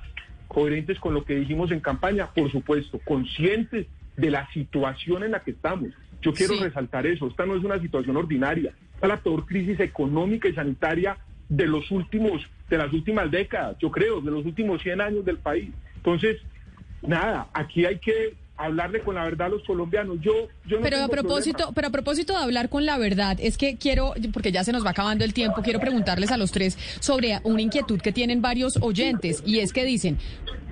coherentes 0.48 0.98
con 1.00 1.14
lo 1.14 1.24
que 1.24 1.34
dijimos 1.36 1.70
en 1.70 1.80
campaña, 1.80 2.28
por 2.32 2.50
supuesto, 2.50 3.00
conscientes 3.04 3.86
de 4.16 4.30
la 4.30 4.48
situación 4.52 5.22
en 5.24 5.32
la 5.32 5.40
que 5.40 5.50
estamos. 5.52 5.90
Yo 6.22 6.32
quiero 6.32 6.54
Sí. 6.54 6.64
resaltar 6.64 7.06
eso, 7.06 7.26
esta 7.26 7.44
no 7.46 7.56
es 7.56 7.64
una 7.64 7.80
situación 7.80 8.16
ordinaria, 8.16 8.72
esta 8.94 9.06
es 9.06 9.08
la 9.08 9.16
peor 9.18 9.44
crisis 9.46 9.78
económica 9.80 10.48
y 10.48 10.54
sanitaria 10.54 11.18
de 11.48 11.66
los 11.66 11.90
últimos, 11.90 12.42
de 12.68 12.78
las 12.78 12.92
últimas 12.92 13.30
décadas, 13.30 13.76
yo 13.78 13.90
creo, 13.90 14.20
de 14.20 14.30
los 14.30 14.44
últimos 14.46 14.82
100 14.82 15.00
años 15.00 15.24
del 15.24 15.38
país. 15.38 15.70
Entonces, 15.96 16.40
nada, 17.02 17.48
aquí 17.52 17.84
hay 17.84 17.98
que 17.98 18.34
hablarle 18.56 19.00
con 19.02 19.14
la 19.14 19.24
verdad 19.24 19.48
a 19.48 19.50
los 19.50 19.62
colombianos. 19.64 20.18
Yo, 20.20 20.48
yo 20.66 20.76
no 20.78 20.82
Pero 20.82 21.02
a 21.02 21.08
propósito, 21.08 21.56
problema. 21.56 21.74
pero 21.74 21.88
a 21.88 21.90
propósito 21.90 22.32
de 22.32 22.38
hablar 22.40 22.68
con 22.68 22.86
la 22.86 22.98
verdad, 22.98 23.36
es 23.40 23.56
que 23.58 23.76
quiero, 23.76 24.14
porque 24.32 24.52
ya 24.52 24.64
se 24.64 24.72
nos 24.72 24.84
va 24.84 24.90
acabando 24.90 25.24
el 25.24 25.34
tiempo, 25.34 25.62
quiero 25.62 25.80
preguntarles 25.80 26.30
a 26.30 26.36
los 26.36 26.52
tres 26.52 26.78
sobre 27.00 27.40
una 27.44 27.62
inquietud 27.62 28.00
que 28.00 28.12
tienen 28.12 28.42
varios 28.42 28.78
oyentes 28.80 29.42
y 29.44 29.60
es 29.60 29.72
que 29.72 29.84
dicen, 29.84 30.18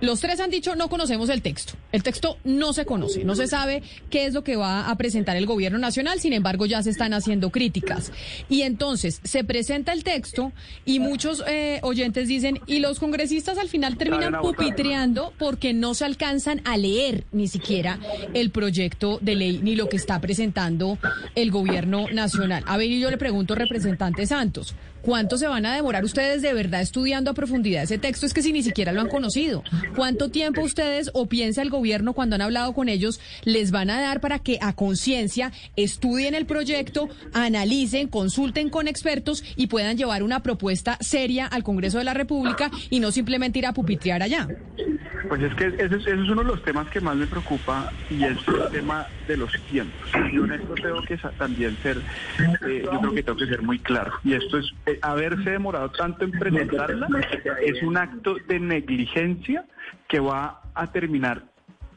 los 0.05 0.21
tres 0.21 0.41
han 0.41 0.51
dicho 0.51 0.77
no 0.77 0.89
conocemos 0.89 1.29
el 1.29 1.43
texto. 1.43 1.75
El 1.93 2.03
texto 2.03 2.39
no 2.45 2.73
se 2.73 2.85
conoce, 2.85 3.25
no 3.25 3.35
se 3.35 3.47
sabe 3.47 3.83
qué 4.11 4.27
es 4.27 4.35
lo 4.35 4.45
que 4.45 4.57
va 4.57 4.91
a 4.91 4.97
presentar 4.97 5.37
el 5.37 5.47
gobierno 5.47 5.79
nacional, 5.79 6.21
sin 6.21 6.33
embargo 6.33 6.67
ya 6.67 6.83
se 6.83 6.91
están 6.91 7.15
haciendo 7.15 7.51
críticas. 7.51 8.13
Y 8.49 8.63
entonces 8.63 9.21
se 9.25 9.45
presenta 9.45 9.93
el 9.93 10.05
texto 10.05 10.53
y 10.85 11.01
muchos 11.01 11.43
eh, 11.47 11.81
oyentes 11.83 12.29
dicen, 12.29 12.61
y 12.67 12.79
los 12.79 12.99
congresistas 12.99 13.59
al 13.59 13.69
final 13.69 13.97
terminan 13.97 14.41
pupitreando 14.41 15.33
porque 15.39 15.73
no 15.73 15.95
se 15.95 16.05
alcanzan 16.05 16.61
a 16.65 16.77
leer 16.77 17.25
ni 17.33 17.49
siquiera 17.49 17.99
el 18.35 18.51
proyecto 18.51 19.19
de 19.21 19.35
ley 19.35 19.61
ni 19.63 19.77
lo 19.77 19.89
que 19.89 19.97
está 19.97 20.21
presentando 20.21 20.99
el 21.35 21.51
gobierno 21.51 22.07
nacional. 22.13 22.65
A 22.67 22.77
ver, 22.77 22.91
y 22.91 23.01
yo 23.01 23.11
le 23.11 23.19
pregunto, 23.19 23.55
representante 23.55 24.27
Santos, 24.27 24.75
¿cuánto 25.05 25.37
se 25.39 25.47
van 25.47 25.67
a 25.67 25.75
demorar 25.75 26.05
ustedes 26.05 26.43
de 26.43 26.53
verdad 26.53 26.81
estudiando 26.81 27.31
a 27.31 27.35
profundidad 27.35 27.83
ese 27.83 27.99
texto? 27.99 28.27
Es 28.27 28.35
que 28.35 28.43
si 28.43 28.53
ni 28.53 28.63
siquiera 28.63 28.93
lo 28.93 29.01
han 29.01 29.09
conocido. 29.09 29.63
¿Cuánto 29.95 30.31
tiempo 30.31 30.63
ustedes 30.63 31.11
o 31.13 31.27
piensa 31.27 31.63
el 31.63 31.71
gobierno 31.71 32.15
cuando 32.15 32.35
han 32.37 32.43
hablado 32.43 32.73
con 32.73 32.89
ellos 32.89 33.21
les 33.45 33.71
van 33.71 33.91
a 33.91 34.01
dar 34.01 34.21
para 34.21 34.39
que 34.39 34.59
a 34.61 34.73
conciencia 34.73 35.53
estudien 35.77 36.35
el 36.35 36.47
proyecto, 36.47 37.09
analicen, 37.33 38.09
consulten 38.09 38.71
con 38.71 38.89
expertos 38.89 39.45
y 39.57 39.67
puedan 39.67 39.97
llevar 39.97 40.23
una 40.23 40.43
propuesta 40.43 40.99
seria 41.01 41.47
al 41.47 41.63
Congreso 41.63 41.99
de 41.99 42.05
la 42.05 42.15
República 42.15 42.71
y 42.91 43.01
no 43.01 43.13
simplemente 43.13 43.59
ir 43.59 43.67
a 43.67 43.73
pupitrear 43.73 44.23
allá? 44.23 44.49
Pues 45.29 45.43
es 45.43 45.55
que 45.55 45.67
ese, 45.79 45.97
es- 45.97 46.07
uno 46.31 46.43
de 46.43 46.49
los 46.49 46.63
temas 46.63 46.89
que 46.89 47.01
más 47.01 47.17
me 47.17 47.27
preocupa 47.27 47.93
y 48.09 48.25
es 48.25 48.37
el 48.49 48.71
tema 48.71 49.07
de 49.27 49.37
los 49.37 49.53
tiempos. 49.67 50.11
Yo 50.33 50.45
en 50.45 50.53
esto 50.53 50.75
tengo 50.75 51.03
que 51.03 51.17
también 51.39 51.79
ser, 51.83 52.03
eh, 52.67 52.83
yo 52.85 53.01
creo 53.01 53.15
que 53.15 53.23
tengo 53.23 53.39
que 53.39 53.47
ser 53.47 53.63
muy 53.63 53.79
claro. 53.79 54.13
Y 54.23 54.35
esto 54.35 54.59
es, 54.59 54.73
eh, 54.87 54.99
haberse 55.03 55.51
demorado 55.51 55.91
tanto 55.91 56.25
en 56.25 56.33
presentarla 56.33 57.09
es 57.63 57.83
un 57.83 57.97
acto 57.97 58.37
de 58.49 58.61
negligencia 58.61 59.65
que 60.09 60.21
va 60.21 60.61
a 60.75 60.87
terminar 60.93 61.45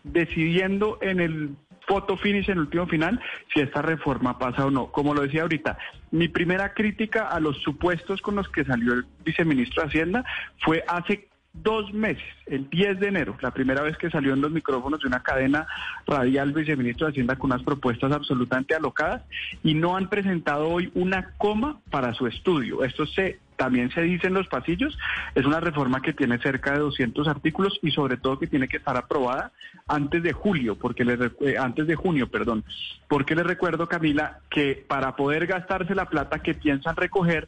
decidiendo 0.04 0.98
en 1.02 1.20
el 1.20 1.50
foto 1.88 2.18
finish, 2.18 2.48
en 2.50 2.54
el 2.54 2.60
último 2.60 2.86
final, 2.88 3.20
si 3.54 3.62
esta 3.62 3.82
reforma 3.82 4.38
pasa 4.38 4.66
o 4.66 4.72
no. 4.72 4.88
Como 4.88 5.14
lo 5.14 5.22
decía 5.22 5.44
ahorita, 5.44 5.78
mi 6.12 6.28
primera 6.28 6.74
crítica 6.74 7.28
a 7.30 7.40
los 7.40 7.58
supuestos 7.62 8.22
con 8.22 8.36
los 8.36 8.50
que 8.50 8.66
salió 8.66 8.94
el 8.94 9.06
viceministro 9.24 9.84
de 9.84 9.88
Hacienda 9.90 10.26
fue 10.60 10.84
hace 10.88 11.28
dos 11.64 11.94
meses, 11.94 12.24
el 12.46 12.70
10 12.70 13.00
de 13.00 13.08
enero, 13.08 13.38
la 13.42 13.52
primera 13.52 13.82
vez 13.82 13.98
que 13.98 14.10
salió 14.10 14.34
en 14.34 14.42
los 14.42 14.52
micrófonos 14.52 15.00
de 15.02 15.08
una 15.08 15.22
cadena 15.22 15.68
radial 16.06 16.54
viceministro 16.54 17.08
de 17.08 17.12
Hacienda 17.12 17.36
con 17.36 17.52
unas 17.52 17.64
propuestas 17.64 18.12
absolutamente 18.12 18.76
alocadas 18.76 19.24
y 19.64 19.74
no 19.74 19.96
han 19.98 20.10
presentado 20.10 20.70
hoy 20.70 20.92
una 20.96 21.32
coma 21.38 21.80
para 21.90 22.14
su 22.14 22.28
estudio. 22.28 22.84
Esto 22.84 23.06
se 23.06 23.40
también 23.58 23.90
se 23.90 24.04
dice 24.04 24.28
en 24.28 24.36
los 24.36 24.48
pasillos, 24.48 24.96
es 25.34 25.44
una 25.44 25.60
reforma 25.60 26.00
que 26.04 26.14
tiene 26.14 26.38
cerca 26.38 26.74
de 26.74 26.78
200 26.80 27.28
artículos 27.28 27.80
y 27.82 27.90
sobre 27.90 28.16
todo 28.18 28.38
que 28.38 28.46
tiene 28.46 28.68
que 28.68 28.78
estar 28.78 28.96
aprobada 28.96 29.52
antes 29.88 30.22
de 30.22 30.32
julio, 30.32 30.76
porque 30.76 31.04
le 31.04 31.18
recu- 31.18 31.48
eh, 31.48 31.58
antes 31.58 31.88
de 31.88 31.96
junio, 31.96 32.28
perdón, 32.30 32.64
porque 33.08 33.34
les 33.34 33.48
recuerdo 33.48 33.88
Camila 33.88 34.42
que 34.52 34.86
para 34.88 35.16
poder 35.16 35.48
gastarse 35.48 35.96
la 35.96 36.06
plata 36.06 36.38
que 36.40 36.54
piensan 36.54 36.96
recoger 36.96 37.48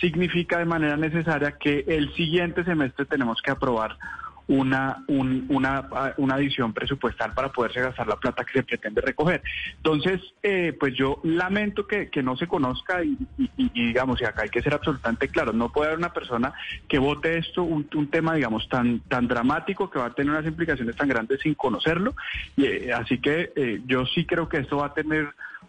significa 0.00 0.58
de 0.58 0.64
manera 0.64 0.96
necesaria 0.96 1.52
que 1.52 1.84
el 1.88 2.12
siguiente 2.14 2.64
semestre 2.64 3.04
tenemos 3.06 3.40
que 3.42 3.50
aprobar 3.50 3.96
una, 4.48 5.02
un- 5.08 5.46
una, 5.48 5.88
una 6.18 6.34
adición 6.36 6.72
presupuestal 6.72 7.34
para 7.34 7.50
poderse 7.50 7.80
gastar 7.80 8.06
la 8.06 8.14
plata 8.14 8.44
que 8.44 8.52
se 8.52 8.62
pretende 8.62 9.00
recoger. 9.00 9.42
Entonces, 9.78 10.20
eh, 10.40 10.72
pues 10.78 10.94
yo 10.94 11.18
lamento 11.24 11.84
que, 11.88 12.10
que 12.10 12.22
no 12.22 12.36
se 12.36 12.46
conozca 12.46 13.02
y, 13.02 13.18
y- 13.38 13.50
y- 13.56 13.70
y, 13.74 13.86
digamos, 13.88 14.20
y 14.20 14.24
acá 14.24 14.42
hay 14.42 14.48
que 14.48 14.62
ser 14.62 14.72
absolutamente 14.74 15.28
claro, 15.30 15.52
no 15.52 15.70
puede 15.70 15.88
haber 15.88 15.98
una 15.98 16.12
persona 16.12 16.52
que 16.88 17.00
vote 17.00 17.38
esto, 17.38 17.64
un, 17.64 17.88
un 17.96 18.08
tema, 18.08 18.34
digamos, 18.34 18.68
tan, 18.68 19.00
tan 19.08 19.26
dramático 19.26 19.90
que 19.90 19.98
va 19.98 20.06
a 20.06 20.14
tener 20.14 20.30
unas 20.32 20.46
implicaciones 20.46 20.94
tan 20.94 21.08
grandes 21.08 21.40
sin 21.40 21.54
conocerlo. 21.54 22.14
Y, 22.56 22.66
eh, 22.66 22.92
así 22.92 23.18
que 23.18 23.52
eh, 23.56 23.82
yo 23.86 24.06
sí 24.06 24.26
creo 24.26 24.48
que 24.48 24.58
esto 24.58 24.76
va 24.76 24.86
a 24.86 24.94
tener 24.94 25.26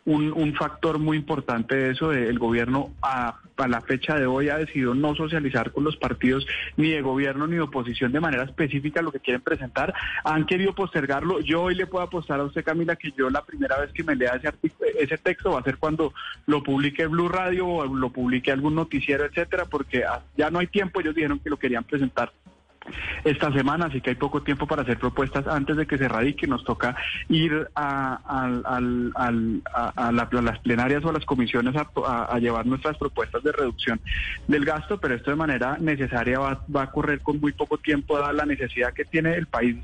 un, 0.07 0.31
un 0.31 0.55
factor 0.55 0.99
muy 0.99 1.17
importante 1.17 1.75
de 1.75 1.91
eso. 1.91 2.09
de 2.09 2.29
el 2.29 2.39
gobierno 2.39 2.93
a, 3.01 3.35
a 3.57 3.67
la 3.67 3.81
fecha 3.81 4.15
de 4.15 4.25
hoy 4.25 4.47
ha 4.49 4.57
decidido 4.57 4.95
no 4.95 5.13
socializar 5.15 5.71
con 5.71 5.83
los 5.83 5.97
partidos 5.97 6.47
ni 6.77 6.91
de 6.91 7.01
gobierno 7.01 7.45
ni 7.45 7.55
de 7.55 7.61
oposición 7.61 8.13
de 8.13 8.21
manera 8.21 8.43
específica 8.43 9.01
lo 9.01 9.11
que 9.11 9.19
quieren 9.19 9.41
presentar. 9.41 9.93
Han 10.23 10.45
querido 10.45 10.73
postergarlo. 10.73 11.41
Yo 11.41 11.63
hoy 11.63 11.75
le 11.75 11.87
puedo 11.87 12.05
apostar 12.05 12.39
a 12.39 12.45
usted, 12.45 12.63
Camila, 12.63 12.95
que 12.95 13.11
yo 13.17 13.29
la 13.29 13.43
primera 13.43 13.79
vez 13.79 13.91
que 13.91 14.03
me 14.03 14.15
lea 14.15 14.35
ese, 14.41 14.53
ese 14.97 15.17
texto 15.17 15.51
va 15.51 15.59
a 15.59 15.63
ser 15.63 15.77
cuando 15.77 16.13
lo 16.45 16.63
publique 16.63 17.05
Blue 17.07 17.27
Radio 17.27 17.67
o 17.67 17.85
lo 17.85 18.09
publique 18.09 18.51
algún 18.51 18.75
noticiero, 18.75 19.25
etcétera, 19.25 19.65
porque 19.65 20.03
ya 20.37 20.49
no 20.49 20.59
hay 20.59 20.67
tiempo. 20.67 21.01
Ellos 21.01 21.15
dijeron 21.15 21.39
que 21.39 21.49
lo 21.49 21.57
querían 21.57 21.83
presentar 21.83 22.31
esta 23.23 23.51
semana, 23.53 23.85
así 23.87 24.01
que 24.01 24.11
hay 24.11 24.15
poco 24.15 24.41
tiempo 24.43 24.67
para 24.67 24.83
hacer 24.83 24.97
propuestas 24.99 25.47
antes 25.47 25.75
de 25.77 25.85
que 25.87 25.97
se 25.97 26.07
radique. 26.07 26.47
Nos 26.47 26.63
toca 26.63 26.95
ir 27.29 27.67
a, 27.75 28.19
a- 28.25 28.77
a 28.77 29.31
la- 29.31 30.29
a 30.29 30.41
las 30.41 30.59
plenarias 30.59 31.03
o 31.03 31.09
a 31.09 31.13
las 31.13 31.25
comisiones 31.25 31.75
a 31.75 32.39
llevar 32.39 32.65
nuestras 32.65 32.97
propuestas 32.97 33.43
de 33.43 33.51
reducción 33.51 33.99
del 34.47 34.65
gasto, 34.65 34.99
pero 34.99 35.15
esto 35.15 35.31
de 35.31 35.37
manera 35.37 35.77
necesaria 35.79 36.39
va, 36.39 36.63
va 36.73 36.83
a 36.83 36.91
correr 36.91 37.21
con 37.21 37.39
muy 37.39 37.51
poco 37.53 37.77
tiempo, 37.77 38.17
dada 38.17 38.33
la 38.33 38.45
necesidad 38.45 38.93
que 38.93 39.05
tiene 39.05 39.33
el 39.35 39.47
país 39.47 39.75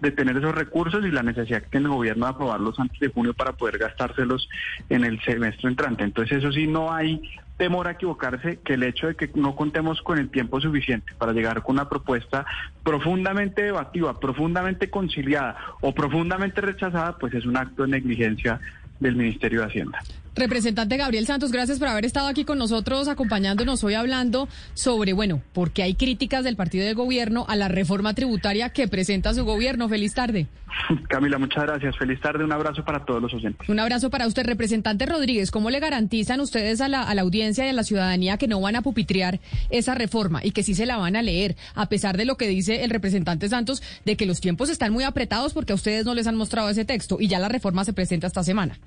de 0.00 0.10
tener 0.10 0.36
esos 0.36 0.54
recursos 0.54 1.04
y 1.04 1.10
la 1.10 1.22
necesidad 1.22 1.62
que 1.62 1.68
tiene 1.70 1.86
el 1.86 1.92
gobierno 1.94 2.26
de 2.26 2.32
aprobarlos 2.32 2.78
antes 2.78 2.98
de 3.00 3.08
junio 3.08 3.34
para 3.34 3.52
poder 3.52 3.78
gastárselos 3.78 4.48
en 4.88 5.04
el 5.04 5.20
semestre 5.22 5.68
entrante. 5.68 6.04
Entonces, 6.04 6.38
eso 6.38 6.52
sí, 6.52 6.66
no 6.66 6.92
hay 6.92 7.20
temor 7.58 7.88
a 7.88 7.92
equivocarse 7.92 8.60
que 8.60 8.74
el 8.74 8.84
hecho 8.84 9.08
de 9.08 9.16
que 9.16 9.30
no 9.34 9.54
contemos 9.54 10.00
con 10.00 10.18
el 10.18 10.30
tiempo 10.30 10.60
suficiente 10.60 11.12
para 11.18 11.32
llegar 11.32 11.62
con 11.62 11.74
una 11.74 11.88
propuesta 11.88 12.46
profundamente 12.82 13.62
debativa, 13.62 14.18
profundamente 14.18 14.88
conciliada 14.88 15.56
o 15.82 15.92
profundamente 15.92 16.60
rechazada, 16.62 17.18
pues 17.18 17.34
es 17.34 17.44
un 17.44 17.56
acto 17.56 17.82
de 17.82 17.88
negligencia 17.88 18.60
del 19.00 19.16
Ministerio 19.16 19.60
de 19.60 19.66
Hacienda. 19.66 19.98
Representante 20.38 20.96
Gabriel 20.96 21.26
Santos, 21.26 21.50
gracias 21.50 21.80
por 21.80 21.88
haber 21.88 22.04
estado 22.04 22.28
aquí 22.28 22.44
con 22.44 22.58
nosotros, 22.58 23.08
acompañándonos 23.08 23.82
hoy 23.82 23.94
hablando 23.94 24.48
sobre, 24.72 25.12
bueno, 25.12 25.42
porque 25.52 25.82
hay 25.82 25.94
críticas 25.94 26.44
del 26.44 26.54
partido 26.54 26.86
de 26.86 26.94
gobierno 26.94 27.44
a 27.48 27.56
la 27.56 27.66
reforma 27.66 28.14
tributaria 28.14 28.70
que 28.70 28.86
presenta 28.86 29.34
su 29.34 29.44
gobierno. 29.44 29.88
Feliz 29.88 30.14
tarde. 30.14 30.46
Camila, 31.08 31.38
muchas 31.38 31.64
gracias. 31.64 31.98
Feliz 31.98 32.20
tarde. 32.20 32.44
Un 32.44 32.52
abrazo 32.52 32.84
para 32.84 33.04
todos 33.04 33.20
los 33.20 33.34
oyentes. 33.34 33.68
Un 33.68 33.80
abrazo 33.80 34.10
para 34.10 34.28
usted, 34.28 34.46
representante 34.46 35.06
Rodríguez. 35.06 35.50
¿Cómo 35.50 35.70
le 35.70 35.80
garantizan 35.80 36.40
ustedes 36.40 36.80
a 36.80 36.86
la, 36.86 37.02
a 37.02 37.16
la 37.16 37.22
audiencia 37.22 37.66
y 37.66 37.70
a 37.70 37.72
la 37.72 37.82
ciudadanía 37.82 38.36
que 38.36 38.46
no 38.46 38.60
van 38.60 38.76
a 38.76 38.82
pupitrear 38.82 39.40
esa 39.70 39.96
reforma 39.96 40.44
y 40.44 40.52
que 40.52 40.62
sí 40.62 40.74
se 40.74 40.86
la 40.86 40.98
van 40.98 41.16
a 41.16 41.22
leer, 41.22 41.56
a 41.74 41.88
pesar 41.88 42.16
de 42.16 42.26
lo 42.26 42.36
que 42.36 42.46
dice 42.46 42.84
el 42.84 42.90
representante 42.90 43.48
Santos, 43.48 43.82
de 44.04 44.16
que 44.16 44.24
los 44.24 44.40
tiempos 44.40 44.70
están 44.70 44.92
muy 44.92 45.02
apretados 45.02 45.52
porque 45.52 45.72
a 45.72 45.74
ustedes 45.74 46.04
no 46.04 46.14
les 46.14 46.28
han 46.28 46.36
mostrado 46.36 46.68
ese 46.68 46.84
texto 46.84 47.16
y 47.18 47.26
ya 47.26 47.40
la 47.40 47.48
reforma 47.48 47.84
se 47.84 47.92
presenta 47.92 48.28
esta 48.28 48.44
semana? 48.44 48.78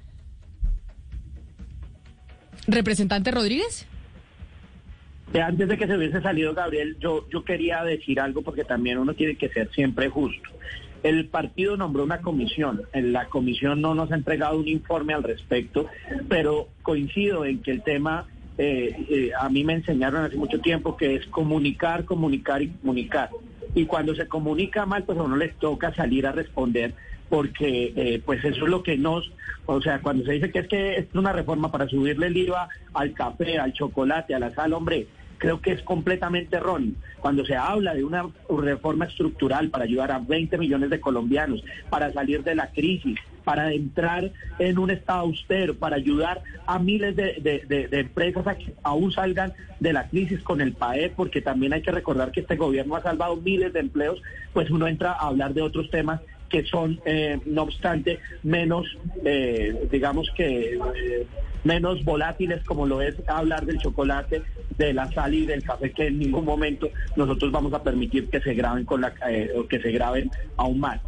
Representante 2.68 3.32
Rodríguez. 3.32 3.88
Eh, 5.34 5.42
Antes 5.42 5.68
de 5.68 5.78
que 5.78 5.88
se 5.88 5.98
hubiese 5.98 6.22
salido 6.22 6.54
Gabriel, 6.54 6.98
yo, 7.00 7.28
yo 7.30 7.44
quería 7.44 7.84
decir 7.84 8.20
algo 8.20 8.42
porque 8.42 8.64
también 8.64 8.98
uno 8.98 9.14
tiene 9.14 9.36
que 9.36 9.50
ser 9.50 9.70
siempre 9.72 10.10
justo. 10.10 10.50
El 11.04 11.26
partido 11.28 11.78
nombró 11.78 12.04
una 12.04 12.22
comisión, 12.22 12.84
la 12.94 13.26
comisión 13.26 13.82
no 13.82 13.96
nos 13.96 14.12
ha 14.12 14.16
entregado 14.16 14.60
un 14.60 14.68
informe 14.68 15.14
al 15.14 15.24
respecto, 15.24 15.88
pero 16.30 16.68
coincido 16.84 17.44
en 17.46 17.64
que 17.64 17.72
el 17.72 17.82
tema, 17.82 18.28
eh, 18.60 18.96
eh, 19.10 19.32
a 19.40 19.50
mí 19.50 19.64
me 19.64 19.74
enseñaron 19.74 20.26
hace 20.26 20.36
mucho 20.36 20.60
tiempo 20.60 20.98
que 20.98 21.16
es 21.16 21.26
comunicar, 21.28 22.06
comunicar 22.06 22.62
y 22.62 22.68
comunicar. 22.68 23.32
Y 23.74 23.86
cuando 23.86 24.14
se 24.14 24.28
comunica 24.28 24.86
mal, 24.86 25.04
pues 25.04 25.18
a 25.18 25.24
uno 25.24 25.38
les 25.38 25.56
toca 25.56 25.92
salir 25.96 26.28
a 26.28 26.34
responder 26.34 26.94
porque 27.32 27.94
eh, 27.96 28.22
pues 28.26 28.44
eso 28.44 28.66
es 28.66 28.70
lo 28.70 28.84
que 28.84 28.98
nos, 28.98 29.32
o 29.66 29.82
sea, 29.82 30.02
cuando 30.02 30.26
se 30.26 30.34
dice 30.34 30.52
que 30.52 30.60
es 30.60 30.68
que 30.68 30.96
es 30.98 31.06
una 31.16 31.32
reforma 31.32 31.72
para 31.72 31.88
subirle 31.88 32.28
el 32.28 32.36
IVA 32.38 32.68
al 32.94 33.14
café, 33.14 33.58
al 33.58 33.72
chocolate, 33.72 34.36
a 34.36 34.40
la 34.40 34.54
sal, 34.54 34.74
hombre, 34.74 35.08
creo 35.38 35.62
que 35.62 35.72
es 35.72 35.82
completamente 35.82 36.58
erróneo. 36.58 36.92
Cuando 37.22 37.46
se 37.46 37.56
habla 37.56 37.94
de 37.96 38.04
una 38.04 38.26
reforma 38.50 39.06
estructural 39.06 39.70
para 39.70 39.86
ayudar 39.86 40.12
a 40.12 40.20
20 40.20 40.58
millones 40.58 40.90
de 40.90 41.00
colombianos, 41.00 41.64
para 41.90 42.12
salir 42.12 42.44
de 42.44 42.54
la 42.54 42.68
crisis, 42.72 43.18
para 43.44 43.72
entrar 43.74 44.32
en 44.60 44.78
un 44.78 44.92
estado 44.92 45.22
austero, 45.22 45.76
para 45.76 45.96
ayudar 45.96 46.42
a 46.68 46.78
miles 46.80 47.16
de, 47.16 47.36
de- 47.42 47.64
de- 47.68 47.88
de 47.88 48.00
empresas 48.02 48.46
a 48.46 48.56
que 48.56 48.74
aún 48.84 49.12
salgan 49.12 49.54
de 49.80 49.94
la 49.94 50.08
crisis 50.10 50.44
con 50.44 50.62
el 50.62 50.74
PAE, 50.74 51.10
porque 51.16 51.42
también 51.42 51.74
hay 51.74 51.82
que 51.82 51.92
recordar 51.92 52.32
que 52.32 52.42
este 52.42 52.56
gobierno 52.56 52.96
ha 52.96 53.02
salvado 53.02 53.36
miles 53.38 53.72
de 53.74 53.80
empleos, 53.80 54.22
pues 54.54 54.70
uno 54.70 54.88
entra 54.88 55.14
a 55.14 55.28
hablar 55.28 55.54
de 55.56 55.62
otros 55.64 55.90
temas 55.90 56.22
que 56.52 56.66
son, 56.66 57.00
eh, 57.06 57.40
no 57.46 57.64
obstante, 57.64 58.20
menos, 58.44 58.86
eh, 59.24 59.88
digamos 59.90 60.30
que, 60.36 60.76
eh, 60.76 61.28
menos 61.64 62.04
volátiles 62.04 62.64
como 62.64 62.86
lo 62.86 63.02
es 63.02 63.16
hablar 63.28 63.66
del 63.66 63.80
chocolate, 63.80 64.42
de 64.78 64.94
la 64.94 65.10
sal 65.12 65.34
y 65.34 65.46
del 65.46 65.64
café, 65.64 65.92
que 65.92 66.08
en 66.08 66.20
ningún 66.20 66.44
momento 66.44 66.90
nosotros 67.16 67.52
vamos 67.52 67.74
a 67.74 67.84
permitir 67.84 68.30
que 68.30 68.42
se 68.42 68.54
graben 68.54 68.84
con 68.84 69.02
la, 69.02 69.14
que 69.14 69.80
se 69.80 69.92
graben 69.92 70.30
aún 70.58 70.80
más. 70.80 71.00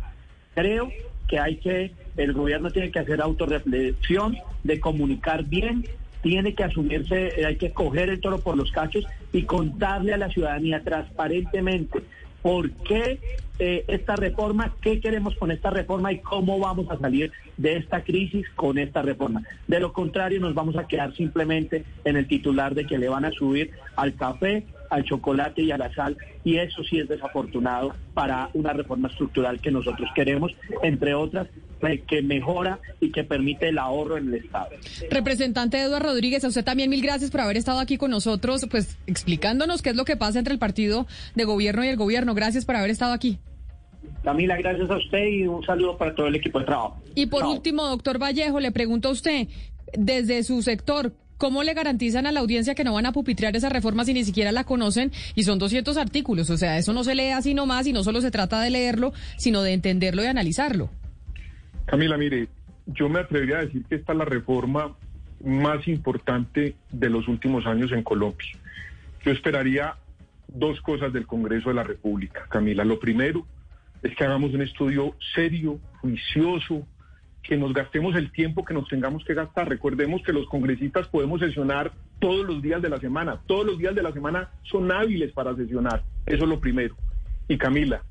Creo 0.53 0.89
que 1.27 1.39
hay 1.39 1.57
que, 1.57 1.91
el 2.15 2.33
gobierno 2.33 2.69
tiene 2.69 2.91
que 2.91 2.99
hacer 2.99 3.19
autorreflexión 3.19 4.37
de 4.63 4.79
comunicar 4.79 5.43
bien, 5.45 5.85
tiene 6.21 6.53
que 6.53 6.63
asumirse, 6.63 7.45
hay 7.45 7.57
que 7.57 7.71
coger 7.71 8.09
el 8.09 8.21
toro 8.21 8.39
por 8.39 8.55
los 8.55 8.71
cachos 8.71 9.05
y 9.33 9.43
contarle 9.43 10.13
a 10.13 10.17
la 10.17 10.29
ciudadanía 10.29 10.81
transparentemente 10.83 11.99
por 12.43 12.69
qué 12.71 13.19
eh, 13.57 13.85
esta 13.87 14.15
reforma, 14.15 14.75
qué 14.81 14.99
queremos 14.99 15.35
con 15.35 15.49
esta 15.49 15.69
reforma 15.69 16.11
y 16.11 16.19
cómo 16.19 16.59
vamos 16.59 16.91
a 16.91 16.99
salir 16.99 17.31
de 17.57 17.77
esta 17.77 18.03
crisis 18.03 18.45
con 18.55 18.77
esta 18.77 19.01
reforma. 19.01 19.41
De 19.67 19.79
lo 19.79 19.93
contrario, 19.93 20.39
nos 20.39 20.53
vamos 20.53 20.75
a 20.75 20.87
quedar 20.87 21.15
simplemente 21.15 21.85
en 22.03 22.17
el 22.17 22.27
titular 22.27 22.75
de 22.75 22.85
que 22.85 22.97
le 22.97 23.09
van 23.09 23.25
a 23.25 23.31
subir 23.31 23.71
al 23.95 24.15
café, 24.15 24.65
al 24.93 25.03
chocolate 25.03 25.63
y 25.63 25.71
a 25.71 25.77
la 25.77 25.91
sal, 25.93 26.15
y 26.43 26.57
eso 26.57 26.83
sí 26.83 26.99
es 26.99 27.07
desafortunado 27.07 27.95
para 28.13 28.49
una 28.53 28.73
reforma 28.73 29.07
estructural 29.07 29.59
que 29.59 29.71
nosotros 29.71 30.07
queremos, 30.13 30.51
entre 30.83 31.15
otras, 31.15 31.47
eh, 31.81 32.03
que 32.07 32.21
mejora 32.21 32.79
y 32.99 33.11
que 33.11 33.23
permite 33.23 33.69
el 33.69 33.79
ahorro 33.79 34.17
en 34.17 34.27
el 34.27 34.35
Estado. 34.35 34.69
Representante 35.09 35.81
Eduardo 35.81 36.09
Rodríguez, 36.09 36.43
a 36.45 36.47
usted 36.47 36.63
también 36.63 36.91
mil 36.91 37.01
gracias 37.01 37.31
por 37.31 37.41
haber 37.41 37.57
estado 37.57 37.79
aquí 37.79 37.97
con 37.97 38.11
nosotros, 38.11 38.67
pues 38.69 38.99
explicándonos 39.07 39.81
qué 39.81 39.89
es 39.89 39.95
lo 39.95 40.05
que 40.05 40.15
pasa 40.15 40.37
entre 40.37 40.53
el 40.53 40.59
partido 40.59 41.07
de 41.33 41.43
gobierno 41.43 41.83
y 41.83 41.87
el 41.87 41.97
gobierno. 41.97 42.35
Gracias 42.35 42.63
por 42.63 42.75
haber 42.75 42.91
estado 42.91 43.13
aquí. 43.13 43.39
Camila, 44.23 44.57
gracias 44.57 44.91
a 44.91 44.97
usted 44.97 45.25
y 45.25 45.47
un 45.47 45.65
saludo 45.65 45.97
para 45.97 46.13
todo 46.13 46.27
el 46.27 46.35
equipo 46.35 46.59
de 46.59 46.65
trabajo. 46.65 47.01
Y 47.15 47.25
por 47.25 47.45
último, 47.45 47.87
doctor 47.87 48.21
Vallejo, 48.21 48.59
le 48.59 48.71
pregunto 48.71 49.09
a 49.09 49.11
usted, 49.11 49.47
desde 49.97 50.43
su 50.43 50.61
sector, 50.61 51.13
¿cómo 51.43 51.61
le 51.61 51.73
garantizan 51.73 52.25
a 52.25 52.31
la 52.31 52.39
audiencia 52.39 52.73
que 52.73 52.85
no 52.85 52.93
van 52.93 53.05
a 53.05 53.11
pupitrear 53.11 53.53
esa 53.53 53.67
reforma 53.67 54.05
si 54.05 54.13
ni 54.13 54.23
siquiera 54.23 54.53
la 54.53 54.63
conocen? 54.63 55.11
Y 55.35 55.43
son 55.43 55.59
200 55.59 55.97
artículos, 55.97 56.49
o 56.49 56.55
sea, 56.55 56.77
eso 56.77 56.93
no 56.93 57.03
se 57.03 57.15
lee 57.15 57.31
así 57.31 57.53
nomás 57.53 57.85
y 57.85 57.91
no 57.91 58.01
solo 58.05 58.21
se 58.21 58.31
trata 58.31 58.61
de 58.61 58.69
leerlo, 58.69 59.11
sino 59.35 59.61
de 59.61 59.73
entenderlo 59.73 60.23
y 60.23 60.27
analizarlo. 60.27 60.89
Camila, 61.83 62.15
mire, 62.15 62.47
yo 62.85 63.09
me 63.09 63.19
atrevería 63.19 63.57
a 63.57 63.65
decir 63.65 63.83
que 63.89 63.95
esta 63.95 64.13
es 64.13 64.19
la 64.19 64.23
reforma 64.23 64.95
más 65.43 65.85
importante 65.89 66.77
de 66.93 67.09
los 67.09 67.27
últimos 67.27 67.65
años 67.65 67.91
en 67.91 68.03
Colombia. 68.03 68.47
Yo 69.25 69.31
esperaría 69.33 69.95
dos 70.47 70.79
cosas 70.79 71.11
del 71.11 71.27
Congreso 71.27 71.67
de 71.67 71.75
la 71.75 71.83
República, 71.83 72.45
Camila. 72.49 72.85
Lo 72.85 73.01
primero 73.01 73.45
es 74.01 74.15
que 74.15 74.23
hagamos 74.23 74.53
un 74.53 74.61
estudio 74.61 75.13
serio, 75.35 75.77
juicioso, 75.99 76.87
que 77.43 77.57
nos 77.57 77.73
gastemos 77.73 78.15
el 78.15 78.31
tiempo 78.31 78.63
que 78.63 78.73
nos 78.73 78.87
tengamos 78.87 79.23
que 79.25 79.33
gastar. 79.33 79.67
Recordemos 79.67 80.23
que 80.23 80.31
los 80.31 80.47
congresistas 80.47 81.07
podemos 81.09 81.41
sesionar 81.41 81.91
todos 82.19 82.47
los 82.47 82.61
días 82.61 82.81
de 82.81 82.89
la 82.89 82.99
semana. 82.99 83.41
Todos 83.45 83.65
los 83.65 83.77
días 83.77 83.93
de 83.93 84.01
la 84.01 84.13
semana 84.13 84.49
son 84.63 84.91
hábiles 84.91 85.33
para 85.33 85.53
sesionar. 85.55 86.03
Eso 86.25 86.43
es 86.43 86.49
lo 86.49 86.59
primero. 86.59 86.95
Y 87.49 87.57
Camila, 87.57 88.01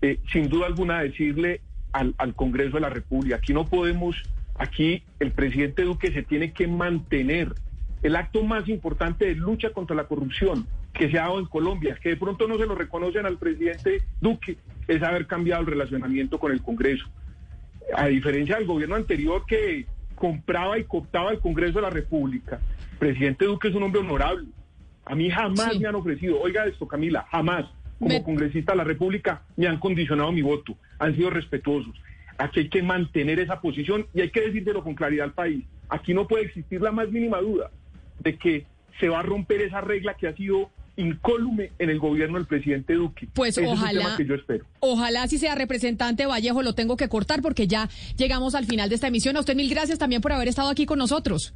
eh, 0.00 0.20
sin 0.32 0.48
duda 0.48 0.66
alguna 0.66 1.00
decirle 1.00 1.60
al, 1.92 2.14
al 2.18 2.34
Congreso 2.34 2.76
de 2.76 2.80
la 2.80 2.90
República, 2.90 3.36
aquí 3.36 3.52
no 3.52 3.66
podemos, 3.66 4.16
aquí 4.56 5.02
el 5.18 5.32
presidente 5.32 5.82
Duque 5.82 6.12
se 6.12 6.22
tiene 6.22 6.52
que 6.52 6.68
mantener. 6.68 7.52
El 8.04 8.14
acto 8.14 8.44
más 8.44 8.68
importante 8.68 9.26
de 9.26 9.34
lucha 9.34 9.70
contra 9.70 9.96
la 9.96 10.06
corrupción 10.06 10.68
que 10.92 11.10
se 11.10 11.18
ha 11.18 11.22
dado 11.22 11.40
en 11.40 11.46
Colombia, 11.46 11.98
que 12.00 12.10
de 12.10 12.16
pronto 12.16 12.46
no 12.46 12.56
se 12.58 12.66
lo 12.66 12.76
reconocen 12.76 13.26
al 13.26 13.38
presidente 13.38 14.02
Duque, 14.20 14.56
es 14.86 15.02
haber 15.02 15.26
cambiado 15.26 15.62
el 15.62 15.66
relacionamiento 15.66 16.38
con 16.38 16.52
el 16.52 16.62
Congreso. 16.62 17.06
A 17.96 18.06
diferencia 18.06 18.56
del 18.56 18.66
gobierno 18.66 18.96
anterior 18.96 19.44
que 19.46 19.86
compraba 20.14 20.78
y 20.78 20.84
cooptaba 20.84 21.30
el 21.30 21.38
Congreso 21.38 21.74
de 21.74 21.82
la 21.82 21.90
República, 21.90 22.60
el 22.92 22.98
presidente 22.98 23.44
Duque 23.44 23.68
es 23.68 23.74
un 23.74 23.82
hombre 23.84 24.00
honorable. 24.00 24.46
A 25.04 25.14
mí 25.14 25.30
jamás 25.30 25.78
me 25.78 25.86
han 25.88 25.94
ofrecido, 25.94 26.40
oiga 26.40 26.66
esto 26.66 26.86
Camila, 26.86 27.26
jamás 27.30 27.66
como 27.98 28.10
Me- 28.10 28.22
congresista 28.22 28.72
de 28.72 28.78
la 28.78 28.84
República, 28.84 29.42
me 29.56 29.66
han 29.66 29.78
condicionado 29.78 30.30
mi 30.32 30.42
voto, 30.42 30.76
han 30.98 31.16
sido 31.16 31.30
respetuosos. 31.30 31.94
Aquí 32.36 32.60
hay 32.60 32.68
que 32.68 32.82
mantener 32.82 33.40
esa 33.40 33.60
posición 33.60 34.06
y 34.14 34.20
hay 34.20 34.30
que 34.30 34.42
decírselo 34.42 34.84
con 34.84 34.94
claridad 34.94 35.24
al 35.24 35.32
país. 35.32 35.64
Aquí 35.88 36.14
no 36.14 36.28
puede 36.28 36.44
existir 36.44 36.80
la 36.80 36.92
más 36.92 37.10
mínima 37.10 37.38
duda 37.40 37.70
de 38.20 38.36
que 38.36 38.66
se 39.00 39.08
va 39.08 39.20
a 39.20 39.22
romper 39.22 39.62
esa 39.62 39.80
regla 39.80 40.14
que 40.14 40.28
ha 40.28 40.34
sido 40.36 40.70
incólume 40.98 41.72
en 41.78 41.88
el 41.90 41.98
gobierno 41.98 42.36
del 42.36 42.46
presidente 42.46 42.92
Duque. 42.94 43.28
Pues 43.32 43.56
Ese 43.56 43.62
Es 43.64 43.68
un 43.72 43.78
ojalá- 43.78 44.00
tema 44.02 44.16
que 44.18 44.26
yo 44.26 44.34
espero. 44.34 44.66
Ojalá 44.80 45.26
si 45.28 45.38
sea 45.38 45.54
representante 45.54 46.26
Vallejo, 46.26 46.62
lo 46.62 46.74
tengo 46.74 46.96
que 46.98 47.08
cortar 47.08 47.40
porque 47.40 47.66
ya 47.66 47.88
llegamos 48.16 48.54
al 48.54 48.66
final 48.66 48.88
de 48.90 48.96
esta 48.96 49.06
emisión. 49.06 49.36
A 49.36 49.40
usted 49.40 49.56
mil 49.56 49.70
gracias 49.70 49.98
también 49.98 50.20
por 50.20 50.32
haber 50.32 50.48
estado 50.48 50.68
aquí 50.68 50.84
con 50.84 50.98
nosotros. 50.98 51.54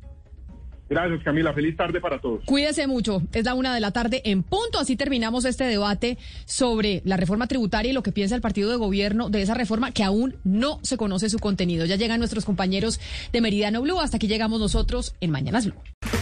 Gracias, 0.88 1.22
Camila. 1.22 1.54
Feliz 1.54 1.74
tarde 1.74 2.00
para 2.02 2.20
todos. 2.20 2.44
Cuídese 2.44 2.86
mucho. 2.86 3.22
Es 3.32 3.44
la 3.46 3.54
una 3.54 3.74
de 3.74 3.80
la 3.80 3.92
tarde 3.92 4.20
en 4.26 4.42
punto. 4.42 4.78
Así 4.78 4.94
terminamos 4.94 5.46
este 5.46 5.64
debate 5.64 6.18
sobre 6.44 7.00
la 7.06 7.16
reforma 7.16 7.46
tributaria 7.46 7.90
y 7.90 7.94
lo 7.94 8.02
que 8.02 8.12
piensa 8.12 8.34
el 8.34 8.42
partido 8.42 8.68
de 8.70 8.76
gobierno 8.76 9.30
de 9.30 9.40
esa 9.40 9.54
reforma 9.54 9.92
que 9.92 10.02
aún 10.04 10.36
no 10.44 10.80
se 10.82 10.98
conoce 10.98 11.30
su 11.30 11.38
contenido. 11.38 11.86
Ya 11.86 11.96
llegan 11.96 12.18
nuestros 12.18 12.44
compañeros 12.44 13.00
de 13.32 13.40
Meridiano 13.40 13.80
Blue. 13.80 14.00
Hasta 14.00 14.18
aquí 14.18 14.28
llegamos 14.28 14.60
nosotros 14.60 15.14
en 15.22 15.30
Mañanas 15.30 15.64
Blue. 15.64 16.21